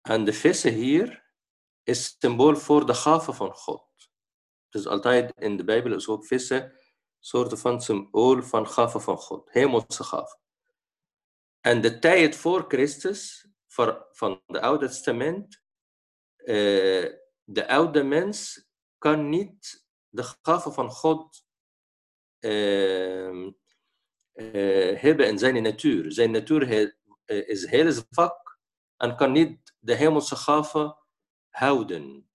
En 0.00 0.24
de 0.24 0.32
vissen 0.32 0.72
hier 0.72 1.32
is 1.82 2.16
symbool 2.18 2.56
voor 2.56 2.86
de 2.86 2.94
gave 2.94 3.32
van 3.32 3.54
God. 3.54 3.91
Dus 4.72 4.86
altijd 4.86 5.32
in 5.36 5.56
de 5.56 5.64
Bijbel 5.64 5.94
is 5.94 6.08
ook 6.08 6.26
vissen 6.26 6.72
soorten 7.18 7.58
van 7.58 7.82
symbool 7.82 8.42
van 8.42 8.68
gave 8.68 9.00
van 9.00 9.18
God, 9.18 9.52
hemelse 9.52 10.04
gave. 10.04 10.38
En 11.60 11.80
de 11.80 11.98
tijd 11.98 12.36
voor 12.36 12.64
Christus, 12.68 13.48
van 14.12 14.42
het 14.46 14.56
Oude 14.56 14.86
Testament, 14.86 15.62
eh, 16.36 17.06
de 17.44 17.68
oude 17.68 18.02
mens 18.02 18.66
kan 18.98 19.28
niet 19.28 19.86
de 20.08 20.22
gave 20.42 20.70
van 20.70 20.90
God 20.90 21.44
ehm, 22.38 23.50
eh, 24.32 25.00
hebben 25.00 25.28
in 25.28 25.38
zijn 25.38 25.62
natuur. 25.62 26.12
Zijn 26.12 26.30
natuur 26.30 26.92
eh, 27.24 27.48
is 27.48 27.66
heel 27.66 27.92
zwak 27.92 28.58
en 28.96 29.16
kan 29.16 29.32
niet 29.32 29.74
de 29.78 29.94
hemelse 29.94 30.36
gave 30.36 30.96
houden. 31.48 32.31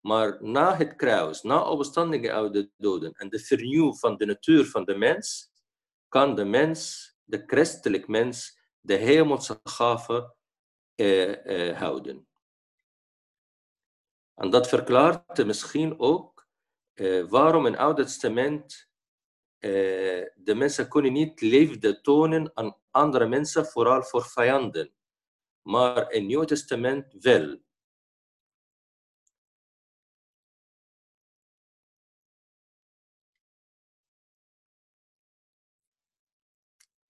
Maar 0.00 0.42
na 0.42 0.76
het 0.76 0.96
kruis, 0.96 1.42
na 1.42 1.62
opstanding 1.62 2.30
uit 2.30 2.52
de 2.52 2.70
doden 2.76 3.12
en 3.12 3.28
de 3.28 3.38
vernieuw 3.38 3.94
van 3.94 4.16
de 4.16 4.26
natuur 4.26 4.64
van 4.64 4.84
de 4.84 4.96
mens, 4.96 5.52
kan 6.08 6.34
de 6.34 6.44
mens, 6.44 7.12
de 7.24 7.42
christelijk 7.46 8.08
mens, 8.08 8.58
de 8.80 8.94
hemelse 8.94 9.60
gave 9.62 10.34
eh, 10.94 11.68
eh, 11.70 11.78
houden. 11.78 12.28
En 14.34 14.50
dat 14.50 14.68
verklaart 14.68 15.46
misschien 15.46 15.98
ook 15.98 16.48
eh, 16.92 17.24
waarom 17.28 17.66
in 17.66 17.72
het 17.72 17.80
Oude 17.80 18.02
Testament 18.02 18.88
eh, 19.58 19.70
de 20.34 20.54
mensen 20.54 20.88
kunnen 20.88 21.12
niet 21.12 21.40
liefde 21.40 22.00
tonen 22.00 22.50
aan 22.54 22.76
andere 22.90 23.26
mensen, 23.26 23.66
vooral 23.66 24.02
voor 24.02 24.24
vijanden. 24.24 24.92
Maar 25.62 26.10
in 26.10 26.18
het 26.18 26.28
Nieuw 26.28 26.44
Testament 26.44 27.14
wel. 27.18 27.58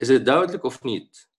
Is 0.00 0.08
het 0.08 0.24
duidelijk 0.24 0.64
of 0.64 0.82
niet? 0.82 1.30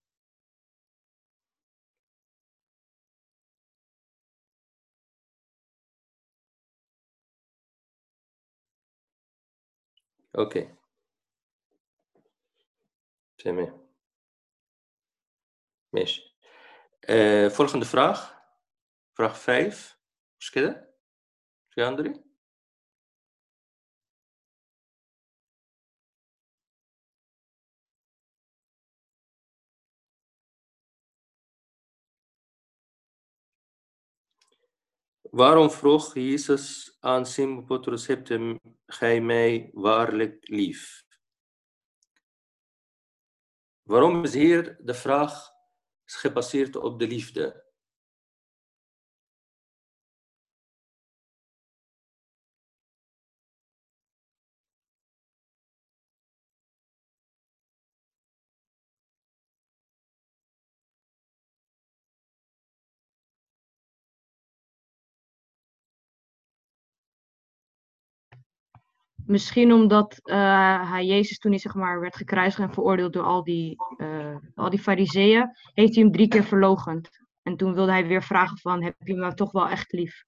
Oké. 10.32 10.42
Okay. 10.42 10.78
Mesh. 15.90 16.20
Uh, 17.02 17.50
volgende 17.50 17.86
vraag. 17.86 18.42
Vraag 19.14 19.40
5. 19.40 19.98
Is 20.38 20.54
het? 20.54 20.76
Is 21.70 22.31
Waarom 35.32 35.72
vroeg 35.72 36.14
Jezus 36.14 36.98
aan 37.00 37.26
Simon 37.26 37.66
Petrus, 37.66 38.08
hebt 38.08 38.32
gij 38.86 39.22
mij 39.22 39.70
waarlijk 39.74 40.48
lief? 40.48 41.06
Waarom 43.82 44.24
is 44.24 44.34
hier 44.34 44.78
de 44.82 44.94
vraag 44.94 45.50
gebaseerd 46.06 46.76
op 46.76 47.00
de 47.00 47.08
liefde? 47.08 47.61
Misschien 69.26 69.74
omdat 69.74 70.20
eh, 70.24 70.92
hij 70.92 71.06
Jezus 71.06 71.38
toen 71.38 71.52
hij 71.52 71.60
zeg 71.60 71.74
maar 71.74 72.00
werd 72.00 72.16
gekruisigd 72.16 72.68
en 72.68 72.74
veroordeeld 72.74 73.14
door 73.14 73.24
al 73.24 73.44
die, 73.44 73.76
eh 73.98 74.36
al 74.56 74.70
die 74.70 74.80
fariseeën, 74.80 75.50
heeft 75.74 75.96
hij 75.96 76.04
hem 76.04 76.12
drie 76.12 76.28
keer 76.28 76.44
verloochend. 76.44 77.10
En 77.42 77.58
toen 77.58 77.74
wilde 77.74 77.92
hij 77.92 78.08
weer 78.08 78.24
vragen 78.24 78.58
van, 78.58 78.84
heb 78.84 78.96
je 79.04 79.16
me 79.16 79.34
toch 79.34 79.52
wel 79.52 79.68
echt 79.68 79.92
lief? 79.92 80.24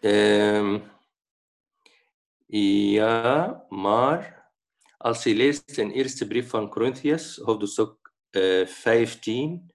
Ehm, 0.00 0.78
ja, 2.46 3.64
maar 3.68 4.50
als 4.96 5.22
je 5.24 5.34
leest 5.34 5.78
in 5.78 5.90
eerste 5.90 6.26
brief 6.26 6.48
van 6.48 6.68
Corinthians, 6.68 7.36
hoofdstuk 7.36 8.12
eh 8.30 8.66
15, 8.66 9.72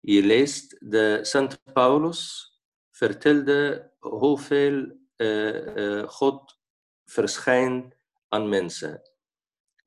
je 0.00 0.22
leest 0.22 0.76
de 0.90 1.18
Sint 1.22 1.62
Paulus 1.72 2.50
vertelde 2.90 3.90
hoeveel 4.08 4.98
eh, 5.16 5.98
eh, 6.00 6.08
God 6.08 6.60
verschijnt 7.04 7.96
aan 8.28 8.48
mensen. 8.48 9.02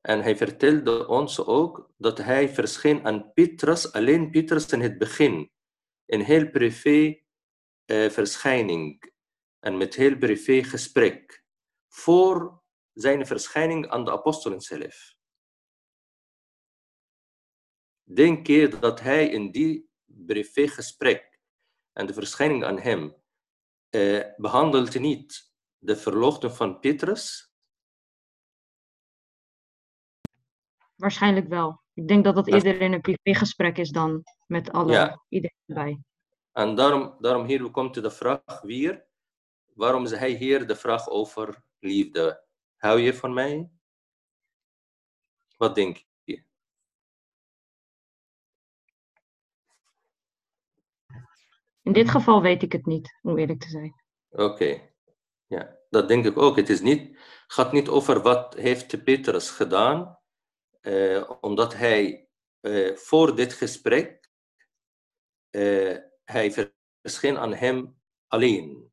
En 0.02 0.22
hij 0.22 0.38
vertelde 0.38 1.08
ons 1.08 1.46
ook 1.46 1.94
dat 1.98 2.18
hij 2.18 2.50
verscheen 2.50 3.06
aan 3.06 3.34
Petrus, 3.34 3.92
alleen 3.92 4.32
Petrus 4.32 4.66
in 4.66 4.82
het 4.82 4.98
begin. 4.98 5.52
Een 6.06 6.22
heel 6.22 6.50
privé 6.50 7.22
eh, 7.86 8.10
verschijning 8.10 9.14
en 9.60 9.78
met 9.78 9.96
heel 9.96 10.18
privé 10.18 10.64
gesprek. 10.64 11.44
Voor 11.88 12.64
zijn 12.94 13.26
verschijning 13.26 13.88
aan 13.88 14.06
de 14.06 14.12
apostelen 14.12 14.62
zelf. 14.62 15.16
Denk 18.04 18.48
je 18.48 18.68
dat 18.80 19.00
hij 19.00 19.30
in 19.30 19.52
die 19.52 19.90
privé 20.06 20.68
gesprek 20.68 21.40
en 21.94 22.06
de 22.06 22.14
verschijning 22.14 22.64
aan 22.64 22.80
hem 22.80 23.16
eh, 23.90 24.24
behandelt 24.38 25.00
niet 25.00 25.52
de 25.78 25.96
verloofde 25.96 26.50
van 26.50 26.80
Petrus? 26.80 27.54
Waarschijnlijk 30.96 31.48
wel. 31.48 31.82
Ik 31.94 32.08
denk 32.08 32.24
dat 32.24 32.36
dat 32.36 32.48
eerder 32.48 32.82
in 32.82 32.94
een 32.94 33.02
privégesprek 33.02 33.78
is 33.78 33.90
dan 33.90 34.24
met 34.48 34.72
alle, 34.72 34.92
Ja. 34.92 35.24
iedereen 35.30 35.58
erbij. 35.66 36.02
En 36.52 36.76
daarom, 36.76 37.16
daarom 37.20 37.46
hier 37.46 37.72
komt 37.72 37.94
de 37.94 38.12
vraag 38.12 38.62
weer, 38.62 39.06
waarom 39.74 40.04
is 40.04 40.12
hij 40.12 40.32
hier 40.32 40.68
de 40.68 40.76
vraag 40.76 41.08
over 41.08 41.64
liefde? 41.80 42.46
Hou 42.76 43.00
je 43.00 43.14
van 43.14 43.34
mij? 43.34 43.70
Wat 45.58 45.76
denk 45.76 45.98
je? 45.98 46.06
In 51.90 51.96
dit 51.96 52.10
geval 52.10 52.42
weet 52.42 52.64
ik 52.64 52.72
het 52.72 52.86
niet, 52.86 53.20
om 53.22 53.38
eerlijk 53.38 53.60
te 53.60 53.70
zijn. 53.70 54.04
Oké, 54.30 54.92
ja, 55.46 55.78
dat 55.90 56.08
denk 56.08 56.26
ik 56.26 56.38
ook. 56.38 56.56
Het 56.56 56.70
is 56.70 56.82
niet, 56.82 57.18
gaat 57.48 57.72
niet 57.72 57.88
over 57.88 58.22
wat 58.22 58.54
heeft 58.54 59.04
Petrus 59.04 59.50
gedaan, 59.50 60.20
eh, 60.82 61.32
omdat 61.42 61.74
hij 61.74 62.30
eh, 62.60 62.96
voor 62.96 63.36
dit 63.36 63.54
gesprek, 63.54 64.30
eh, 65.50 65.98
hij 66.24 66.74
verscheen 67.02 67.38
aan 67.38 67.54
hem 67.54 68.02
alleen. 68.28 68.92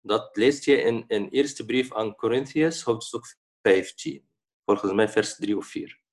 Dat 0.00 0.36
leest 0.36 0.64
je 0.64 0.76
in 0.76 1.04
een 1.08 1.28
eerste 1.28 1.64
brief 1.64 1.94
aan 1.94 2.14
Corinthians, 2.14 2.82
hoofdstuk 2.82 3.36
15, 3.62 4.28
volgens 4.64 4.92
mij 4.92 5.08
vers 5.08 5.36
3 5.36 5.56
of 5.56 5.66
4. 5.66 6.04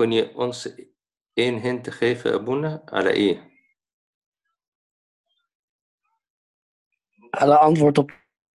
Je 0.00 0.30
ons 0.34 0.68
één 1.36 1.60
hint 1.60 1.90
geven, 1.90 2.34
Abuna? 2.34 2.82
على 2.92 3.10
إيه؟ 3.10 3.52
على 7.34 7.56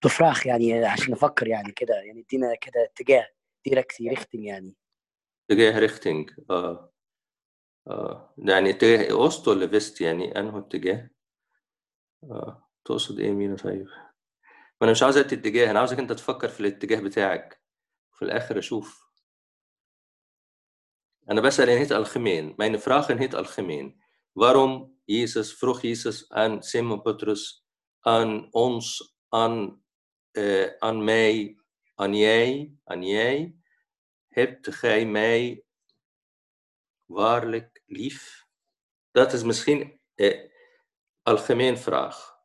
de 0.06 0.08
vraag 0.08 0.46
يعني 0.46 0.84
عشان 0.84 1.12
نفكر 1.12 1.46
يعني 1.48 1.72
كده 1.72 1.94
يعني 1.94 2.20
ادينا 2.20 2.54
كده 2.54 2.84
اتجاه 2.84 3.28
ديركتي 3.64 4.08
ريختنج 4.08 4.44
يعني 4.44 4.74
اتجاه 5.50 5.78
ريختنج 5.78 6.30
آه 6.50 6.92
آه 7.88 8.34
يعني 8.38 8.70
اتجاه 8.70 9.10
أوست 9.12 9.48
ولا 9.48 9.66
فيست 9.66 10.00
يعني 10.00 10.38
انه 10.38 10.58
اتجاه 10.58 11.10
آه 12.24 12.68
تقصد 12.84 13.20
إيه 13.20 13.30
مينا 13.30 13.56
طيب 13.56 13.86
ما 14.80 14.82
أنا 14.82 14.90
مش 14.90 15.02
عاوزك 15.02 15.32
اتجاه 15.32 15.70
أنا 15.70 15.78
عاوزك 15.78 15.98
أنت 15.98 16.12
تفكر 16.12 16.48
في 16.48 16.60
الاتجاه 16.60 17.00
بتاعك 17.00 17.62
في 18.12 18.22
الآخر 18.22 18.58
أشوف 18.58 19.05
انا 21.29 21.41
بسأل 21.41 21.69
in 21.69 21.79
het 21.79 21.91
algemeen 21.91 22.53
mijn 22.57 22.81
vraag 22.81 23.09
in 23.09 23.17
het 23.17 23.33
algemeen 23.33 24.01
waarom 24.31 24.99
Jezus 25.05 25.53
vroeg 25.53 25.81
Jezus 25.81 26.29
aan 26.29 26.63
Simon 26.63 27.01
Petrus 27.01 27.65
aan 27.99 28.47
ons 28.51 29.15
aan 29.29 29.83
eh, 30.31 30.67
aan 30.79 31.03
mij 31.03 31.57
aan 31.95 32.15
jij 32.15 32.75
aan 32.83 33.03
jij 33.03 33.55
hebt 34.31 34.75
gij 34.75 35.05
mij 35.05 35.63
waarlijk 37.05 37.83
lief? 37.85 38.45
Dat 39.11 39.33
is 39.33 39.43
misschien 39.43 39.99
een 40.15 40.51
algemeen 41.21 41.77
vraag. 41.77 42.39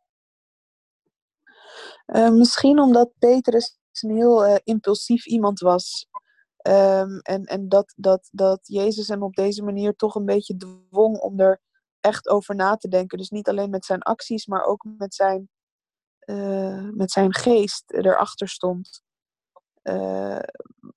Eh, 2.07 2.31
misschien 2.31 2.79
omdat 2.81 3.13
Petrus 3.19 3.79
een 3.93 4.17
heel 4.17 4.45
eh, 4.45 4.59
impulsief 4.65 5.27
iemand 5.27 5.61
was. 5.61 6.09
Ehm, 6.62 7.18
en 7.18 7.44
en 7.44 7.70
dat, 7.70 7.94
dat, 7.96 8.30
dat 8.32 8.60
Jezus 8.64 9.08
hem 9.08 9.24
op 9.24 9.36
deze 9.36 9.64
manier 9.64 9.96
toch 9.96 10.16
een 10.16 10.26
beetje 10.26 10.58
dwong 10.58 11.18
om 11.18 11.40
er 11.40 11.62
echt 12.00 12.28
over 12.28 12.56
na 12.56 12.76
te 12.76 12.88
denken. 12.88 13.18
Dus 13.18 13.30
niet 13.30 13.50
alleen 13.50 13.70
met 13.70 13.86
zijn 13.86 14.02
acties, 14.02 14.46
maar 14.46 14.64
ook 14.64 14.86
met 14.98 15.14
zijn, 15.14 15.50
eh, 16.20 16.90
met 16.90 17.12
zijn 17.12 17.34
geest 17.34 17.92
erachter 17.92 18.48
stond. 18.48 19.02
Eh, 19.82 20.40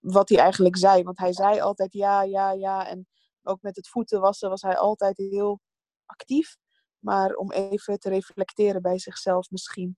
wat 0.00 0.28
hij 0.28 0.38
eigenlijk 0.38 0.76
zei. 0.76 1.02
Want 1.02 1.18
hij 1.18 1.32
zei 1.32 1.60
altijd 1.60 1.92
ja, 1.92 2.22
ja, 2.22 2.52
ja. 2.52 2.88
En 2.88 3.08
ook 3.42 3.62
met 3.62 3.76
het 3.76 3.88
voeten 3.88 4.20
wassen 4.20 4.48
was 4.48 4.62
hij 4.62 4.76
altijd 4.76 5.16
heel 5.16 5.60
actief. 6.06 6.56
Maar 6.98 7.34
om 7.34 7.52
even 7.52 7.98
te 7.98 8.08
reflecteren 8.08 8.82
bij 8.82 8.98
zichzelf 8.98 9.50
misschien. 9.50 9.96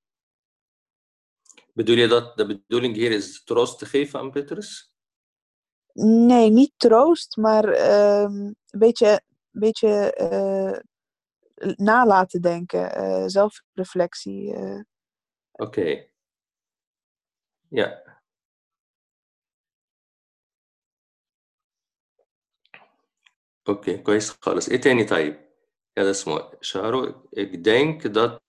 Bedoel 1.72 1.96
je 1.96 2.08
dat 2.08 2.36
de 2.36 2.46
bedoeling 2.46 2.94
hier 2.94 3.10
is 3.10 3.44
troost 3.44 3.78
te 3.78 3.86
geven 3.86 4.18
aan 4.20 4.30
Petrus? 4.30 4.95
Nee, 5.95 6.49
niet 6.49 6.73
troost, 6.77 7.37
maar 7.37 7.63
ehm, 7.63 8.33
een 8.35 8.55
beetje, 8.79 9.21
beetje 9.51 10.13
eh, 10.13 10.79
nalaten 11.75 12.41
denken. 12.41 12.91
eh, 12.95 13.23
zelfreflectie. 13.27 14.53
eh. 14.53 14.79
Oké. 15.51 16.05
Ja. 17.69 18.01
اوكي 23.69 23.97
كويس 23.97 24.29
خالص 24.41 24.69
ايه 24.69 24.81
تاني 24.81 25.03
طيب 25.03 25.49
هذا 25.97 26.11
اسمه 26.11 26.51
شارو 26.61 27.29
ik 27.37 27.63
denk 27.63 28.13
dat 28.13 28.41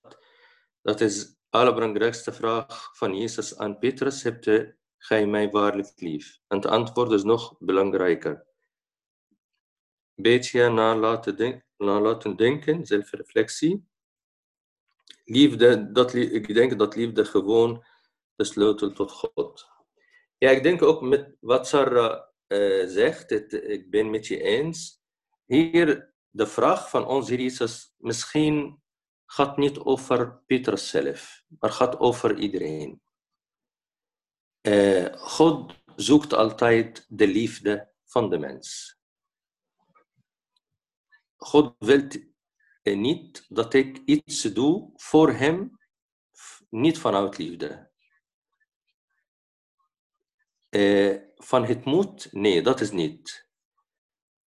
dat 0.81 1.01
is 1.01 1.35
allerbelangrijkste 1.49 2.31
vraag 2.33 2.97
van 2.97 3.15
Jezus 3.17 3.57
aan 3.57 3.79
Petrus 3.79 4.23
hebt 4.23 4.45
gij 4.98 5.26
mij 5.26 5.50
waarlijk 5.50 5.92
lief? 6.00 6.38
En 6.46 6.56
het 6.56 6.66
antwoord 6.66 7.12
is 7.12 7.22
nog 7.22 7.56
belangrijker. 7.58 8.46
Beetje 10.14 10.70
denk, 11.36 11.62
nalaten 11.76 12.36
denken 12.36 12.86
zelfreflectie. 12.86 13.88
Liefde 15.24 15.92
dat, 15.92 16.14
ik 16.14 16.54
denk 16.54 16.78
dat 16.78 16.96
liefde 16.96 17.24
gewoon 17.24 17.84
de 18.34 18.44
sleutel 18.44 18.92
tot 18.92 19.12
God. 19.12 19.68
Ja 20.38 20.50
ik 20.50 20.62
denk 20.62 20.82
ook 20.82 21.02
met 21.02 21.36
wat 21.40 21.68
Sarah 21.68 22.22
eh, 22.46 22.86
zegt 22.86 23.30
het, 23.30 23.52
ik 23.52 23.90
ben 23.90 24.10
met 24.10 24.26
je 24.26 24.42
eens. 24.42 25.02
Hier 25.46 26.12
de 26.30 26.46
vraag 26.46 26.90
van 26.90 27.06
onze 27.06 27.36
Jezus 27.36 27.94
misschien 27.96 28.82
gaat 29.26 29.56
niet 29.56 29.78
over 29.78 30.42
Petrus 30.46 30.90
zelf, 30.90 31.42
maar 31.58 31.70
gaat 31.70 31.98
over 31.98 32.38
iedereen. 32.38 33.02
Eh, 34.68 35.14
God 35.18 35.74
zoekt 35.96 36.32
altijd 36.32 37.06
de 37.08 37.26
liefde 37.26 37.92
van 38.04 38.30
de 38.30 38.38
mens. 38.38 38.98
God 41.36 41.74
wil 41.78 42.08
eh, 42.82 42.96
niet 42.96 43.46
dat 43.48 43.74
ik 43.74 43.96
iets 44.04 44.42
doe 44.42 44.92
voor 44.94 45.32
hem, 45.32 45.78
niet 46.70 46.98
vanuit 46.98 47.38
liefde. 47.38 47.90
Eh, 50.68 51.16
van 51.34 51.64
het 51.64 51.84
moet, 51.84 52.32
nee, 52.32 52.62
dat 52.62 52.80
is 52.80 52.90
niet. 52.90 53.50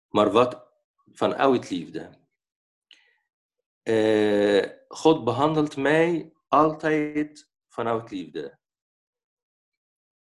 Maar 0.08 0.30
wat 0.30 0.72
vanuit 1.12 1.70
liefde. 1.70 2.24
God 4.88 5.24
behandelt 5.24 5.76
mij 5.76 6.32
altijd 6.48 7.50
vanuit 7.68 8.10
liefde. 8.10 8.58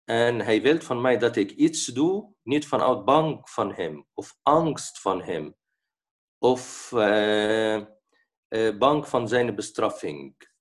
En 0.05 0.41
hij 0.41 0.63
wil 0.63 0.81
van 0.81 1.01
mij 1.01 1.19
dat 1.19 1.37
ik 1.37 1.51
iets 1.51 1.87
doe, 1.87 2.35
niet 2.43 2.67
vanuit 2.67 3.05
bang 3.05 3.51
van 3.51 3.73
hem 3.73 4.07
of 4.15 4.39
angst 4.43 5.01
van 5.01 5.23
hem, 5.23 5.57
of 6.39 6.93
eh, 6.93 7.77
eh, 7.77 8.79
bang 8.79 9.09
van 9.09 9.29
zijn 9.29 9.55
bestraffing. 9.55 10.53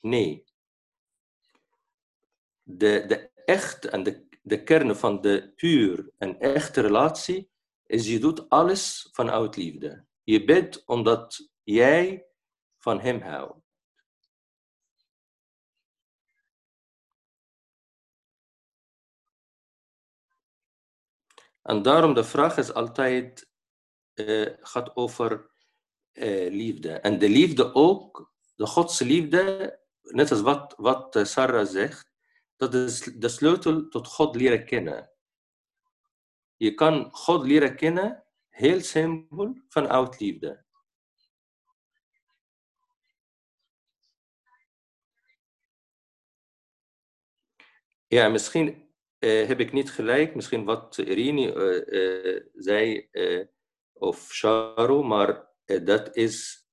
Nee. 0.00 0.44
De, 2.62 3.04
de 3.06 3.30
echt 3.44 3.84
en 3.84 4.02
de, 4.02 4.28
de 4.42 4.62
kern 4.62 4.96
van 4.96 5.20
de 5.20 5.52
puur 5.54 6.10
en 6.18 6.38
echte 6.38 6.80
relatie 6.80 7.50
is 7.86 8.06
je 8.06 8.18
doet 8.18 8.48
alles 8.48 9.08
vanuit 9.12 9.56
liefde. 9.56 10.06
Je 10.22 10.44
bidt 10.44 10.82
omdat 10.86 11.50
jij 11.62 12.26
van 12.78 13.00
hem 13.00 13.20
houdt. 13.20 13.65
En 21.66 21.82
daarom 21.82 22.14
de 22.14 22.24
vraag 22.24 22.56
is 22.56 22.72
altijd, 22.72 23.48
eh, 24.14 24.52
gaat 24.60 24.96
over 24.96 25.50
eh, 26.12 26.50
liefde. 26.50 26.92
En 26.92 27.18
de 27.18 27.28
liefde 27.28 27.74
ook, 27.74 28.32
de 28.54 28.66
Godse 28.66 29.04
liefde, 29.04 29.78
net 30.00 30.30
als 30.30 30.40
wat, 30.40 30.74
wat 30.76 31.16
eh, 31.16 31.24
Sarah 31.24 31.66
zegt, 31.66 32.10
dat 32.56 32.74
is 32.74 33.00
de 33.00 33.28
sleutel 33.28 33.88
tot 33.88 34.06
God 34.06 34.36
leren 34.36 34.64
kennen. 34.64 35.10
Je 36.56 36.74
kan 36.74 37.12
God 37.12 37.46
leren 37.46 37.76
kennen, 37.76 38.24
heel 38.48 38.80
simpel, 38.80 39.62
vanuit 39.68 40.20
liefde. 40.20 40.64
Ja, 48.06 48.28
misschien 48.28 48.85
eh, 49.18 49.46
heb 49.46 49.60
ik 49.60 49.72
niet 49.72 49.90
gelijk, 49.90 50.34
misschien 50.34 50.64
wat 50.64 50.98
Irini 50.98 51.48
eh, 51.48 52.36
eh, 52.36 52.44
zei, 52.54 53.08
of 53.92 54.32
Sharo, 54.32 55.02
maar 55.02 55.48
dat 55.64 56.16
is, 56.16 56.66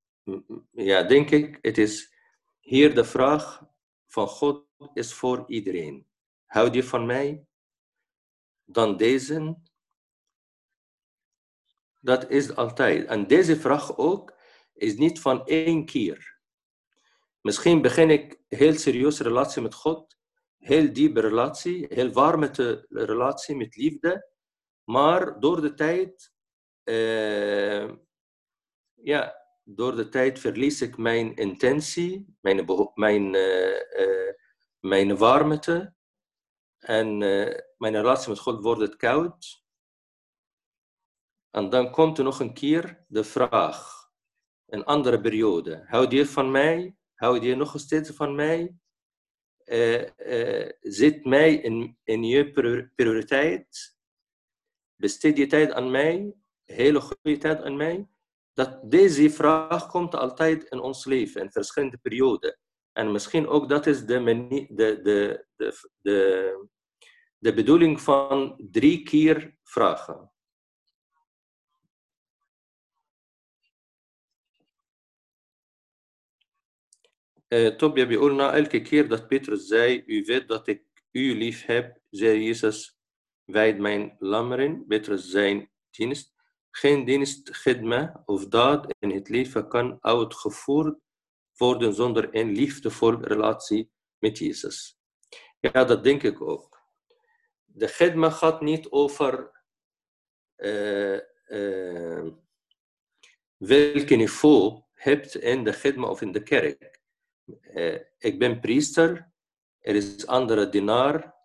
ja, 0.72 1.04
denk 1.04 1.30
ik, 1.30 1.58
het 1.62 1.78
is 1.78 2.14
hier 2.60 2.96
de 2.96 3.04
vraag 3.04 3.64
van 4.08 4.28
God 4.28 4.68
is 4.94 5.14
voor 5.14 5.44
iedereen. 5.48 6.08
Houd 6.46 6.74
je 6.74 6.84
van 6.84 7.06
mij? 7.06 7.46
Dan 8.66 8.98
deze. 8.98 9.58
Dat 12.02 12.30
is 12.30 12.56
altijd. 12.56 13.08
En 13.08 13.28
deze 13.28 13.60
vraag 13.60 13.98
ook 13.98 14.34
is 14.74 14.96
niet 14.96 15.20
van 15.20 15.46
één 15.46 15.86
keer. 15.86 16.39
Misschien 17.41 17.82
begin 17.82 18.10
ik 18.10 18.41
heel 18.48 18.74
serieus 18.74 19.20
relatie 19.20 19.62
met 19.62 19.74
God, 19.74 20.18
heel 20.64 20.93
diepe 20.93 21.20
relatie, 21.20 21.86
heel 21.89 22.11
warme 22.11 22.51
relatie 22.89 23.55
met 23.55 23.76
liefde, 23.76 24.30
maar 24.84 25.39
door 25.39 25.61
de 25.61 25.74
tijd, 25.74 26.34
eh, 26.84 27.91
ja, 28.93 29.36
door 29.64 29.95
de 29.95 30.09
tijd 30.09 30.39
verlies 30.39 30.82
ik 30.82 30.97
mijn 30.97 31.36
intentie, 31.36 32.38
mijn, 32.41 32.66
mijn, 32.93 33.36
eh, 33.36 34.01
eh, 34.01 34.34
mijn 34.80 35.18
warmte 35.18 35.93
en 36.78 37.18
mijn 37.78 37.93
relatie 37.93 38.30
met 38.30 38.39
God 38.39 38.61
wordt 38.61 38.82
het 38.82 38.95
koud. 38.95 39.64
En 41.49 41.70
dan 41.70 41.91
komt 41.91 42.18
er 42.18 42.24
nog 42.24 42.39
een 42.39 42.53
keer 42.53 43.05
de 43.07 43.24
vraag, 43.24 44.09
een 44.66 44.84
andere 44.84 45.22
periode. 45.22 45.84
Houd 45.88 46.11
je 46.11 46.26
van 46.26 46.51
mij? 46.51 46.95
Houd 47.14 47.43
je 47.43 47.55
nog 47.55 47.80
steeds 47.80 48.09
van 48.09 48.36
mij? 48.36 48.83
Eh, 49.66 50.64
eh, 50.64 50.72
zit 50.80 51.26
mij 51.26 51.53
in, 51.53 51.97
in 52.03 52.24
je 52.24 52.51
prior- 52.51 52.91
prioriteit? 52.95 53.97
Besteed 54.95 55.38
je 55.38 55.47
tijd 55.47 55.72
aan 55.72 55.91
mij? 55.91 56.34
Hele 56.66 57.01
goede 57.01 57.38
tijd 57.38 57.61
aan 57.61 57.76
mij? 57.76 58.07
Dat 58.53 58.91
deze 58.91 59.30
vraag 59.30 59.88
komt 59.88 60.16
altijd 60.16 60.64
in 60.64 60.80
ons 60.80 61.05
leven, 61.05 61.41
in 61.41 61.51
verschillende 61.51 61.97
perioden. 61.97 62.59
En 62.91 63.11
misschien 63.11 63.47
ook 63.47 63.70
dat 63.70 63.86
is 63.86 64.05
de, 64.05 64.24
de, 64.70 65.01
de, 65.01 65.45
de, 65.55 65.89
de, 66.01 66.68
de 67.38 67.53
bedoeling 67.53 68.01
van 68.01 68.55
drie 68.72 69.03
keer 69.03 69.57
vragen. 69.64 70.33
Eh, 77.54 77.76
Tobia 77.76 78.08
bij 78.08 78.18
Olna, 78.18 78.54
elke 78.54 78.82
keer 78.82 79.08
dat 79.08 79.28
Petrus 79.28 79.68
zei, 79.68 80.04
u 80.06 80.24
weet 80.26 80.47
dat 80.47 80.68
ik 80.68 80.84
u 81.12 81.36
lief 81.38 81.66
heb, 81.66 81.99
zei 82.10 82.43
Jezus, 82.43 82.97
wijd 83.43 83.80
mijn 83.80 84.16
lammeren, 84.20 84.86
Petrus 84.88 85.30
zijn 85.30 85.72
dienst. 85.89 86.34
Geen 86.72 87.06
dienst, 87.06 87.66
of 88.26 88.47
daad 88.47 88.95
in 88.99 89.12
het 89.12 89.30
leven 89.30 89.68
kan 89.68 89.97
uitgevoerd 90.01 90.97
worden 91.58 91.93
zonder 91.93 92.36
een 92.36 92.51
liefdevolle 92.51 93.18
relatie 93.22 93.91
met 94.18 94.38
Jezus. 94.38 94.99
Ja, 95.60 95.84
dat 95.84 96.04
denk 96.04 96.24
ik 96.24 96.41
ook. 96.41 96.82
De 97.66 97.88
Gedma 97.88 98.30
gaat 98.30 98.62
niet 98.62 98.89
over 98.89 99.62
eh, 100.56 101.16
eh, 101.16 102.24
welke 103.58 103.93
welk 103.93 104.10
niveau 104.10 104.82
hebt 104.93 105.36
in 105.36 105.64
de 105.64 105.74
Gedma 105.74 106.08
of 106.08 106.22
in 106.22 106.32
de 106.32 106.43
kerk. 106.43 107.01
Eh, 107.46 108.00
ik 108.18 108.39
ben 108.39 108.60
priester, 108.60 109.32
er 109.80 109.96
is 109.96 110.28
andere 110.28 110.70
dienaar 110.70 111.36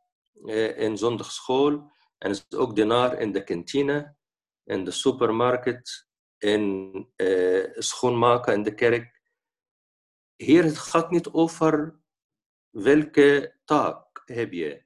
eh, 0.46 0.78
in 0.78 0.98
zondagschool 0.98 1.72
en 2.18 2.30
er 2.30 2.30
is 2.30 2.56
ook 2.56 2.74
dienaar 2.74 3.18
in 3.20 3.32
de 3.32 3.44
kantine, 3.44 4.16
in 4.64 4.84
de 4.84 4.90
supermarkt, 4.90 6.08
in 6.38 7.12
eh, 7.16 7.64
schoonmaken 7.72 8.54
in 8.54 8.62
de 8.62 8.74
kerk. 8.74 9.20
Hier 10.36 10.64
het 10.64 10.78
gaat 10.78 11.10
niet 11.10 11.28
over 11.28 12.00
welke 12.70 13.60
taak 13.64 14.22
heb 14.24 14.52
je, 14.52 14.84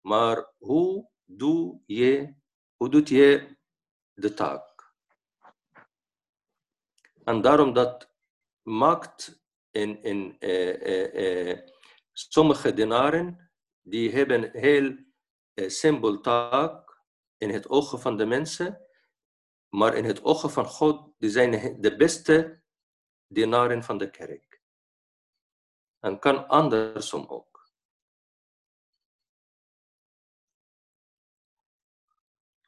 maar 0.00 0.52
hoe 0.58 1.10
doe 1.24 1.82
je, 1.86 2.34
hoe 2.76 2.90
doet 2.90 3.08
je 3.08 3.56
de 4.14 4.34
taak? 4.34 4.92
En 7.24 7.40
daarom 7.40 7.72
dat 7.72 8.12
maakt 8.62 9.37
in, 9.78 10.02
in 10.02 10.36
eh, 10.38 10.82
eh, 10.82 11.50
eh, 11.50 11.58
sommige 12.12 12.72
dienaren, 12.72 13.50
die 13.80 14.10
hebben 14.10 14.50
heel 14.50 14.96
simpel 15.54 16.20
taak 16.20 17.02
in 17.36 17.50
het 17.50 17.68
ogen 17.68 18.00
van 18.00 18.16
de 18.16 18.26
mensen, 18.26 18.86
maar 19.68 19.94
in 19.94 20.04
het 20.04 20.24
ogen 20.24 20.50
van 20.50 20.66
God, 20.66 21.14
die 21.18 21.30
zijn 21.30 21.80
de 21.80 21.96
beste 21.96 22.62
dienaren 23.26 23.82
van 23.82 23.98
de 23.98 24.10
kerk. 24.10 24.62
En 25.98 26.18
kan 26.18 26.48
andersom 26.48 27.26
ook. 27.26 27.46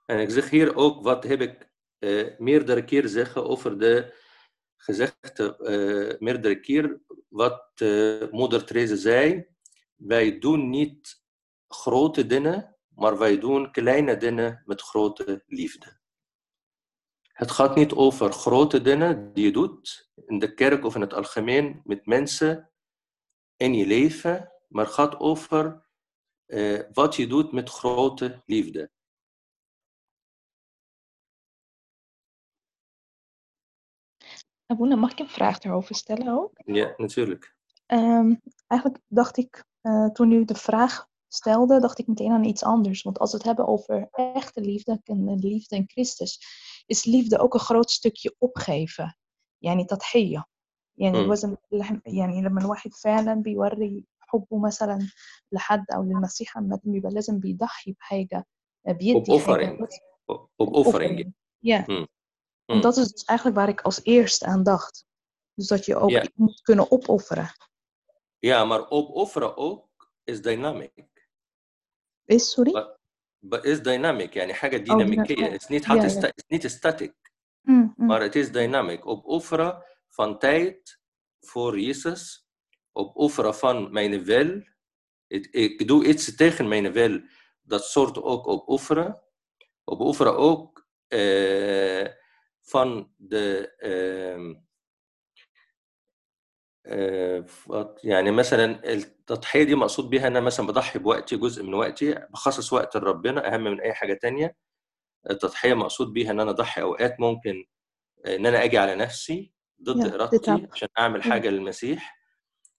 En 0.06 0.18
ik 0.18 0.30
zeg 0.30 0.50
hier 0.50 0.76
ook, 0.76 1.02
wat 1.02 1.24
heb 1.24 1.40
ik 1.40 1.68
meerdere 2.38 2.84
keer 2.84 3.08
zeggen 3.08 3.44
over 3.44 3.78
de 3.78 4.14
gezegd 4.81 5.39
eh, 5.39 6.18
meerdere 6.18 6.61
keer 6.61 7.01
wat 7.28 7.70
eh, 7.74 8.31
moeder 8.31 8.64
Therese 8.64 8.97
zei. 8.97 9.47
Wij 9.95 10.39
doen 10.39 10.70
niet 10.70 11.22
grote 11.68 12.26
dingen, 12.26 12.76
maar 12.89 13.18
wij 13.18 13.39
doen 13.39 13.72
kleine 13.72 14.16
dingen 14.16 14.62
met 14.64 14.83
grote 14.83 15.43
liefde. 15.47 15.99
Het 17.22 17.51
gaat 17.51 17.74
niet 17.74 17.93
over 17.93 18.33
grote 18.33 18.83
dingen 18.83 19.33
die 19.33 19.45
je 19.45 19.53
doet 19.53 20.11
in 20.26 20.39
de 20.39 20.55
kerk 20.55 20.85
of 20.85 20.95
in 20.95 21.01
het 21.01 21.14
algemeen 21.14 21.81
met 21.85 22.07
mensen 22.07 22.70
in 23.57 23.74
je 23.74 23.87
leven, 23.87 24.53
maar 24.68 24.85
het 24.85 24.95
gaat 24.95 25.18
over 25.18 25.87
eh, 26.47 26.81
wat 26.93 27.16
je 27.16 27.26
doet 27.26 27.53
met 27.53 27.70
grote 27.70 28.43
liefde. 28.47 28.91
Abouna, 34.70 34.95
mag 34.95 35.11
ik 35.11 35.20
een 35.20 35.30
vraag 35.30 35.59
daarover 35.59 35.95
stellen 35.95 36.28
ook? 36.28 36.51
Ja, 36.66 36.93
natuurlijk. 36.97 37.55
Ehm, 37.86 38.36
eigenlijk 38.68 39.03
dacht 39.07 39.38
ik, 39.38 39.66
eh, 39.82 40.05
toen 40.07 40.32
u 40.32 40.45
de 40.45 40.55
vraag 40.55 41.07
stelde, 41.28 41.80
dacht 41.80 41.99
ik 41.99 42.07
meteen 42.07 42.32
aan 42.32 42.43
iets 42.43 42.63
anders. 42.63 43.01
Want 43.01 43.20
als 43.20 43.32
we 43.32 43.38
het 43.38 43.45
hebben 43.45 43.68
over 43.68 44.07
echte 44.11 44.61
liefde 44.61 44.99
en 45.03 45.26
de 45.26 45.47
liefde 45.47 45.76
in 45.76 45.84
Christus, 45.88 46.39
is 46.86 47.03
liefde 47.05 47.39
ook 47.39 47.53
een 47.53 47.59
groot 47.59 47.91
stukje 47.91 48.36
opgeven. 48.39 49.13
يعني 49.59 49.86
تضحية 49.86 50.43
يعني 50.97 51.18
مم. 51.18 51.24
الوزن 51.24 51.57
يعني 52.05 52.41
لما 52.41 52.61
الواحد 52.61 52.93
فعلا 52.93 53.34
بيوري 53.34 54.05
حبه 54.20 54.57
مثلا 54.59 55.09
لحد 55.51 55.86
أو 55.91 56.03
للمسيح 56.03 56.57
عامة 56.57 56.80
بيبقى 56.84 57.11
لازم 57.11 57.39
بيضحي 57.39 57.91
بحاجة 57.91 58.45
بيدي 58.88 59.39
حاجة 59.39 59.78
Opoffering. 59.78 59.88
O- 60.32 60.47
Opoffering. 60.63 61.32
Ja, 62.70 62.74
Hmm. 62.74 62.82
en 62.82 62.82
Hmm. 62.82 62.82
dat 62.82 62.97
is 62.97 63.11
dus 63.11 63.24
eigenlijk 63.24 63.57
waar 63.57 63.70
ik 63.70 63.82
als 63.82 64.03
eerste 64.03 64.45
aan 64.45 64.63
dacht. 64.63 65.05
Dus 65.53 65.68
dat 65.68 65.86
je 65.86 65.95
ook 65.95 66.09
Ja. 66.09 66.24
iets 66.24 66.32
moet 66.36 66.61
kunnen 66.61 66.91
opofferen. 66.91 67.51
Ja, 68.39 68.66
maar 68.66 68.89
opofferen 68.89 69.57
ook 69.57 70.11
is 70.24 70.41
dynamic. 70.41 70.91
Is, 72.26 72.51
sorry? 72.51 72.72
But, 72.72 72.97
but 73.39 73.63
is 73.66 73.82
dynamic 73.82 74.34
يعني 74.34 74.53
حاجة 74.53 74.78
Oh, 74.78 74.84
dyna- 74.84 74.97
ديناميكية. 74.97 75.36
ja. 75.45 75.53
It's 75.53 75.68
niet 75.68 75.84
Ja, 75.84 75.89
حتى 75.89 76.01
ja. 76.07 76.09
sta- 76.09 76.28
it's 76.36 76.47
niet 76.47 76.72
static. 76.72 77.13
Mm, 77.61 77.93
mm. 77.97 78.05
Maar 78.07 78.22
het 78.22 78.36
is 78.36 78.51
dynamic. 78.51 79.05
Opofferen 79.05 79.84
van 80.09 80.39
tijd 80.39 80.99
voor 81.39 81.80
Jezus. 81.80 82.47
Opofferen 82.91 83.55
van 83.55 83.91
mijn 83.91 84.24
wil. 84.24 84.63
Ik, 85.28 85.45
ik 85.45 85.88
doe 85.88 86.05
iets 86.05 86.36
tegen 86.36 86.68
mijn 86.68 86.91
wil. 86.91 87.22
Dat 87.61 87.84
soort 87.86 88.22
ook 88.22 88.47
opofferen. 88.47 89.24
Opofferen 89.84 90.38
ook 90.38 90.88
eh, 91.07 92.07
van 92.62 93.08
de... 93.18 93.68
آه، 96.86 97.40
فط- 97.40 98.04
يعني 98.04 98.30
مثلا 98.30 98.92
التضحية 98.92 99.62
دي 99.62 99.74
مقصود 99.74 100.11
بيها 100.11 100.26
إن 100.26 100.36
أنا 100.36 100.40
مثلا 100.46 100.66
بضحي 100.66 100.98
بوقتي 100.98 101.36
جزء 101.36 101.62
من 101.62 101.74
وقتي 101.74 102.14
بخصص 102.14 102.72
وقت 102.72 102.96
لربنا 102.96 103.54
أهم 103.54 103.64
من 103.64 103.80
أي 103.80 103.92
حاجة 103.94 104.14
تانية 104.14 104.56
التضحية 105.30 105.74
مقصود 105.74 106.12
بيها 106.12 106.30
إن 106.30 106.40
أنا 106.40 106.50
أضحي 106.50 106.82
أوقات 106.82 107.20
ممكن 107.20 107.64
إن 108.26 108.46
أنا 108.46 108.64
أجي 108.64 108.78
على 108.78 108.94
نفسي 108.94 109.52
ضد 109.82 110.14
إرادتي. 110.14 110.66
عشان 110.72 110.88
أعمل. 110.98 111.22
حاجة 111.22 111.48
للمسيح 111.48 112.20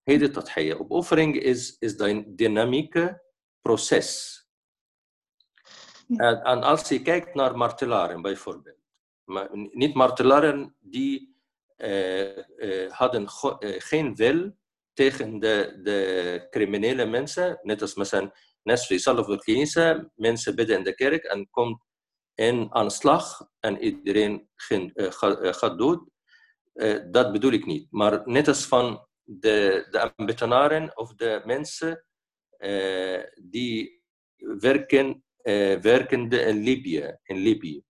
هي 0.07 0.17
دي 0.17 0.25
التضحية 0.25 0.73
وبوفرنج 0.73 1.37
proces 3.69 4.41
Ja. 6.07 6.17
En, 6.17 6.43
en 6.43 6.63
als 6.63 6.89
je 6.89 7.01
kijkt 7.01 7.35
naar 7.35 7.57
martelaren 7.57 8.21
bijvoorbeeld. 8.21 8.80
Maar 9.30 9.48
niet 9.52 9.94
martelaren 9.94 10.76
die 10.80 11.36
eh, 11.76 12.38
eh, 12.38 12.90
hadden 12.92 13.28
go- 13.28 13.58
eh, 13.58 13.74
geen 13.80 14.14
wil 14.14 14.56
tegen 14.92 15.38
de, 15.38 15.78
de 15.82 16.46
criminele 16.50 17.04
mensen. 17.06 17.58
Net 17.62 17.82
als 17.82 17.94
مثلا 17.94 18.32
ناس 18.62 18.86
في 18.86 18.94
يصلوا 18.94 19.24
في 19.24 19.32
الكنيسة, 19.32 20.10
mensen 20.16 20.54
bidden 20.54 20.78
in 20.78 20.84
de 20.84 20.94
kerk 20.94 21.24
en 21.24 21.50
komt 21.50 21.82
in 22.34 22.68
aanslag 22.74 23.48
en 23.60 23.78
iedereen 23.82 24.48
geen, 24.54 24.92
eh, 24.94 25.10
ga- 25.12 25.38
eh, 25.40 25.52
gaat 25.52 25.78
dood. 25.78 26.08
Eh, 26.72 26.98
dat 27.10 27.32
bedoel 27.32 27.52
ik 27.52 27.66
niet. 27.66 27.86
Maar 27.90 28.22
net 28.28 28.48
als 28.48 28.66
van 28.66 29.06
de, 29.22 29.86
de 29.90 30.12
ambtenaren 30.16 30.96
of 30.96 31.14
de 31.14 31.42
mensen 31.44 32.04
eh, 32.56 33.22
die 33.42 34.02
werken, 34.36 35.24
eh, 35.42 35.78
werkende 35.80 36.40
in 36.40 36.56
Libië. 36.62 37.16
In 37.22 37.36
Libië. 37.36 37.84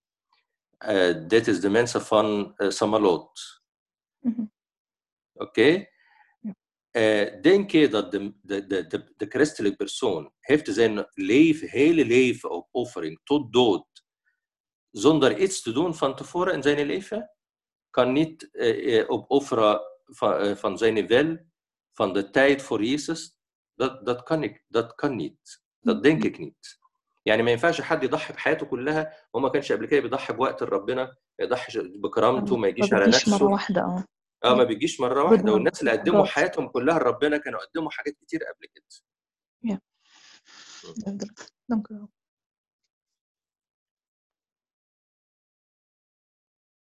Eh, 0.82 1.28
dit 1.28 1.48
is 1.48 1.60
de 1.60 1.70
mensen 1.70 2.02
van 2.02 2.54
eh, 2.56 2.70
Samalot. 2.70 3.62
Mhm. 4.20 4.46
Oké? 5.34 5.86
Eh, 6.90 7.42
denk 7.42 7.72
je 7.72 7.88
dat 7.88 8.12
de, 8.12 8.34
de, 8.42 8.68
de, 8.68 8.88
de, 8.88 9.14
de 9.16 9.26
christelijke 9.28 9.78
persoon 9.78 10.34
heeft 10.40 10.68
zijn 10.74 11.08
leven, 11.14 11.70
hele 11.70 12.06
leven 12.06 12.50
opoffering 12.50 13.20
tot 13.24 13.54
dood, 13.54 14.06
zonder 14.92 15.40
iets 15.40 15.62
te 15.62 15.72
doen 15.72 15.96
van 15.96 16.16
tevoren 16.16 16.54
in 16.54 16.62
zijn 16.62 16.86
leven? 16.86 17.32
Kan 17.90 18.12
niet 18.12 18.52
eh, 18.52 19.12
opofferen 19.12 19.82
van, 20.06 20.58
van 20.58 20.78
zijn 20.78 21.08
wil, 21.08 21.38
van 21.92 22.14
de 22.14 22.30
tijd 22.30 22.62
voor 22.62 22.84
Jezus? 22.84 23.36
Dat, 23.74 24.06
dat, 24.06 24.24
kan, 24.24 24.44
ik, 24.44 24.66
dat 24.68 24.96
kan 24.96 25.16
niet. 25.16 25.64
Dat 25.80 26.04
denk 26.04 26.24
ik 26.24 26.38
niet. 26.38 26.80
يعني 27.26 27.44
ما 27.44 27.52
ينفعش 27.52 27.82
حد 27.82 28.04
يضحي 28.04 28.34
بحياته 28.34 28.66
كلها 28.66 29.14
وما 29.34 29.50
كانش 29.50 29.72
قبل 29.72 29.86
كده 29.86 30.00
بيضحي 30.00 30.34
بوقت 30.34 30.64
ربنا 30.64 31.04
ما 31.40 31.46
يضحيش 31.46 31.78
بكرامته 31.78 32.58
ما 32.58 32.68
يجيش 32.68 32.94
على 32.94 33.08
نفسه. 33.08 33.46
واحدة 33.46 33.82
آه. 33.82 34.06
آه 34.44 34.56
ما 34.56 34.64
بيجيش 34.64 35.02
مرة 35.02 35.24
واحدة. 35.24 35.54
والناس 35.54 35.80
اللي 35.80 35.92
قدموا. 35.92 36.26
حياتهم 36.26 36.68
كلها 36.68 37.00
لربنا 37.00 37.38
كانوا 37.38 37.60
قدموا 37.60 37.92
حاجات 37.92 38.14
كتير 38.14 38.44
قبل 38.44 38.68
كده. 38.74 38.86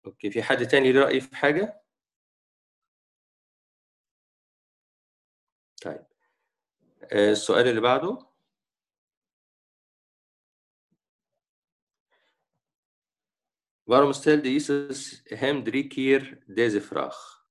أوكي 0.07 0.31
في 0.31 0.43
حد 0.43 0.67
تاني 0.67 0.93
له 0.93 1.01
رأي 1.01 1.21
في 1.21 1.37
حاجة؟ 1.37 1.83
طيب. 5.83 6.07
آه، 7.13 7.31
السؤال 7.31 7.69
اللي 7.69 7.81
بعده. 7.81 8.28
Waarom 13.89 14.13
stelde 14.13 14.53
Jezus 14.53 15.21
hem 15.25 15.65
drie 15.65 15.87
keer 15.87 16.43
deze 16.47 16.81
vraag? 16.81 17.47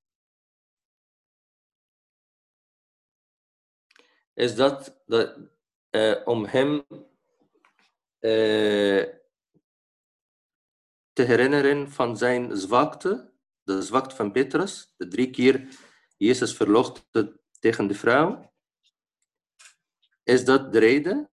Is 4.33 4.55
dat, 4.55 5.01
dat 5.05 5.39
eh, 5.89 6.21
om 6.25 6.45
hem 6.45 6.85
eh, 8.19 9.03
te 11.13 11.23
herinneren 11.23 11.91
van 11.91 12.17
zijn 12.17 12.57
zwakte, 12.57 13.33
de 13.63 13.81
zwakte 13.81 14.15
van 14.15 14.31
Petrus, 14.31 14.93
de 14.97 15.07
drie 15.07 15.29
keer 15.29 15.67
Jezus 16.17 16.55
verloochende 16.55 17.41
tegen 17.59 17.87
de 17.87 17.95
vrouw? 17.95 18.53
Is 20.23 20.45
dat 20.45 20.73
de 20.73 20.79
reden? 20.79 21.31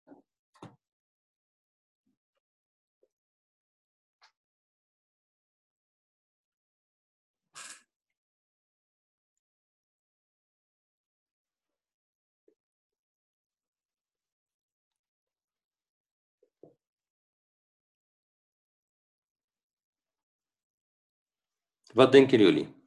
Wat 21.94 22.12
denken 22.12 22.40
jullie? 22.40 22.82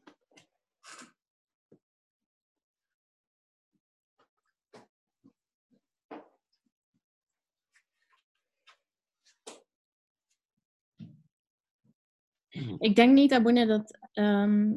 Ik 12.78 12.96
denk 12.96 13.12
niet, 13.12 13.32
Abune, 13.32 13.66
dat, 13.66 13.98
ehm, 14.12 14.76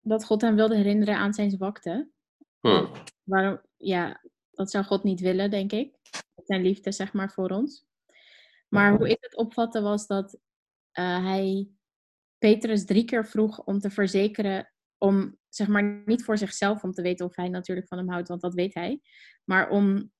dat 0.00 0.24
God 0.24 0.40
hem 0.40 0.54
wilde 0.56 0.76
herinneren 0.76 1.16
aan 1.16 1.34
zijn 1.34 1.50
zwakte. 1.50 2.10
Hmm. 2.60 2.92
Waarom, 3.22 3.60
ja, 3.76 4.20
dat 4.50 4.70
zou 4.70 4.84
God 4.84 5.02
niet 5.02 5.20
willen, 5.20 5.50
denk 5.50 5.72
ik. 5.72 5.94
Zijn 6.44 6.62
liefde, 6.62 6.92
zeg 6.92 7.12
maar, 7.12 7.32
voor 7.32 7.50
ons. 7.50 7.86
Maar 8.68 8.96
hoe 8.96 9.08
ik 9.08 9.18
het 9.20 9.36
opvatte 9.36 9.80
was 9.80 10.06
dat 10.06 10.38
eh, 10.92 11.24
hij 11.24 11.68
Petrus 12.42 12.84
drie 12.84 13.04
keer 13.04 13.26
vroeg 13.26 13.64
om 13.64 13.78
te 13.78 13.90
verzekeren, 13.90 14.72
om 14.98 15.38
zeg 15.48 15.68
maar 15.68 16.02
niet 16.04 16.24
voor 16.24 16.38
zichzelf 16.38 16.82
om 16.82 16.92
te 16.92 17.02
weten 17.02 17.26
of 17.26 17.36
hij 17.36 17.48
natuurlijk 17.48 17.88
van 17.88 17.98
hem 17.98 18.08
houdt, 18.08 18.28
want 18.28 18.40
dat 18.40 18.54
weet 18.54 18.74
hij. 18.74 19.00
Maar 19.44 19.70
om 19.70 20.12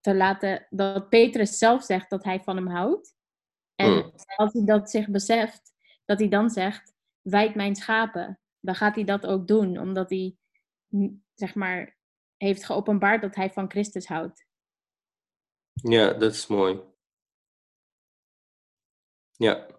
te 0.00 0.14
laten 0.14 0.66
dat 0.70 1.08
Petrus 1.08 1.58
zelf 1.58 1.84
zegt 1.84 2.10
dat 2.10 2.24
hij 2.24 2.40
van 2.40 2.56
hem 2.56 2.66
houdt. 2.66 3.14
En 3.74 3.92
Hmm. 3.92 4.12
als 4.36 4.52
hij 4.52 4.64
dat 4.64 4.90
zich 4.90 5.08
beseft, 5.08 5.72
dat 6.04 6.18
hij 6.18 6.28
dan 6.28 6.50
zegt, 6.50 6.94
wijd 7.20 7.54
mijn 7.54 7.76
schapen. 7.76 8.40
Dan 8.60 8.74
gaat 8.74 8.94
hij 8.94 9.04
dat 9.04 9.26
ook 9.26 9.46
doen, 9.46 9.78
omdat 9.78 10.10
hij, 10.10 10.36
mm, 10.86 11.24
zeg 11.34 11.54
maar, 11.54 11.96
heeft 12.36 12.64
geopenbaard 12.64 13.22
dat 13.22 13.34
hij 13.34 13.50
van 13.50 13.70
Christus 13.70 14.06
houdt. 14.06 14.46
Ja, 15.72 16.12
dat 16.12 16.32
is 16.32 16.46
mooi. 16.46 16.80
Ja. 19.30 19.75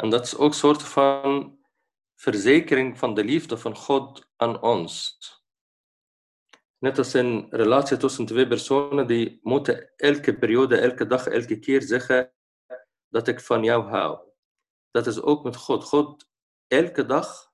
En 0.00 0.10
dat 0.10 0.24
is 0.24 0.36
ook 0.36 0.48
een 0.48 0.54
soort 0.54 0.82
van 0.82 1.58
verzekering 2.14 2.98
van 2.98 3.14
de 3.14 3.24
liefde 3.24 3.58
van 3.58 3.76
God 3.76 4.28
aan 4.36 4.62
ons. 4.62 5.18
Net 6.78 6.98
als 6.98 7.12
een 7.12 7.46
relatie 7.50 7.96
tussen 7.96 8.26
twee 8.26 8.48
personen, 8.48 9.06
die 9.06 9.38
moeten 9.42 9.92
elke 9.96 10.38
periode, 10.38 10.76
elke 10.76 11.06
dag, 11.06 11.26
elke 11.26 11.58
keer 11.58 11.82
zeggen 11.82 12.32
dat 13.08 13.28
ik 13.28 13.40
van 13.40 13.64
jou 13.64 13.84
hou. 13.84 14.18
Dat 14.90 15.06
is 15.06 15.20
ook 15.20 15.44
met 15.44 15.56
God. 15.56 15.84
God 15.84 16.28
elke 16.66 17.06
dag 17.06 17.52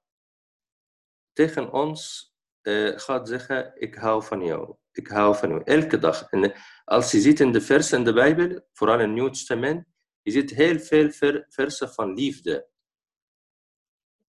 tegen 1.32 1.72
ons 1.72 2.32
eh, 2.60 2.98
gaat 2.98 3.28
zeggen, 3.28 3.72
ik 3.80 3.94
hou 3.94 4.22
van 4.22 4.44
jou. 4.44 4.76
Ik 4.92 5.08
hou 5.08 5.36
van 5.36 5.48
jou. 5.48 5.62
Elke 5.64 5.98
dag. 5.98 6.30
En 6.30 6.52
als 6.84 7.10
je 7.10 7.20
ziet 7.20 7.40
in 7.40 7.52
de 7.52 7.60
versen 7.60 7.98
in 7.98 8.04
de 8.04 8.12
Bijbel, 8.12 8.60
vooral 8.72 9.00
in 9.00 9.06
het 9.06 9.14
Nieuw 9.14 9.28
Testament, 9.28 9.86
je 10.26 10.32
ziet 10.32 10.50
heel 10.50 10.78
veel 10.78 11.10
ver- 11.10 11.46
versen 11.48 11.92
van 11.92 12.14
liefde. 12.14 12.68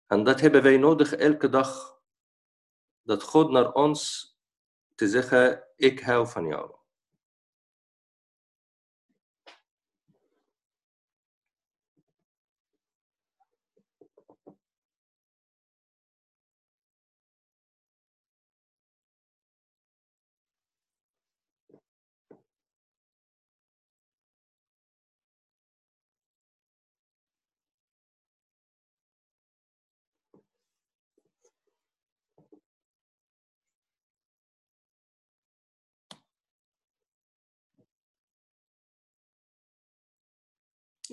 En 0.05 0.23
dat 0.23 0.39
hebben 0.39 0.63
wij 0.63 0.77
nodig 0.77 1.13
elke 1.13 1.49
dag. 1.49 2.01
Dat 3.01 3.23
God 3.23 3.51
naar 3.51 3.73
ons 3.73 4.31
te 4.95 5.07
zeggen, 5.07 5.67
ik 5.75 5.99
hou 5.99 6.27
van 6.27 6.45
jou. 6.45 6.76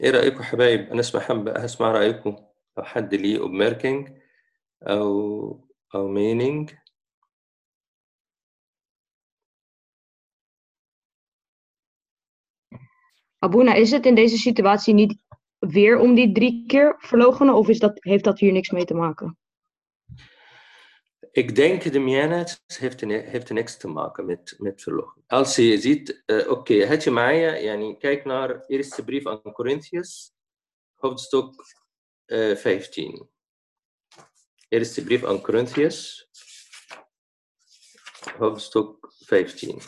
ايه 0.04 0.12
رأيكم 0.12 0.44
حبايب 0.44 0.80
انا 0.80 1.00
اسمع 1.00 1.22
حب 1.22 1.48
هسمع 1.48 1.92
رأيكم 1.92 2.36
لو 2.78 2.84
حد 2.84 3.14
ليه 3.16 3.40
opmerking 3.40 4.12
او 4.84 5.70
او 5.96 6.14
meaning 6.14 6.80
Abuna, 13.46 13.74
is 13.74 13.92
het 13.92 14.06
in 14.06 14.16
deze 14.16 14.38
situatie 14.38 14.94
niet 14.94 15.18
weer 15.60 16.00
om 16.00 16.16
die 16.16 16.32
drie 16.32 16.64
keer 16.68 16.96
verloochenen 16.98 17.54
of 17.56 17.68
is 17.70 17.80
dat, 17.80 18.04
heeft 18.04 18.24
dat 18.24 18.40
hier 18.40 18.52
niks 18.52 18.70
mee 18.70 18.86
te 18.86 18.94
maken? 18.94 19.38
Ik 21.35 21.55
denk 21.55 21.93
de 21.93 21.99
Mianet 21.99 22.63
heeft, 22.67 23.01
heeft 23.01 23.51
niks 23.51 23.77
te 23.77 23.89
maken 23.89 24.27
met, 24.27 24.55
met 24.59 24.83
verlogen. 24.83 25.23
Als 25.27 25.57
je 25.57 25.81
ziet, 25.81 26.23
eh, 26.27 26.51
oké, 26.51 26.87
had 26.87 27.05
je 27.05 27.11
mij, 27.11 27.63
yani, 27.63 27.97
kijk 27.97 28.25
naar 28.25 28.65
eerste 28.67 29.05
brief 29.05 29.27
aan 29.27 29.43
Corinthians, 29.43 30.33
hoofdstuk 30.95 31.55
eh, 32.25 32.57
15. 32.57 33.29
Eerste 34.69 35.05
brief 35.05 35.25
aan 35.25 35.41
Corinthians, 35.41 36.29
hoofdstuk 38.39 39.13
15. 39.25 39.81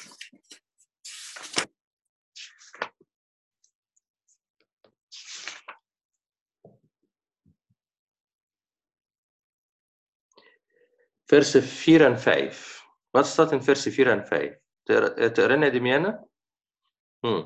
Versen 11.26 11.62
4 11.62 12.04
en 12.04 12.20
5. 12.20 12.84
Wat 13.10 13.26
staat 13.26 13.52
in 13.52 13.62
versen 13.62 13.92
4 13.92 14.10
en 14.10 14.26
5? 14.26 14.58
Te, 14.82 15.30
te 15.32 15.40
herinneren, 15.40 15.72
Demiana? 15.72 16.26
Hm. 17.20 17.44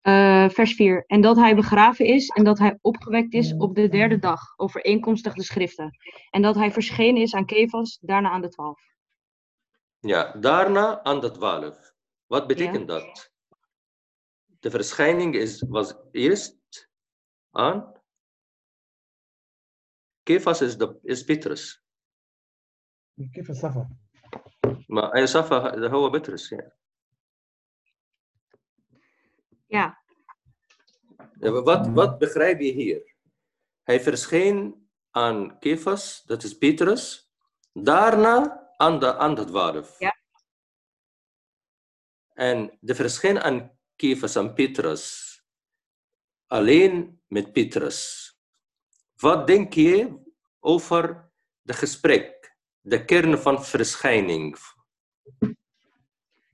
Eh, 0.00 0.48
vers 0.48 0.74
4. 0.74 1.04
En 1.06 1.20
dat 1.20 1.36
hij 1.36 1.54
begraven 1.54 2.06
is 2.06 2.28
en 2.28 2.44
dat 2.44 2.58
hij 2.58 2.78
opgewekt 2.80 3.32
is 3.32 3.54
op 3.54 3.74
de 3.74 3.88
derde 3.88 4.18
dag, 4.18 4.40
overeenkomstig 4.56 5.34
de 5.34 5.42
schriften. 5.42 5.96
En 6.30 6.42
dat 6.42 6.54
hij 6.54 6.72
verschenen 6.72 7.22
is 7.22 7.34
aan 7.34 7.46
Kefas, 7.46 7.98
daarna 8.00 8.30
aan 8.30 8.40
de 8.40 8.48
twaalf. 8.48 8.80
Ja, 10.00 10.32
daarna 10.32 11.02
aan 11.02 11.20
de 11.20 11.30
12. 11.30 11.92
Wat 12.26 12.46
betekent 12.46 12.88
dat? 12.88 13.32
De 14.60 14.70
verschijning 14.70 15.34
is, 15.34 15.64
was 15.68 15.94
eerst 16.10 16.88
aan. 17.50 17.92
Kefas 20.22 20.60
is, 20.60 20.76
de, 20.76 20.98
is 21.02 21.24
Petrus. 21.24 21.81
كيف 23.33 23.49
السفر؟ 23.49 23.87
Maar 24.89 25.15
أي 25.15 25.27
صفا 25.27 25.75
ده 25.75 25.89
هو 25.89 26.09
بطرس 26.09 26.51
يعني. 26.51 26.71
Ja, 29.69 29.97
Ja, 31.39 31.51
Wat, 31.51 31.87
wat 31.87 32.17
begrijp 32.17 32.59
je 32.59 32.71
hier? 32.71 33.15
Hij 33.83 34.01
verscheen 34.01 34.89
aan 35.11 35.59
Kefas, 35.59 36.23
dat 36.25 36.43
is 36.43 36.57
Petrus, 36.57 37.31
daarna 37.73 38.71
aan 38.77 38.99
de, 38.99 39.17
aan 39.17 39.35
de 39.35 39.45
twaalf. 39.45 39.99
Ja. 39.99 40.17
En 42.33 42.77
de 42.81 42.95
verscheen 42.95 43.39
aan 43.39 43.79
Kefas 43.95 44.35
en 44.35 44.53
Petrus, 44.53 45.35
alleen 46.47 47.21
met 47.27 47.51
Petrus. 47.51 48.31
Wat 49.15 49.47
denk 49.47 49.73
je 49.73 50.19
over 50.59 51.31
de 51.61 51.73
gesprek, 51.73 52.40
de 52.82 53.04
kern 53.04 53.38
van 53.38 53.64
verschijning? 53.64 54.56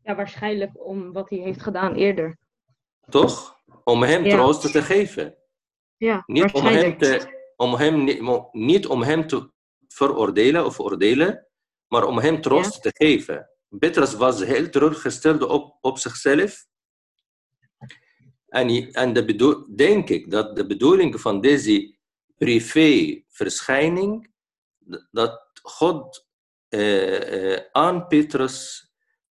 ja, 0.03 0.14
waarschijnlijk 0.14 0.87
om 0.87 1.12
wat 1.12 1.31
hij 1.31 1.39
heeft 1.39 1.62
gedaan 1.62 1.95
eerder. 1.95 2.39
Toch? 3.09 3.57
Om 3.85 4.03
hem 4.03 4.24
Ja. 4.24 4.37
troost 4.37 4.72
te 4.72 4.83
geven. 4.83 5.37
Ja, 5.97 6.22
Niet 6.26 6.53
om 6.53 6.64
hem, 6.64 6.99
te, 6.99 7.37
om 7.57 7.74
hem, 7.74 8.05
niet, 8.53 8.87
om 8.87 9.03
hem 9.03 9.26
te 9.26 9.51
veroordelen 9.89 10.64
of 10.64 10.81
oordelen, 10.81 11.47
maar 11.89 12.07
om 12.07 12.18
hem 12.18 12.41
troost 12.41 12.83
te 12.83 12.91
geven. 12.95 13.51
Petrus 13.79 14.14
was 14.14 14.45
heel 14.45 14.70
teruggesteld 14.70 15.43
op, 15.43 15.79
op 15.81 15.99
zichzelf. 15.99 16.66
En, 18.49 18.93
en 18.93 19.12
de 19.12 19.24
bedoel, 19.24 19.76
denk 19.76 20.09
ik 20.09 20.31
dat 20.31 20.57
de 20.57 20.66
bedoeling 20.66 21.20
van 21.20 21.41
deze 21.41 21.97
privé-verschijning, 22.37 24.31
dat 25.11 25.48
God 25.71 26.27
eh, 26.69 27.55
eh, 27.55 27.64
aan 27.73 28.07
Petrus 28.07 28.89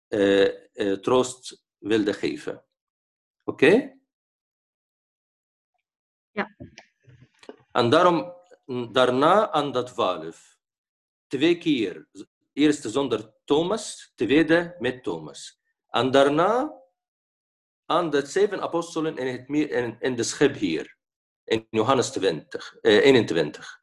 eh, 0.09 0.93
troost 1.01 1.65
wilde 1.79 2.13
geven. 2.13 2.65
Oké? 3.45 4.01
Ja. 6.31 6.57
En 7.73 7.91
daarom, 7.91 8.35
daarna 8.93 9.51
aan 9.51 9.73
dat 9.73 9.87
twaalf. 9.87 10.59
Twee 11.27 11.59
keer. 11.59 12.09
Eerst 12.53 12.83
zonder 12.91 13.35
Thomas, 13.45 14.13
tweede 14.15 14.77
met 14.79 15.03
Thomas. 15.03 15.61
En 15.89 16.11
daarna 16.11 16.81
aan 17.87 18.11
de 18.11 18.27
zeven 18.27 18.61
apostelen 18.61 19.17
in, 19.17 19.27
het, 19.27 19.49
meer- 19.49 19.71
in, 19.71 19.97
in 20.01 20.17
de 20.17 20.23
schip 20.23 20.55
hier. 20.55 20.97
In 21.45 21.67
Johannes 21.71 22.11
20, 22.11 22.77
eh, 22.81 23.05
21. 23.05 23.82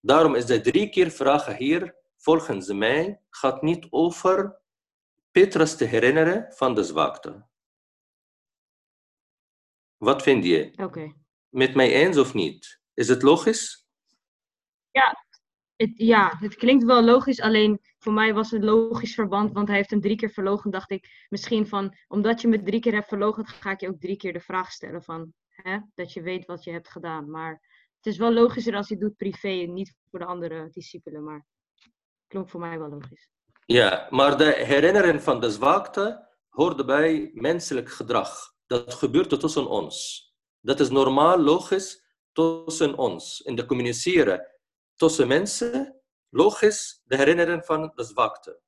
Daarom 0.00 0.34
is 0.34 0.46
de 0.46 0.60
drie 0.60 0.88
keer 0.88 1.10
vragen 1.10 1.56
hier, 1.56 1.96
volgens 2.16 2.72
mij, 2.72 3.20
gaat 3.30 3.62
niet 3.62 3.86
over 3.90 4.60
Petrus 5.30 5.76
te 5.76 5.84
herinneren 5.84 6.52
van 6.52 6.74
de 6.74 6.82
zwakte. 6.84 7.46
Wat 9.96 10.22
vind 10.22 10.44
je? 10.44 10.72
Oké. 10.76 11.12
Met 11.48 11.74
mij 11.74 11.92
eens 11.92 12.18
of 12.18 12.34
niet? 12.34 12.80
Is 12.94 13.08
het 13.08 13.22
logisch? 13.22 13.86
Ja, 14.90 15.24
het, 15.76 15.92
ja, 15.94 16.36
het 16.38 16.54
klinkt 16.54 16.84
wel 16.84 17.02
logisch, 17.02 17.40
alleen 17.40 17.78
voor 17.98 18.12
mij 18.12 18.34
was 18.34 18.50
het 18.50 18.62
logisch 18.62 19.14
verband, 19.14 19.52
want 19.52 19.68
hij 19.68 19.76
heeft 19.76 19.90
hem 19.90 20.00
drie 20.00 20.16
keer 20.16 20.30
verlogen. 20.30 20.70
Dacht 20.70 20.90
ik 20.90 21.26
misschien 21.28 21.66
van, 21.66 21.96
omdat 22.08 22.40
je 22.40 22.48
me 22.48 22.62
drie 22.62 22.80
keer 22.80 22.92
hebt 22.92 23.08
verlogen, 23.08 23.46
ga 23.46 23.70
ik 23.70 23.80
je 23.80 23.88
ook 23.88 24.00
drie 24.00 24.16
keer 24.16 24.32
de 24.32 24.40
vraag 24.40 24.72
stellen 24.72 25.02
van, 25.02 25.32
hè, 25.48 25.78
dat 25.94 26.12
je 26.12 26.22
weet 26.22 26.46
wat 26.46 26.64
je 26.64 26.70
hebt 26.70 26.88
gedaan. 26.88 27.30
Maar 27.30 27.67
het 27.98 28.06
is 28.06 28.18
wel 28.18 28.32
logischer 28.32 28.76
als 28.76 28.88
je 28.88 28.94
het 28.94 29.02
doet 29.02 29.16
privé 29.16 29.48
en 29.48 29.72
niet 29.72 29.94
voor 30.10 30.18
de 30.18 30.24
andere 30.24 30.68
discipelen, 30.70 31.24
maar 31.24 31.46
klonk 32.26 32.48
voor 32.48 32.60
mij 32.60 32.78
wel 32.78 32.88
logisch. 32.88 33.30
Ja, 33.66 34.06
maar 34.10 34.38
de 34.38 34.52
herinneren 34.52 35.22
van 35.22 35.40
de 35.40 35.50
zwakte 35.50 36.28
hoort 36.48 36.86
bij 36.86 37.30
menselijk 37.34 37.90
gedrag. 37.90 38.54
Dat 38.66 38.94
gebeurt 38.94 39.40
tussen 39.40 39.68
ons. 39.68 40.26
Dat 40.60 40.80
is 40.80 40.88
normaal, 40.88 41.38
logisch 41.38 42.04
tussen 42.32 42.96
ons. 42.96 43.40
In 43.40 43.54
de 43.56 43.66
communiceren 43.66 44.46
tussen 44.94 45.28
mensen, 45.28 46.02
logisch 46.28 47.02
de 47.04 47.16
herinneren 47.16 47.64
van 47.64 47.92
de 47.94 48.04
zwakte. 48.04 48.60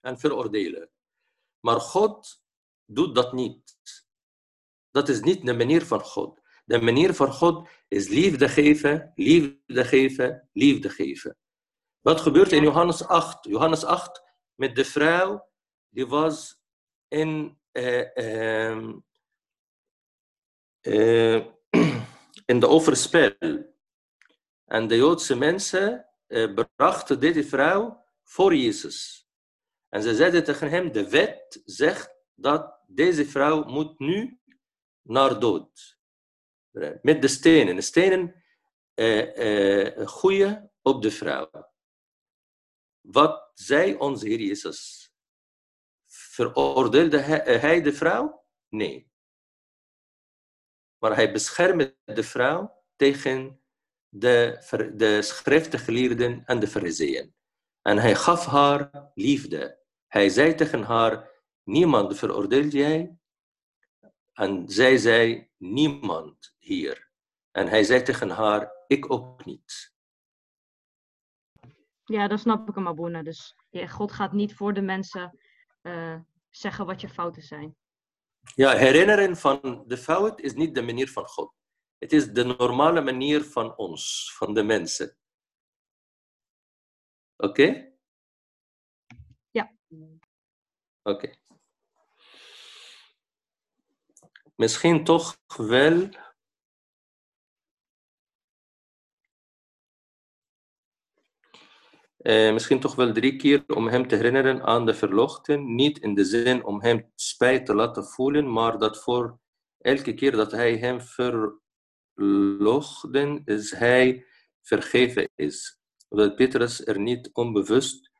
En 0.00 0.18
veroordelen. 0.18 0.90
Maar 1.60 1.80
God 1.80 2.42
doet 2.84 3.14
dat 3.14 3.32
niet. 3.32 3.76
Dat 4.90 5.08
is 5.08 5.20
niet 5.20 5.46
de 5.46 5.54
manier 5.54 5.86
van 5.86 6.00
God. 6.00 6.39
De 6.70 6.80
manier 6.80 7.14
van 7.14 7.32
God 7.32 7.68
is 7.88 8.08
liefde 8.08 8.48
geven, 8.48 9.12
liefde 9.14 9.84
geven, 9.84 10.48
liefde 10.52 10.88
geven. 10.88 11.36
Wat 12.00 12.20
gebeurt 12.20 12.52
in 12.52 12.62
Johannes 12.62 13.06
8? 13.06 13.44
Johannes 13.44 13.84
8 13.84 14.22
met 14.54 14.76
de 14.76 14.84
vrouw 14.84 15.48
die 15.88 16.06
was 16.06 16.60
in, 17.08 17.58
eh, 17.72 18.16
ehm, 18.16 18.98
eh, 20.80 21.46
in 22.52 22.60
de 22.60 22.68
overspel. 22.68 23.32
En 24.64 24.88
de 24.88 24.96
Joodse 24.96 25.36
mensen 25.36 26.06
eh, 26.26 26.54
brachten 26.76 27.20
deze 27.20 27.44
vrouw 27.44 28.04
voor 28.22 28.54
Jezus. 28.54 29.28
En 29.88 30.02
ze 30.02 30.14
zeiden 30.14 30.44
tegen 30.44 30.70
hem, 30.70 30.92
de 30.92 31.08
wet 31.08 31.62
zegt 31.64 32.14
dat 32.34 32.80
deze 32.86 33.26
vrouw 33.26 33.64
moet 33.64 33.98
nu 33.98 34.40
naar 35.02 35.40
dood. 35.40 35.99
Met 37.02 37.22
de 37.22 37.28
stenen. 37.28 37.76
De 37.76 37.82
stenen 37.82 38.44
gooien 40.06 40.72
op 40.82 41.02
de 41.02 41.10
vrouw. 41.10 41.50
Wat 43.00 43.50
zei 43.54 43.96
onze 43.96 44.26
Heer 44.26 44.40
Jezus? 44.40 45.12
Veroordeelde 46.06 47.18
hij, 47.18 47.44
eh, 47.44 47.60
hij 47.60 47.82
de 47.82 47.92
vrouw? 47.92 48.44
Nee. 48.68 49.10
Maar 50.98 51.14
hij 51.14 51.32
beschermde 51.32 51.96
de 52.04 52.22
vrouw 52.22 52.84
tegen 52.96 53.62
de, 54.08 54.92
de 54.94 55.22
schriftgeleerden 55.22 56.44
en 56.44 56.58
de 56.58 56.66
fariseeën. 56.66 57.34
En 57.82 57.98
hij 57.98 58.14
gaf 58.14 58.46
haar 58.46 59.10
liefde. 59.14 59.78
Hij 60.06 60.28
zei 60.28 60.54
tegen 60.54 60.82
haar, 60.82 61.30
niemand 61.62 62.18
veroordeelt 62.18 62.72
jij. 62.72 63.18
En 64.40 64.68
zij 64.68 64.96
zei, 64.96 65.50
niemand 65.56 66.54
hier. 66.58 67.10
En 67.50 67.68
hij 67.68 67.82
zei 67.82 68.02
tegen 68.02 68.30
haar, 68.30 68.72
ik 68.86 69.12
ook 69.12 69.44
niet. 69.44 69.94
Ja, 72.04 72.28
dan 72.28 72.38
snap 72.38 72.68
ik 72.68 72.74
hem, 72.74 72.88
Abuna. 72.88 73.22
Dus 73.22 73.56
ja, 73.70 73.86
God 73.86 74.12
gaat 74.12 74.32
niet 74.32 74.54
voor 74.54 74.74
de 74.74 74.80
mensen 74.80 75.38
eh, 75.80 76.20
zeggen 76.50 76.86
wat 76.86 77.00
je 77.00 77.08
fouten 77.08 77.42
zijn. 77.42 77.76
Ja, 78.54 78.76
herinneren 78.76 79.36
van 79.36 79.84
de 79.86 79.96
fout 79.96 80.40
is 80.40 80.54
niet 80.54 80.74
de 80.74 80.82
manier 80.82 81.08
van 81.08 81.24
God. 81.26 81.54
Het 81.98 82.12
is 82.12 82.32
de 82.32 82.44
normale 82.44 83.00
manier 83.00 83.44
van 83.44 83.76
ons, 83.76 84.34
van 84.36 84.54
de 84.54 84.62
mensen. 84.62 85.16
Oké? 87.36 87.92
Ja. 89.50 89.74
Oké. 91.02 91.39
Misschien 94.60 95.04
toch 95.04 95.36
wel. 95.56 96.08
Eh, 102.16 102.52
misschien 102.52 102.80
toch 102.80 102.94
wel 102.94 103.12
drie 103.12 103.36
keer 103.36 103.64
om 103.66 103.88
hem 103.88 104.08
te 104.08 104.16
herinneren 104.16 104.62
aan 104.62 104.86
de 104.86 104.94
verlochten. 104.94 105.74
Niet 105.74 105.98
in 105.98 106.14
de 106.14 106.24
zin 106.24 106.64
om 106.64 106.82
hem 106.82 107.10
spijt 107.14 107.66
te 107.66 107.74
laten 107.74 108.04
voelen, 108.04 108.52
maar 108.52 108.78
dat 108.78 109.02
voor 109.02 109.38
elke 109.78 110.14
keer 110.14 110.32
dat 110.32 110.50
hij 110.50 110.76
hem 110.76 111.00
verlochten, 112.14 113.42
is 113.44 113.70
hij 113.70 114.26
vergeven 114.62 115.28
is. 115.34 115.78
Dat 116.08 116.36
Petrus 116.36 116.86
er 116.86 117.00
niet 117.00 117.30
onbewust 117.32 118.10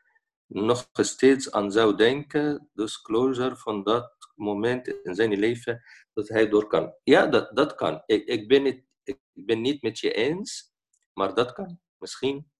nog 0.46 0.88
steeds 0.92 1.50
aan 1.50 1.72
zou 1.72 1.96
denken, 1.96 2.70
dus 2.72 3.02
closure 3.02 3.56
van 3.56 3.82
dat 3.82 4.19
moment 4.40 4.88
in 4.88 5.14
zijn 5.14 5.38
leven 5.38 5.82
dat 6.12 6.28
hij 6.28 6.48
door 6.48 6.66
kan. 6.66 6.94
Ja, 7.02 7.26
dat, 7.26 7.56
dat 7.56 7.74
kan. 7.74 8.02
Ik, 8.06 8.24
ik, 8.24 8.48
ben 8.48 8.64
het, 8.64 8.84
ik 9.02 9.18
ben 9.32 9.60
niet 9.60 9.82
met 9.82 9.98
je 9.98 10.12
eens, 10.12 10.72
maar 11.12 11.34
dat 11.34 11.52
kan. 11.52 11.80
Misschien. 11.98 12.50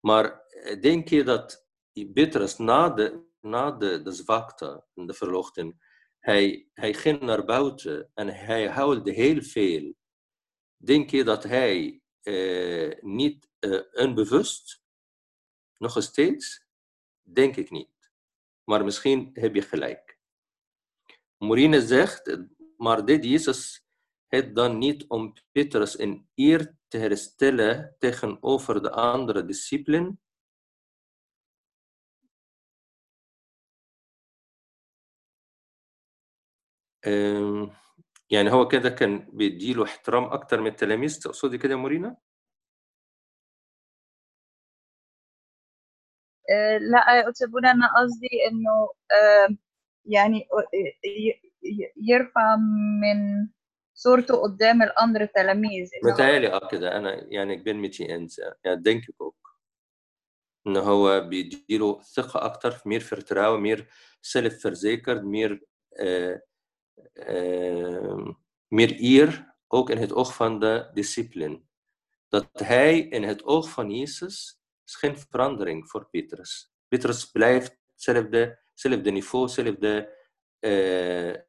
Maar 0.00 0.40
eh, 0.46 0.80
denk 0.80 1.08
je 1.08 1.24
dat 1.24 1.66
Petrus 2.12 2.56
na 2.56 2.90
de, 2.90 3.24
na 3.40 3.70
de, 3.70 4.02
de 4.02 4.12
zwakte 4.12 4.84
de 4.94 5.14
verlochten, 5.14 5.80
hij, 6.18 6.70
hij 6.72 6.94
ging 6.94 7.20
naar 7.20 7.44
buiten 7.44 8.10
en 8.14 8.28
hij 8.28 8.68
huilde 8.68 9.12
heel 9.12 9.42
veel. 9.42 9.94
Denk 10.76 11.10
je 11.10 11.24
dat 11.24 11.42
hij 11.42 12.02
eh, 12.22 13.00
niet 13.00 13.48
eh, 13.58 13.80
onbewust, 13.92 14.82
nog 15.76 16.02
steeds? 16.02 16.64
Denk 17.22 17.56
ik 17.56 17.70
niet. 17.70 18.12
Maar 18.64 18.84
misschien 18.84 19.30
heb 19.32 19.54
je 19.54 19.62
gelijk. 19.62 20.09
مورين 21.40 21.80
زخت 21.80 22.22
مردي 22.80 23.16
ديسس 23.16 23.84
هيد 24.32 24.54
دان 24.54 24.78
نيت 24.80 25.12
ام 25.12 25.34
بيترس 25.54 26.00
ان 26.00 26.24
اير 26.38 26.74
تهرستلا 26.90 27.94
تخن 28.00 28.38
اوفر 28.44 28.78
دا 28.78 29.14
اندرا 29.14 29.40
ديسيبلين 29.40 30.16
يعني 38.30 38.52
هو 38.52 38.68
كده 38.68 38.90
كان 38.90 39.30
بيديله 39.32 39.84
احترام 39.84 40.24
أكتر 40.24 40.60
من 40.60 40.66
التلاميذ 40.66 41.20
تقصدي 41.20 41.58
كده 41.58 41.76
مورينا 41.76 42.16
لا 46.80 47.16
يا 47.18 47.24
أنا 47.70 47.86
قصدي 47.96 48.28
إنه 48.50 48.88
يعني 50.05 50.47
ي- 51.05 51.51
ي- 51.63 51.93
يرفع 51.97 52.55
من 53.01 53.47
صورته 53.93 54.41
قدام 54.41 54.81
الأمر 54.81 55.25
تلاميذ 55.25 55.89
إن 56.03 56.09
هو 56.09 56.13
متهيألي 56.13 56.53
اه 56.53 56.67
كده 56.67 56.97
أنا 56.97 57.23
يعني 57.33 57.53
ik 57.53 57.63
ben 57.63 57.79
met 57.79 57.95
je 57.95 58.07
eens 58.07 58.35
ja. 58.35 58.57
ja 58.61 58.75
denk 58.75 59.07
ik 59.07 59.21
ook 59.21 59.35
إن 60.67 60.77
هو 60.77 61.21
بيديله 61.21 62.01
ثقة 62.01 62.45
أكتر 62.45 62.81
meer 62.85 63.01
vertrouwen 63.01 63.61
meer 63.61 63.87
zelfverzekerd 64.21 65.23
meer 65.23 65.61
eh, 65.89 66.35
eh, 67.13 68.25
meer 68.67 68.95
eer 68.99 69.55
ook 69.67 69.89
in 69.89 69.97
het 69.97 70.13
oog 70.13 70.35
van 70.35 70.59
de 70.59 70.89
discipelen 70.93 71.69
dat 72.29 72.49
hij 72.53 72.99
in 72.99 73.23
het 73.23 73.43
oog 73.43 73.69
van 73.69 73.91
Jezus 73.91 74.59
is 74.85 74.95
geen 74.95 75.17
verandering 75.17 75.89
voor 75.89 76.09
Petrus. 76.09 76.73
Petrus 76.87 77.31
blijft 77.31 77.77
hetzelfde 77.91 78.59
hetzelfde 78.80 79.10
niveau 79.10 79.46
hetzelfde 79.48 80.06
آه، 80.64 81.46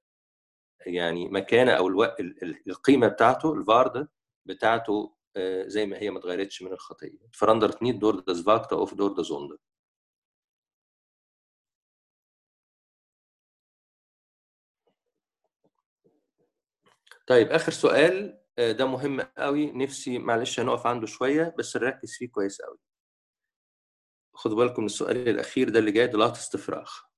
يعني 0.86 1.29
مكانة 1.29 1.71
أو 1.71 1.88
ألو... 1.88 2.03
ال- 2.03 2.43
ال- 2.43 2.63
القيمة 2.69 3.07
بتاعته 3.07 3.53
الwaarde 3.63 4.05
بتاعته 4.45 5.15
آه، 5.36 5.67
زي 5.67 5.86
ما 5.86 5.97
هي 5.97 6.09
ما 6.09 6.19
اتغيرتش 6.19 6.61
من 6.61 6.71
الخطية. 6.71 7.17
Verandert 7.38 7.82
niet 7.82 7.99
door 8.01 8.23
de 8.25 8.34
zwakte 8.36 8.75
of 8.75 8.93
door 8.93 9.15
de 9.15 9.23
zonde 9.23 9.57
طيب 17.27 17.47
آخر 17.47 17.71
سؤال 17.71 18.41
آه، 18.57 18.71
ده 18.71 18.86
مهم 18.86 19.21
قوي 19.21 19.71
نفسي 19.71 20.17
معلش 20.19 20.59
هنقف 20.59 20.88
عنده 20.88 21.07
شوية 21.07 21.55
بس 21.59 21.77
نركز 21.77 22.15
فيه 22.17 22.29
كويس 22.29 22.61
قوي. 22.61 22.77
خدوا 24.34 24.57
بالكم 24.57 24.82
من 24.82 24.86
السؤال 24.86 25.29
الأخير 25.29 25.69
ده 25.69 25.79
اللي 25.79 25.91
جاي 25.91 26.07
ده 26.07 26.27
laatste 26.34 26.57
vraag 26.59 27.11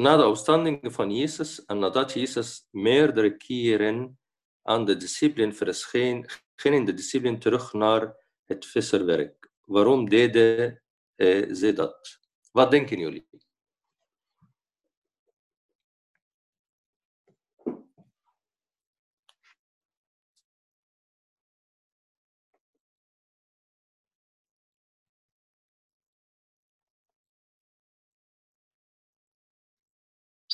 Na 0.00 0.16
de 0.16 0.26
opstanding 0.26 0.92
van 0.92 1.10
Jezus 1.10 1.64
en 1.64 1.78
nadat 1.78 2.12
Jezus 2.12 2.66
meerdere 2.70 3.36
keren 3.36 4.18
aan 4.62 4.84
de 4.84 4.96
discipelen 4.96 5.54
verscheen, 5.54 6.26
gingen 6.56 6.84
de 6.84 6.94
discipelen 6.94 7.38
terug 7.38 7.72
naar 7.72 8.16
het 8.44 8.66
visserwerk. 8.66 9.50
Waarom 9.64 10.08
deden 10.08 10.82
eh, 11.14 11.52
ze 11.54 11.72
dat? 11.72 12.18
Wat 12.52 12.70
denken 12.70 12.98
jullie? 12.98 13.28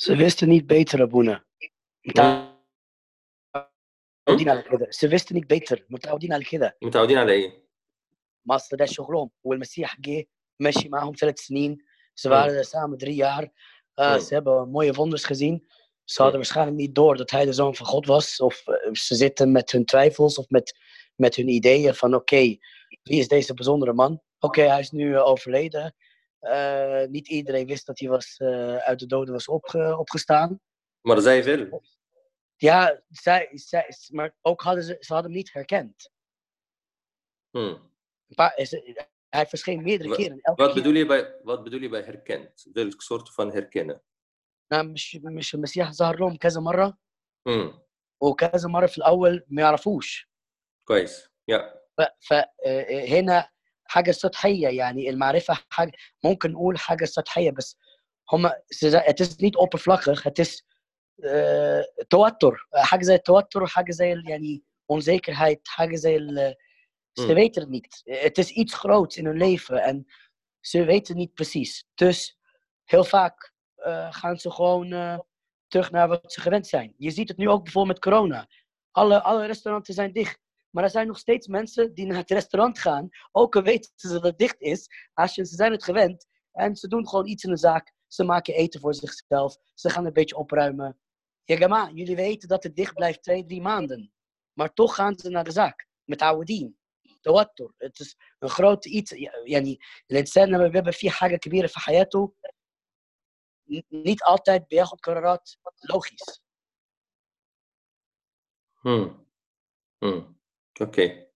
Ze 0.06 0.16
wisten 0.16 0.48
niet 0.48 0.66
beter, 0.66 1.00
Abuna. 1.00 1.44
متعودين 4.26 4.48
على 4.48 4.62
كده 4.62 4.90
Ze 4.90 5.08
wisten 5.08 5.34
niet 5.34 5.46
beter 5.46 5.80
متعودين 5.88 6.32
على 6.32 6.44
كده 6.44 6.76
متعودين 6.82 7.18
على 7.18 7.32
ايه؟ 7.32 7.62
ما 8.44 8.54
اصل 8.56 8.76
ده 8.76 8.84
شغلهم 8.86 9.30
والمسيح 9.42 10.00
جه 10.00 10.26
ماشي 10.60 10.88
معاهم 10.88 11.14
ثلاث 11.14 11.40
سنين 11.40 11.78
ze 12.14 12.28
waren 12.28 12.56
er 12.56 12.64
samen 12.64 12.98
drie 12.98 13.14
jaar 13.14 13.50
Uh, 14.00 14.14
Mm. 14.14 14.20
ze 14.20 14.34
hebben 14.34 14.68
mooie 14.70 14.92
wonders 14.92 15.24
gezien 15.24 15.66
ze 16.04 16.22
hadden 16.22 16.40
waarschijnlijk 16.40 16.76
niet 16.76 16.94
door 16.94 17.16
dat 17.16 17.30
hij 17.30 17.44
de 17.44 17.52
zoon 17.52 17.74
van 17.74 17.86
God 17.86 18.06
was 18.06 18.40
of 18.40 18.66
eh, 18.66 18.92
ze 18.92 19.14
zitten 19.14 19.52
met 19.52 19.70
hun 19.72 19.84
twijfels 19.84 20.38
of 20.38 20.48
met, 20.48 20.78
met 21.16 21.34
hun 21.36 21.48
ideeën 21.48 21.94
van 21.94 22.14
oké 22.14 22.36
wie 23.02 23.18
is 23.18 23.28
deze 23.28 23.54
bijzondere 23.54 23.92
man 23.92 24.22
oké 24.38 24.62
hij 24.62 24.80
is 24.80 24.90
nu 24.90 25.14
eh, 25.14 25.26
overleden 25.26 25.84
Uh, 25.84 25.90
niet 27.10 27.28
iedereen 27.28 27.66
wist 27.66 27.86
dat 27.86 27.98
hij 27.98 28.08
was, 28.08 28.36
eh, 28.36 28.76
uit 28.76 28.98
de 28.98 29.06
doden 29.06 29.32
was 29.34 29.48
opge- 29.48 29.96
opgestaan 29.98 30.60
Maar 31.00 31.20
zij 31.20 31.44
wel. 31.44 31.82
ja, 32.56 33.02
zij, 33.08 33.48
zij, 33.52 33.86
maar 34.10 34.34
ook 34.40 34.62
hadden 34.62 34.84
ze, 34.84 34.96
ze 35.00 35.12
hadden 35.12 35.30
hem 35.30 35.40
niet 35.40 35.52
herkend. 35.52 36.10
Hmm. 37.50 37.90
Een 38.28 38.34
paar, 38.34 38.64
ze- 38.66 39.06
hij 39.28 39.46
verscheen 39.46 39.82
meerdere 39.82 40.08
Wa- 40.08 40.16
keren. 40.16 40.40
Elke 40.40 40.62
Wat 40.62 40.72
keer. 40.72 40.82
bedoel, 40.82 40.98
je 40.98 41.06
bij, 41.06 41.36
wat 41.42 41.62
bedoel 41.64 41.80
je 41.80 41.88
bij 41.88 42.02
herkend? 42.02 42.66
Welk 42.72 43.02
soort 43.02 43.34
van 43.34 43.52
herkennen? 43.52 44.02
نعم 44.72 44.92
مش 44.92 45.18
مش 45.22 45.54
المسيح 45.54 45.92
ظهر 45.92 46.18
لهم 46.18 46.36
كذا 46.36 46.60
مرة 46.60 46.98
Hmm. 47.48 47.80
وكذا 48.20 48.68
مرة 48.68 48.86
في 48.86 48.98
الأول 48.98 49.44
ما 49.48 49.62
يعرفوش 49.62 50.28
كويس 50.84 51.28
يا 51.48 51.82
فهنا 52.20 53.50
حاجة 53.86 54.10
سطحية 54.10 54.68
يعني 54.68 55.10
المعرفة 55.10 55.58
حاجة 55.70 55.92
ممكن 56.24 56.52
نقول 56.52 56.78
حاجة 56.78 57.04
سطحية 57.04 57.50
بس 57.50 57.76
هم 58.32 58.48
het 58.48 59.20
is 59.20 59.36
niet 59.36 59.56
oppervlakkig 59.56 60.22
het 60.22 60.38
is 60.38 60.62
eh, 61.24 62.04
توتر 62.10 62.66
حاجة 62.74 63.02
زي 63.02 63.14
التوتر 63.14 63.66
حاجة 63.66 63.90
زي 63.90 64.12
ال- 64.12 64.28
يعني 64.30 64.62
onzekerheid 64.92 65.60
حاجة 65.66 65.94
زي 65.96 66.16
ال- 66.16 66.54
ze 67.14 67.22
Hmm. 67.26 67.34
weten 67.34 67.62
het 67.62 67.70
niet 67.70 68.00
het 68.04 68.38
is 68.38 68.50
iets 68.50 68.74
groots 68.74 69.16
in 69.16 69.24
hun 69.26 69.36
leven 69.36 69.82
en 69.82 70.06
ze 70.60 70.84
weten 70.84 71.16
niet 71.16 71.34
precies 71.34 71.86
dus 71.94 72.38
heel 72.84 73.04
vaak 73.04 73.52
eh, 73.76 74.12
gaan 74.12 74.38
ze 74.38 74.50
gewoon 74.50 74.92
eh, 74.92 75.18
terug 75.68 75.90
naar 75.90 76.08
wat 76.08 76.32
ze 76.32 76.40
gewend 76.40 76.66
zijn 76.66 76.94
je 76.96 77.10
ziet 77.10 77.28
het 77.28 77.36
nu 77.36 77.48
ook 77.48 77.62
bijvoorbeeld 77.62 77.94
met 77.94 78.04
corona 78.12 78.48
alle, 78.90 79.22
alle 79.22 79.46
restauranten 79.46 79.94
zijn 79.94 80.12
dicht 80.12 80.40
maar 80.76 80.84
er 80.84 80.90
zijn 80.90 81.06
nog 81.06 81.18
steeds 81.18 81.46
mensen 81.46 81.94
die 81.94 82.06
naar 82.06 82.16
het 82.18 82.30
restaurant 82.30 82.78
gaan, 82.78 83.08
ook 83.32 83.56
al 83.56 83.62
weten 83.62 83.90
ze 83.96 84.08
dat 84.08 84.22
het 84.22 84.38
dicht 84.38 84.60
is. 84.60 84.88
Als 85.14 85.34
je, 85.34 85.44
ze 85.46 85.54
zijn 85.54 85.72
het 85.72 85.84
gewend 85.84 86.26
en 86.52 86.76
ze 86.76 86.88
doen 86.88 87.08
gewoon 87.08 87.26
iets 87.26 87.44
in 87.44 87.50
de 87.50 87.56
zaak. 87.56 87.92
Ze 88.06 88.24
maken 88.24 88.54
eten 88.54 88.80
voor 88.80 88.94
zichzelf. 88.94 89.56
Ze 89.74 89.90
gaan 89.90 90.06
een 90.06 90.12
beetje 90.12 90.36
opruimen. 90.36 91.00
Ja, 91.44 91.56
gama, 91.56 91.90
jullie 91.94 92.16
weten 92.16 92.48
dat 92.48 92.62
het 92.62 92.76
dicht 92.76 92.94
blijft 92.94 93.22
twee, 93.22 93.44
drie 93.44 93.60
maanden. 93.60 94.12
Maar 94.52 94.72
toch 94.72 94.94
gaan 94.94 95.18
ze 95.18 95.28
naar 95.28 95.44
de 95.44 95.50
zaak. 95.52 95.86
Met 96.04 96.22
oude 96.22 96.44
dien. 96.44 96.76
توتر. 97.20 97.74
Het 97.76 97.98
is 98.00 98.16
een 98.38 98.48
grote 98.48 98.88
iets. 98.88 99.10
يعني 99.44 99.78
الإنسان 100.10 100.48
لما 100.48 100.68
بيبقى 100.68 100.92
في 100.92 101.10
حاجة 101.10 101.36
كبيرة 101.36 101.66
في 101.66 101.78
حياته 101.80 102.34
ن- 103.70 103.82
niet 103.88 104.22
altijd 104.22 104.66
بياخد 104.68 105.00
قرارات 105.00 105.50
logisch. 105.92 106.40
هم. 108.84 109.26
هم. 110.02 110.35
أوكي. 110.81 111.27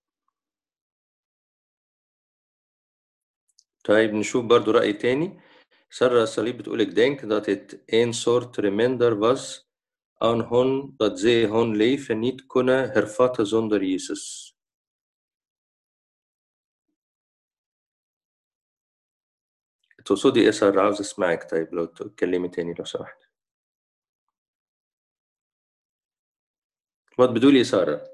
طيب 3.83 4.13
نشوف 4.13 4.45
برضو 4.45 4.71
رأي 4.71 4.93
تاني. 4.93 5.41
سارة 5.89 6.25
صليب 6.25 6.57
بتقول 6.57 6.81
ik 6.81 6.95
denk 6.95 7.29
dat 7.29 7.45
het 7.45 7.83
een 7.85 8.13
soort 8.13 8.57
reminder 8.57 9.17
was 9.19 9.69
aan 10.17 10.41
hun 10.49 10.93
dat 10.97 11.19
zij 11.19 11.45
hun 11.45 11.75
leven 11.75 12.19
niet 12.19 12.47
kunnen 12.47 12.91
hervatten 12.91 13.45
zonder 13.47 13.83
Jezus. 13.83 14.51
تقصدي 20.05 20.41
إيه 20.41 20.51
سارة؟ 20.51 20.81
عاوز 20.81 20.99
أسمعك. 20.99 21.49
طيب 21.49 21.73
لو 21.73 21.85
تكلمي 21.85 22.49
تاني 22.49 22.73
لو 22.73 22.85
سمحت. 22.85 23.23
ما 27.19 27.25
بتقولي 27.25 27.57
يا 27.57 27.63
سارة؟ 27.63 28.10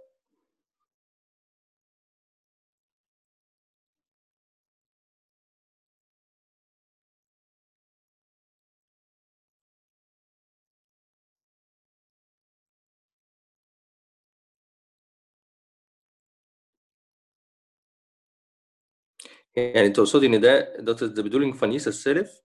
En 19.58 19.84
het 19.84 19.96
was 19.96 20.10
zo 20.10 20.20
in 20.20 20.42
dat, 20.42 20.86
dat 20.86 21.02
is 21.02 21.14
de 21.14 21.24
bedoeling 21.24 21.58
van 21.58 21.72
Jezus 21.72 22.02
zelf, 22.02 22.44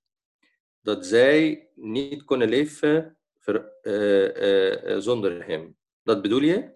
dat 0.81 1.07
zij 1.07 1.69
niet 1.75 2.25
kunnen 2.25 2.49
leven 2.49 3.19
eh, 3.41 3.57
eh, 3.83 4.95
eh, 4.95 5.01
zonder 5.01 5.47
hem. 5.47 5.77
Dat 6.03 6.23
bedoel 6.23 6.41
je? 6.41 6.75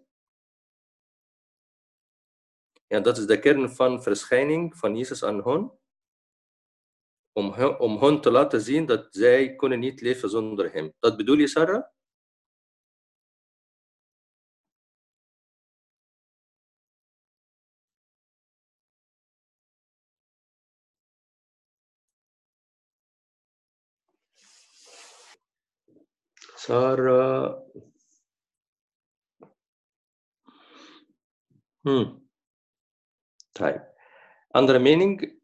Ja, 2.86 3.00
dat 3.00 3.18
is 3.18 3.26
de 3.26 3.38
kern 3.38 3.70
van 3.70 4.02
verschijning 4.02 4.76
van 4.76 4.96
Jezus 4.96 5.24
aan 5.24 5.42
hen. 5.42 5.78
Om, 7.32 7.54
om 7.78 7.98
hen 7.98 8.20
te 8.20 8.30
laten 8.30 8.60
zien 8.60 8.86
dat 8.86 9.08
zij 9.10 9.54
kunnen 9.54 9.78
niet 9.78 10.00
leven 10.00 10.30
zonder 10.30 10.72
hem. 10.72 10.92
Dat 10.98 11.16
bedoel 11.16 11.36
je, 11.36 11.46
Sarah? 11.46 11.84
Sara, 26.66 27.62
Hmm. 31.80 32.28
Type. 33.52 33.94
Andere 34.48 34.78
mening? 34.78 35.38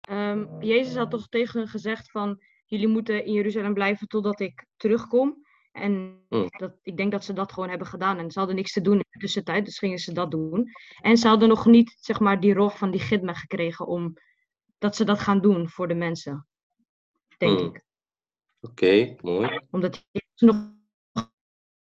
Ehm, 0.00 0.62
Jezus 0.62 0.94
had 0.96 1.10
toch 1.10 1.28
tegen 1.28 1.60
hen 1.60 1.68
gezegd 1.68 2.10
van 2.10 2.42
jullie 2.66 2.88
moeten 2.88 3.24
in 3.24 3.32
Jeruzalem 3.32 3.74
blijven 3.74 4.08
totdat 4.08 4.40
ik 4.40 4.66
terugkom. 4.76 5.46
En 5.72 6.24
hmm. 6.28 6.46
dat, 6.48 6.78
ik 6.82 6.96
denk 6.96 7.12
dat 7.12 7.24
ze 7.24 7.32
dat 7.32 7.52
gewoon 7.52 7.68
hebben 7.68 7.86
gedaan. 7.86 8.18
En 8.18 8.30
ze 8.30 8.38
hadden 8.38 8.56
niks 8.56 8.72
te 8.72 8.80
doen 8.80 8.96
in 8.96 9.04
de 9.10 9.18
tussentijd, 9.18 9.64
dus 9.64 9.78
gingen 9.78 9.98
ze 9.98 10.12
dat 10.12 10.30
doen. 10.30 10.70
En 11.00 11.16
ze 11.16 11.28
hadden 11.28 11.48
nog 11.48 11.66
niet 11.66 11.96
zeg 12.00 12.20
maar, 12.20 12.40
die 12.40 12.54
rol 12.54 12.68
van 12.68 12.90
die 12.90 13.00
gidme 13.00 13.34
gekregen 13.34 13.86
om 13.86 14.14
dat 14.78 14.96
ze 14.96 15.04
dat 15.04 15.18
gaan 15.18 15.40
doen 15.40 15.68
voor 15.68 15.88
de 15.88 15.94
mensen. 15.94 16.46
Denk 17.36 17.58
hmm. 17.58 17.68
ik. 17.68 17.86
Oké, 18.60 19.16
mooi. 19.20 19.60
Omdat 19.70 20.06
Jezus 20.10 20.40
nog 20.40 20.56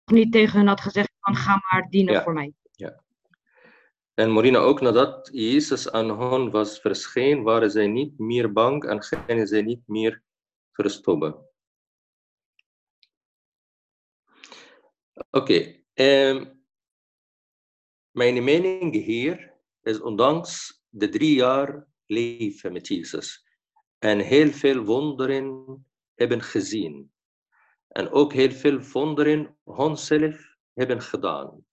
niet 0.05 0.33
tegen 0.33 0.59
hen 0.59 0.67
had 0.69 0.81
gezegd 0.81 1.11
van, 1.21 1.37
ga 1.37 1.63
maar 1.71 1.91
dienen 1.91 2.15
Ja. 2.15 2.23
voor 2.23 2.33
mij. 2.33 2.53
Ja. 2.73 3.05
En 4.15 4.31
Morina, 4.31 4.59
ook 4.59 4.81
nadat 4.81 5.29
Jezus 5.33 5.91
aan 5.91 6.21
hen 6.21 6.51
was 6.51 6.81
verschenen, 6.81 7.43
waren 7.43 7.71
zij 7.71 7.87
niet 7.87 8.19
meer 8.19 8.53
bang 8.53 8.85
en 8.85 9.03
gingen 9.03 9.47
zij 9.47 9.63
niet 9.63 9.83
meer 9.87 10.23
verstoppen. 10.73 11.45
Oké, 15.31 15.81
ehm, 15.95 16.45
mijn 18.11 18.45
mening 18.45 18.95
hier 18.95 19.55
is 19.83 20.01
ondanks 20.01 20.83
de 20.89 21.09
drie 21.09 21.35
jaar 21.35 21.87
leven 22.07 22.73
met 22.73 22.87
Jezus 22.89 23.47
en 23.99 24.19
heel 24.19 24.51
veel 24.51 24.85
wonderen 24.85 25.87
hebben 26.17 26.43
gezien 26.43 27.13
en 27.89 28.11
ook 28.11 28.33
heel 28.33 28.51
veel 28.51 28.81
wonderen 28.81 29.59
hunzelf 29.65 30.57
hebben 30.73 31.03
gedaan. 31.03 31.65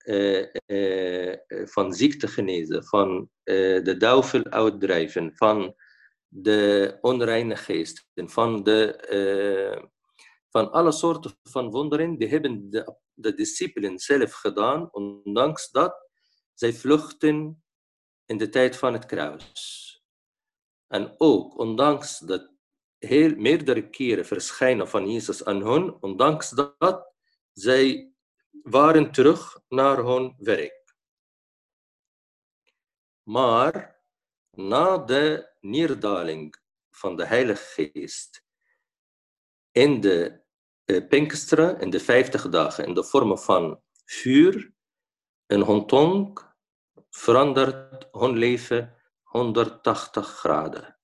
eh, 0.00 1.36
van 1.66 1.92
ziekte 1.92 2.28
genezen, 2.28 2.84
van 2.84 3.30
eh, 3.42 3.84
de 3.84 3.96
duivel 3.98 4.44
uitdrijven, 4.44 5.36
van 5.36 5.74
de 6.28 6.98
onreine 7.00 7.56
geesten, 7.56 8.30
van, 8.30 8.62
de, 8.62 9.88
van 10.48 10.70
alle 10.70 10.92
soorten 10.92 11.38
van 11.42 11.70
wonderen, 11.70 12.18
die 12.18 12.28
hebben 12.28 12.70
de, 12.70 12.96
de 13.12 13.34
discipelen 13.34 13.98
zelf 13.98 14.32
gedaan, 14.32 14.92
ondanks 14.92 15.70
dat 15.70 16.08
zij 16.54 16.72
vluchten 16.72 17.64
in 18.26 18.36
de 18.36 18.48
tijd 18.48 18.76
van 18.76 18.92
het 18.92 19.06
kruis. 19.06 20.02
En 20.86 21.14
ook 21.16 21.58
ondanks 21.58 22.18
dat 22.18 22.49
heel 23.00 23.34
meerdere 23.36 23.90
keren 23.90 24.26
verschijnen 24.26 24.88
van 24.88 25.10
Jezus 25.10 25.44
aan 25.44 25.62
hun, 25.62 26.02
ondanks 26.02 26.50
dat 26.50 27.12
zij 27.52 28.12
waren 28.62 29.12
terug 29.12 29.60
naar 29.68 29.96
hun 29.96 30.34
werk. 30.38 30.94
Maar 33.22 34.00
na 34.50 34.98
de 34.98 35.52
neerdaling 35.60 36.56
van 36.90 37.16
de 37.16 37.24
Heilige 37.24 37.62
Geest 37.62 38.44
in 39.70 40.00
de 40.00 40.40
uh, 40.84 41.08
Pinksteren, 41.08 41.80
in 41.80 41.90
de 41.90 42.00
vijftig 42.00 42.48
dagen, 42.48 42.86
in 42.86 42.94
de 42.94 43.04
vorm 43.04 43.38
van 43.38 43.82
vuur, 44.04 44.72
en 45.46 45.66
hun 45.66 45.86
tong 45.86 46.40
verandert 47.10 48.08
hun 48.12 48.36
leven 48.36 48.94
180 49.22 50.26
graden. 50.26 50.98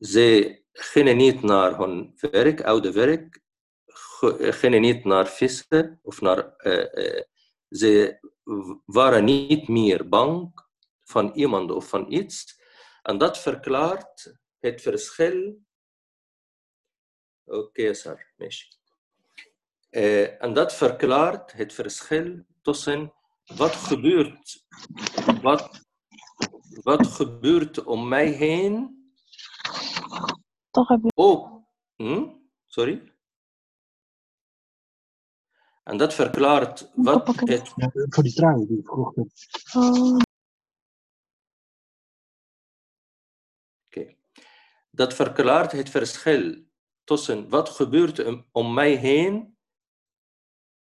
Ze 0.00 0.64
gingen 0.76 1.16
niet 1.16 1.42
naar 1.42 1.78
hun 1.78 2.12
werk, 2.16 2.62
oude 2.62 2.92
werk, 2.92 3.40
gingen 4.38 4.80
niet 4.80 5.04
naar 5.04 5.26
vissen 5.26 6.00
of 6.02 6.20
naar. 6.20 6.54
Uh, 6.58 6.86
uh, 6.92 7.22
ze 7.70 8.18
waren 8.84 9.24
niet 9.24 9.68
meer 9.68 10.08
bang 10.08 10.52
van 11.04 11.32
iemand 11.34 11.70
of 11.70 11.88
van 11.88 12.12
iets. 12.12 12.60
En 13.02 13.18
dat 13.18 13.38
verklaart 13.38 14.36
het 14.58 14.82
verschil. 14.82 15.58
Oké, 17.44 17.58
okay, 17.58 17.94
sir, 17.94 18.34
en 20.38 20.52
dat 20.52 20.74
verklaart 20.74 21.52
het 21.52 21.72
verschil 21.72 22.44
tussen 22.62 23.12
wat 23.56 23.74
gebeurt, 23.74 24.66
wat, 25.42 25.86
wat 26.82 27.06
gebeurt 27.06 27.84
om 27.84 28.08
mij 28.08 28.26
heen. 28.26 28.95
Toch 30.76 30.88
heb 30.88 31.02
je. 31.02 31.12
Oh, 31.14 31.64
hm? 31.96 32.28
sorry. 32.66 33.12
En 35.82 35.96
dat 35.96 36.14
verklaart 36.14 36.90
wat 36.94 37.26
het. 37.26 37.72
Ja, 37.76 37.90
voor 37.92 38.22
die 38.22 38.32
trui 38.32 38.66
die 38.66 38.78
ik 38.78 38.86
vroeg. 38.86 39.14
Oh. 39.74 40.18
Okay. 43.86 44.18
Dat 44.90 45.14
verklaart 45.14 45.72
het 45.72 45.90
verschil 45.90 46.64
tussen 47.04 47.48
wat 47.48 47.68
gebeurt 47.68 48.44
om 48.52 48.74
mij 48.74 48.94
heen 48.94 49.58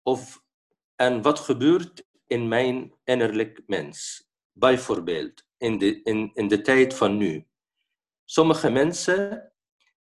of 0.03 0.45
en 0.97 1.23
wat 1.23 1.39
gebeurt 1.39 2.07
in 2.27 2.49
mijn 2.49 2.95
innerlijk 3.05 3.63
mens. 3.67 4.29
Bijvoorbeeld 4.53 5.47
in 5.57 5.79
de, 5.79 6.03
in, 6.03 6.31
in 6.35 6.49
de 6.49 6.61
tijd 6.61 6.95
van 6.95 7.17
nu. 7.17 7.47
Sommige 8.25 8.71
mensen 8.71 9.53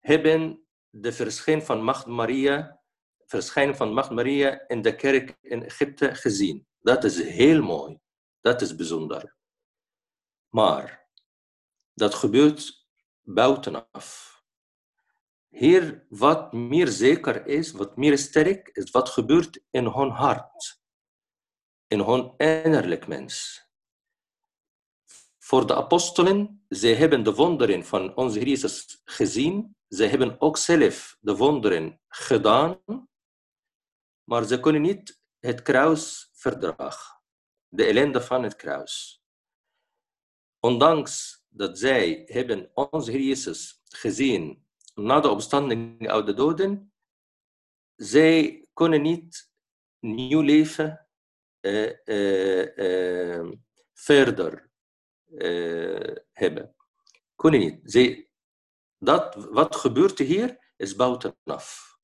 hebben 0.07 0.67
de 0.89 1.11
verschijn 1.11 1.61
van 1.61 1.83
Macht 1.83 2.05
Maria, 2.05 2.81
verschijning 3.25 3.77
van 3.77 3.93
Macht 3.93 4.09
Maria 4.09 4.67
in 4.67 4.81
de 4.81 4.95
kerk 4.95 5.37
in 5.41 5.63
Egypte 5.63 6.15
gezien. 6.15 6.67
Dat 6.79 7.03
is 7.03 7.23
heel 7.23 7.61
mooi. 7.61 7.99
Dat 8.41 8.61
is 8.61 8.75
bijzonder. 8.75 9.35
Maar 10.49 11.09
dat 11.93 12.13
gebeurt 12.13 12.87
buitenaf. 13.21 14.35
Hier, 15.47 16.05
wat 16.09 16.53
meer 16.53 16.87
zeker 16.87 17.45
is, 17.45 17.71
wat 17.71 17.97
meer 17.97 18.17
sterk 18.17 18.67
is, 18.67 18.91
wat 18.91 19.09
gebeurt 19.09 19.63
in 19.69 19.85
hun 19.85 20.09
hart, 20.09 20.81
in 21.87 21.99
hun 21.99 22.33
innerlijk 22.37 23.07
mens. 23.07 23.66
Voor 25.47 25.67
de 25.67 25.75
apostelen, 25.75 26.65
zij 26.67 26.95
hebben 26.95 27.23
de 27.23 27.33
wonderen 27.33 27.85
van 27.85 28.15
onze 28.15 28.45
Jezus 28.45 29.01
gezien, 29.03 29.75
zij 29.87 30.07
hebben 30.07 30.41
ook 30.41 30.57
zelf 30.57 31.17
de 31.19 31.35
wonderen 31.35 32.01
gedaan, 32.07 32.81
maar 34.23 34.45
ze 34.45 34.59
kunnen 34.59 34.81
niet 34.81 35.21
het 35.39 35.61
kruis 35.61 36.29
verdragen, 36.33 37.21
de 37.67 37.85
ellende 37.85 38.21
van 38.21 38.43
het 38.43 38.55
kruis. 38.55 39.23
Ondanks 40.59 41.43
dat 41.49 41.79
zij 41.79 42.23
hebben 42.25 42.71
onze 42.73 43.11
Jezus 43.11 43.81
gezien 43.83 44.67
na 44.95 45.19
de 45.19 45.29
opstanding 45.29 46.09
uit 46.09 46.25
de 46.25 46.33
doden, 46.33 46.93
zij 47.95 48.67
kunnen 48.73 49.01
niet 49.01 49.51
nieuw 49.99 50.41
leven 50.41 51.07
uh, 51.61 51.91
uh, 52.05 52.75
uh, 52.75 53.51
verder 53.93 54.66
hebben. 56.31 56.75
Kunnen 57.35 57.59
niet. 57.59 58.27
Dat, 58.97 59.35
wat 59.35 59.75
gebeurt 59.75 60.17
hier 60.17 60.73
is 60.77 60.95
buitenaf. 60.95 61.97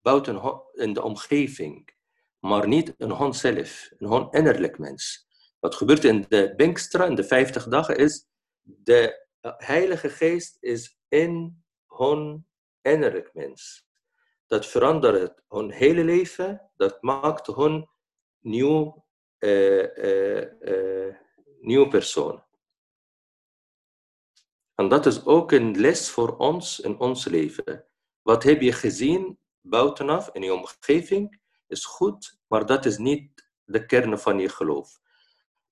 Buiten 0.00 0.62
in 0.72 0.92
de 0.92 1.02
omgeving, 1.02 1.94
maar 2.38 2.68
niet 2.68 2.94
in 2.96 3.12
onszelf, 3.12 3.90
in 3.98 4.06
hun 4.06 4.28
innerlijk 4.30 4.78
mens. 4.78 5.28
Wat 5.58 5.74
gebeurt 5.74 6.04
in 6.04 6.26
de 6.28 6.54
Pinksteren, 6.56 7.06
in 7.06 7.14
de 7.14 7.24
50 7.24 7.68
dagen, 7.68 7.96
is 7.96 8.26
de 8.62 9.26
Heilige 9.40 10.08
Geest 10.08 10.56
is 10.60 10.98
in 11.08 11.64
hun 11.86 12.46
innerlijk 12.82 13.34
mens. 13.34 13.88
Dat 14.46 14.66
verandert 14.66 15.42
hun 15.48 15.70
hele 15.70 16.04
leven, 16.04 16.70
dat 16.76 17.02
maakt 17.02 17.46
hun 17.46 17.88
nieuw, 18.38 19.04
uh, 19.38 21.14
nieuw 21.60 21.88
persoon. 21.88 22.44
En 24.74 24.88
dat 24.88 25.06
is 25.06 25.24
ook 25.24 25.52
een 25.52 25.80
les 25.80 26.10
voor 26.10 26.36
ons 26.36 26.80
in 26.80 26.98
ons 26.98 27.24
leven. 27.24 27.84
Wat 28.22 28.42
heb 28.42 28.60
je 28.60 28.72
gezien 28.72 29.38
buitenaf 29.60 30.30
in 30.32 30.42
je 30.42 30.54
omgeving 30.54 31.40
is 31.66 31.84
goed, 31.84 32.38
maar 32.46 32.66
dat 32.66 32.84
is 32.84 32.98
niet 32.98 33.50
de 33.64 33.86
kern 33.86 34.18
van 34.18 34.38
je 34.38 34.48
geloof. 34.48 35.00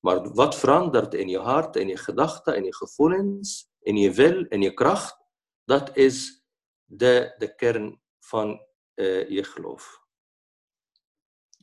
Maar 0.00 0.32
wat 0.32 0.56
verandert 0.56 1.14
in 1.14 1.28
je 1.28 1.38
hart, 1.38 1.76
in 1.76 1.88
je 1.88 1.96
gedachten, 1.96 2.56
in 2.56 2.64
je 2.64 2.74
gevoelens, 2.74 3.70
in 3.80 3.96
je 3.96 4.12
wil, 4.12 4.44
in 4.44 4.62
je 4.62 4.74
kracht, 4.74 5.18
dat 5.64 5.96
is 5.96 6.44
de, 6.84 7.34
de 7.38 7.54
kern 7.54 8.00
van 8.18 8.66
uh, 8.94 9.28
je 9.28 9.44
geloof. 9.44 10.06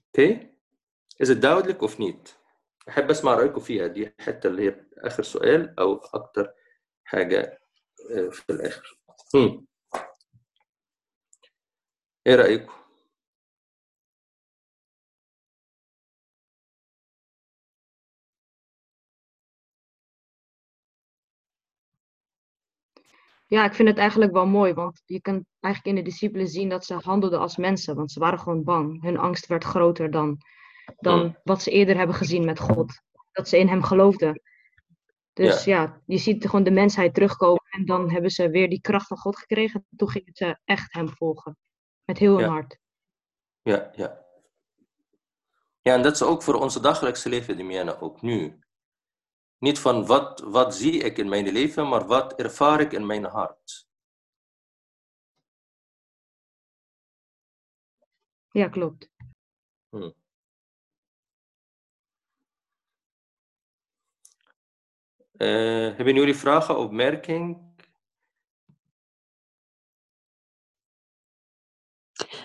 Oké? 0.07 0.49
Is 1.15 1.27
het 1.27 1.41
duidelijk 1.41 1.81
of 1.81 1.97
niet؟ 1.97 2.39
أحب 2.88 3.10
أسمع 3.10 3.34
رأيكم 3.34 3.60
فيها 3.60 3.86
دي 3.86 4.14
الحتة 4.18 4.46
اللي 4.46 4.70
هي 4.70 4.86
آخر 4.98 5.22
سؤال 5.22 5.78
أو 5.78 5.96
أكتر 5.96 6.52
حاجة 7.04 7.60
في 8.30 8.50
الآخر. 8.50 9.00
هم. 9.34 9.66
إيه 12.26 12.34
رأيكم؟ 12.34 12.72
Ja, 23.50 23.64
ik 23.64 23.74
vind 23.74 23.88
het 23.88 23.98
eigenlijk 23.98 24.32
wel 24.32 24.46
mooi, 24.46 24.74
want 24.74 25.02
je 25.06 25.20
kan 25.20 25.46
eigenlijk 25.60 25.96
in 25.96 26.04
de 26.04 26.10
discipelen 26.10 26.48
zien 26.48 26.68
dat 26.68 26.84
ze 26.84 26.94
handelden 26.94 27.40
als 27.40 27.56
mensen, 27.56 27.96
want 27.96 28.12
ze 28.12 28.20
waren 28.20 28.38
gewoon 28.38 28.64
bang. 28.64 29.02
Hun 29.02 29.18
angst 29.18 29.46
werd 29.46 29.64
groter 29.64 30.10
dan, 30.10 30.38
dan 30.97 31.37
wat 31.43 31.61
ze 31.61 31.71
eerder 31.71 31.97
hebben 31.97 32.15
gezien 32.15 32.45
met 32.45 32.59
God. 32.59 33.01
Dat 33.31 33.49
ze 33.49 33.57
in 33.57 33.67
hem 33.67 33.83
geloofden. 33.83 34.41
Dus 35.33 35.63
ja. 35.63 35.81
ja, 35.81 36.01
je 36.05 36.17
ziet 36.17 36.45
gewoon 36.45 36.63
de 36.63 36.71
mensheid 36.71 37.13
terugkomen 37.13 37.63
en 37.69 37.85
dan 37.85 38.11
hebben 38.11 38.31
ze 38.31 38.49
weer 38.49 38.69
die 38.69 38.81
kracht 38.81 39.07
van 39.07 39.17
God 39.17 39.37
gekregen. 39.37 39.85
Toen 39.95 40.09
gingen 40.09 40.33
ze 40.35 40.59
echt 40.63 40.93
hem 40.93 41.09
volgen. 41.09 41.57
Met 42.05 42.17
heel 42.17 42.35
hun 42.37 42.45
Ja. 42.45 42.51
hart. 42.51 42.79
Ja, 43.61 43.91
ja. 43.95 44.25
Ja, 45.81 45.93
en 45.93 46.01
dat 46.01 46.13
is 46.13 46.21
ook 46.23 46.43
voor 46.43 46.53
onze 46.53 46.79
dagelijkse 46.79 47.29
leven, 47.29 47.57
Demiana, 47.57 47.99
ook 47.99 48.21
nu. 48.21 48.59
Niet 49.57 49.79
van 49.79 50.05
wat, 50.05 50.39
wat 50.39 50.75
zie 50.75 51.03
ik 51.03 51.17
in 51.17 51.29
mijn 51.29 51.47
leven, 51.51 51.87
maar 51.87 52.05
wat 52.05 52.35
ervaar 52.35 52.79
ik 52.79 52.91
in 52.91 53.05
mijn 53.05 53.23
hart. 53.23 53.87
Ja, 58.51 58.69
klopt. 58.69 59.09
Hm. 59.89 60.11
Eh, 65.45 65.95
hebben 65.95 66.15
jullie 66.15 66.35
vragen, 66.35 66.77
opmerkingen? 66.77 67.75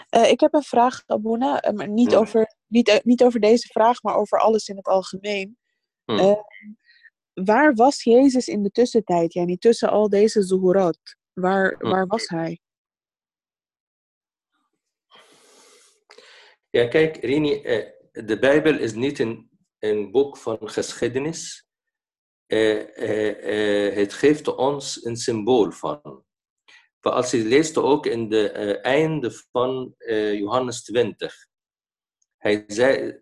Eh, 0.08 0.30
ik 0.30 0.40
heb 0.40 0.54
een 0.54 0.62
vraag, 0.62 1.02
Abuna, 1.06 1.60
eh, 1.60 1.88
niet, 1.88 2.10
Ja. 2.10 2.18
over, 2.18 2.56
niet, 2.66 3.00
niet 3.04 3.22
over 3.22 3.40
deze 3.40 3.66
vraag, 3.66 4.02
maar 4.02 4.14
over 4.16 4.40
alles 4.40 4.68
in 4.68 4.76
het 4.76 4.86
algemeen. 4.86 5.58
Hm. 6.04 6.18
Eh, 6.18 6.36
waar 7.32 7.74
was 7.74 8.02
Jezus 8.02 8.48
in 8.48 8.62
de 8.62 8.70
tussentijd, 8.70 9.32
yani, 9.32 9.56
tussen 9.58 9.90
al 9.90 10.08
deze 10.08 10.42
zuhurat? 10.42 10.98
Waar, 11.32 11.74
Hm. 11.78 11.88
waar 11.88 12.06
was 12.06 12.28
hij? 12.28 12.60
Ja, 16.70 16.88
kijk, 16.88 17.16
Rini, 17.16 17.62
de 18.12 18.38
Bijbel 18.40 18.78
is 18.78 18.92
niet 18.92 19.18
een, 19.18 19.50
een 19.78 20.10
boek 20.10 20.36
van 20.36 20.58
geschiedenis. 20.60 21.69
Eh, 22.50 22.98
eh, 22.98 23.86
eh, 23.86 23.94
het 23.94 24.12
geeft 24.12 24.54
ons 24.54 25.04
een 25.04 25.16
symbool 25.16 25.70
van. 25.70 26.24
Maar 27.00 27.12
als 27.12 27.30
je 27.30 27.44
leest 27.44 27.76
ook 27.76 28.06
in 28.06 28.28
de 28.28 28.50
einde 28.80 29.30
van 29.50 29.94
Johannes 30.32 30.82
20. 30.82 31.46
Hij 32.36 32.64
zei, 32.66 33.20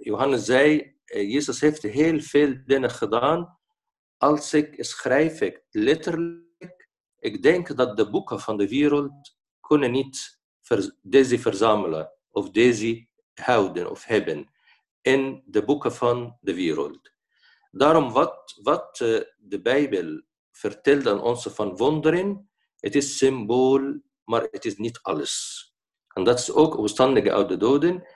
Johannes 0.00 0.44
zei, 0.44 0.96
Jezus 1.04 1.60
heeft 1.60 1.82
heel 1.82 2.20
veel 2.20 2.56
dingen 2.66 2.90
gedaan. 2.90 3.58
Als 4.16 4.54
ik 4.54 4.74
schrijf 4.78 5.40
ik 5.40 5.62
letterlijk, 5.70 6.88
ik 7.18 7.42
denk 7.42 7.76
dat 7.76 7.96
de 7.96 8.10
boeken 8.10 8.40
van 8.40 8.56
de 8.56 8.68
wereld 8.68 9.36
kunnen 9.60 9.90
niet 9.90 10.40
deze 11.02 11.38
verzamelen 11.38 12.12
of 12.30 12.50
deze 12.50 13.06
houden 13.34 13.90
of 13.90 14.04
hebben 14.04 14.50
in 15.00 15.42
de 15.46 15.64
boeken 15.64 15.92
van 15.92 16.38
de 16.40 16.54
wereld. 16.54 17.15
Daarom 17.76 18.12
wat, 18.12 18.58
wat 18.62 19.00
eh, 19.00 19.20
de 19.36 19.60
Bijbel 19.62 20.22
vertelt 20.52 21.06
aan 21.06 21.20
ons 21.22 21.46
van 21.46 21.76
wonderen, 21.76 22.50
het 22.76 22.94
is 22.94 23.18
symbool, 23.18 24.00
maar 24.24 24.42
het 24.50 24.64
is 24.64 24.76
niet 24.76 24.98
alles. 25.02 25.34
En 26.14 26.24
dat 26.24 26.38
is 26.38 26.52
ook 26.52 26.76
opstandige 26.76 27.32
uit 27.32 27.48
de 27.48 27.56
doden. 27.56 28.06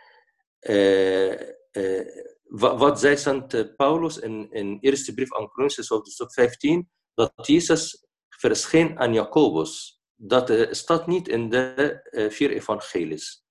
Eh, 0.59 1.32
eh, 1.70 2.07
wa- 2.43 2.77
wat 2.77 3.01
zei 3.01 3.16
Sant 3.16 3.77
Paulus 3.77 4.19
in, 4.19 4.51
in 4.51 4.78
eerste 4.81 5.15
brief 5.15 5.35
aan 5.35 5.49
Corinthians, 5.49 5.89
hoofdstuk 5.89 6.32
15, 6.32 6.91
dat 7.15 7.32
Jezus 7.47 8.07
verscheen 8.28 8.99
aan 8.99 9.15
Jacobus. 9.15 10.01
Dat 10.15 10.69
staat 10.70 11.07
niet 11.07 11.28
in 11.28 11.49
de 11.49 12.28
vier 12.31 12.51
evangelies. 12.51 13.45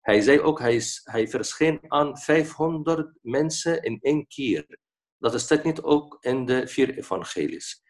Hij 0.00 0.20
zei 0.20 0.40
ook, 0.40 0.58
hij, 0.58 0.82
hij 1.04 1.28
verscheen 1.28 1.80
aan 1.88 2.18
500 2.18 3.18
mensen 3.22 3.82
in 3.82 3.98
één 4.00 4.26
keer. 4.26 4.78
Dat 5.18 5.40
staat 5.40 5.64
niet 5.64 5.82
ook 5.82 6.18
in 6.20 6.46
de 6.46 6.68
vier 6.68 6.98
evangelies. 6.98 7.82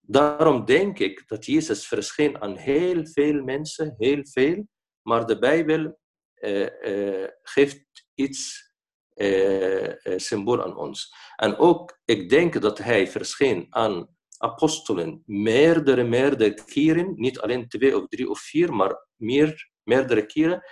Daarom 0.00 0.64
denk 0.64 0.98
ik 0.98 1.28
dat 1.28 1.46
Jezus 1.46 1.86
verscheen 1.86 2.40
aan 2.40 2.56
heel 2.56 3.06
veel 3.06 3.42
mensen, 3.42 3.94
heel 3.98 4.20
veel, 4.30 4.66
maar 5.02 5.26
de 5.26 5.38
Bijbel 5.38 5.98
eh, 6.34 7.28
geeft 7.42 8.06
iets 8.14 8.72
eh, 9.14 9.92
symbool 10.16 10.64
aan 10.64 10.76
ons. 10.76 11.14
En 11.36 11.56
ook, 11.56 12.00
ik 12.04 12.28
denk 12.28 12.60
dat 12.60 12.78
hij 12.78 13.08
verscheen 13.08 13.66
aan 13.70 14.16
apostelen 14.38 15.22
meerdere, 15.26 16.04
meerdere 16.04 16.54
keren, 16.64 17.12
niet 17.16 17.40
alleen 17.40 17.68
twee 17.68 17.96
of 17.96 18.06
drie 18.08 18.30
of 18.30 18.40
vier, 18.40 18.72
maar 18.72 19.06
meer, 19.16 19.70
meerdere 19.82 20.26
keren, 20.26 20.62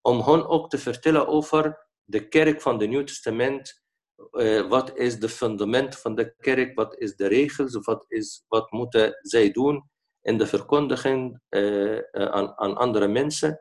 om 0.00 0.20
hen 0.20 0.46
ook 0.48 0.70
te 0.70 0.78
vertellen 0.78 1.26
over 1.26 1.88
de 2.04 2.28
kerk 2.28 2.60
van 2.60 2.80
het 2.80 2.88
Nieuw 2.88 3.04
Testament. 3.04 3.81
Eh, 4.30 4.68
wat 4.68 4.96
is 4.96 5.18
de 5.18 5.28
fundament 5.28 5.98
van 5.98 6.14
de 6.14 6.34
kerk? 6.36 6.74
Wat 6.74 6.98
is 6.98 7.16
de 7.16 7.26
regels? 7.26 7.74
Wat, 7.84 8.04
is, 8.08 8.44
wat 8.48 8.70
moeten 8.70 9.18
zij 9.20 9.50
doen 9.50 9.90
in 10.20 10.38
de 10.38 10.46
verkondiging 10.46 11.40
eh, 11.48 11.96
eh, 11.96 12.02
aan, 12.12 12.58
aan 12.58 12.76
andere 12.76 13.08
mensen? 13.08 13.60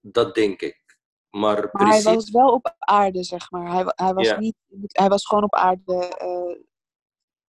Dat 0.00 0.34
denk 0.34 0.60
ik. 0.62 0.82
Maar 1.30 1.68
Maar 1.72 1.86
hij 1.88 2.02
precies. 2.02 2.04
was 2.04 2.30
wel 2.30 2.52
op 2.52 2.74
aarde, 2.78 3.22
zeg 3.22 3.50
maar. 3.50 3.72
Hij, 3.72 3.84
hij, 3.86 4.14
was, 4.14 4.26
Ja. 4.26 4.38
niet, 4.38 4.56
hij 4.92 5.08
was 5.08 5.26
gewoon 5.26 5.44
op 5.44 5.54
aarde 5.54 6.16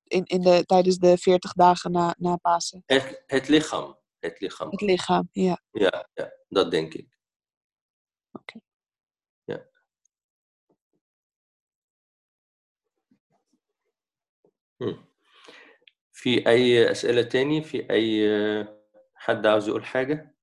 in, 0.08 0.26
in 0.26 0.42
de, 0.42 0.66
tijdens 0.66 0.98
de 0.98 1.18
40 1.18 1.54
dagen 1.54 1.92
na, 1.92 2.16
na 2.18 2.36
Pasen. 2.36 2.84
Het, 2.86 3.24
het 3.26 3.48
lichaam. 3.48 3.98
Het 4.20 4.40
lichaam. 4.40 4.70
Het 4.70 4.82
lichaam, 4.82 5.30
ja. 5.32 5.62
Ja, 5.72 6.10
ja, 6.14 6.34
dat 6.48 6.72
denk 6.72 6.94
ik. 6.94 7.18
Oké. 8.32 8.60
في 16.14 16.48
أي 16.48 16.92
أسئلة 16.92 17.22
تاني؟ 17.22 17.64
في 17.64 17.90
أي 17.92 18.28
حد 19.16 19.46
عاوز 19.46 19.68
يقول 19.68 19.86
حاجة؟ 19.86 20.36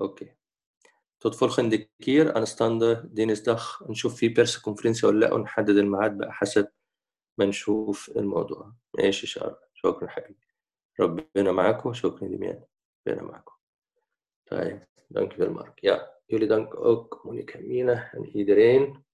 أوكي. 0.00 0.32
Tot 1.24 1.34
volgende 1.34 1.78
keer 2.02 2.26
aanstaande 2.36 3.08
dinsdag 3.14 3.60
نشوف 3.90 4.16
في 4.16 4.34
persconferentie 4.34 5.04
ولا 5.04 5.26
لأ 5.26 5.34
ونحدد 5.34 5.76
الميعاد 5.76 6.18
بقى 6.18 6.32
حسب 6.32 6.68
ما 7.38 7.44
نشوف 7.44 8.10
الموضوع. 8.16 8.72
ماشي 8.98 9.26
شعر 9.26 9.58
شكرا 9.74 10.08
حبيبي. 10.08 10.46
ربنا 11.00 11.52
معاكم 11.52 11.92
شكرا 11.92 12.28
دميان 12.28 12.64
ربنا 13.08 13.22
معاكم. 13.22 13.54
طيب 14.46 14.86
u 15.14 15.36
wel 15.38 15.50
Mark 15.50 15.80
ja 15.82 15.96
jullie 16.26 16.48
dank 16.48 16.74
ook 16.74 17.20
Monika 17.24 17.58
Mina 17.58 18.10
en 18.12 18.24
iedereen 18.24 19.05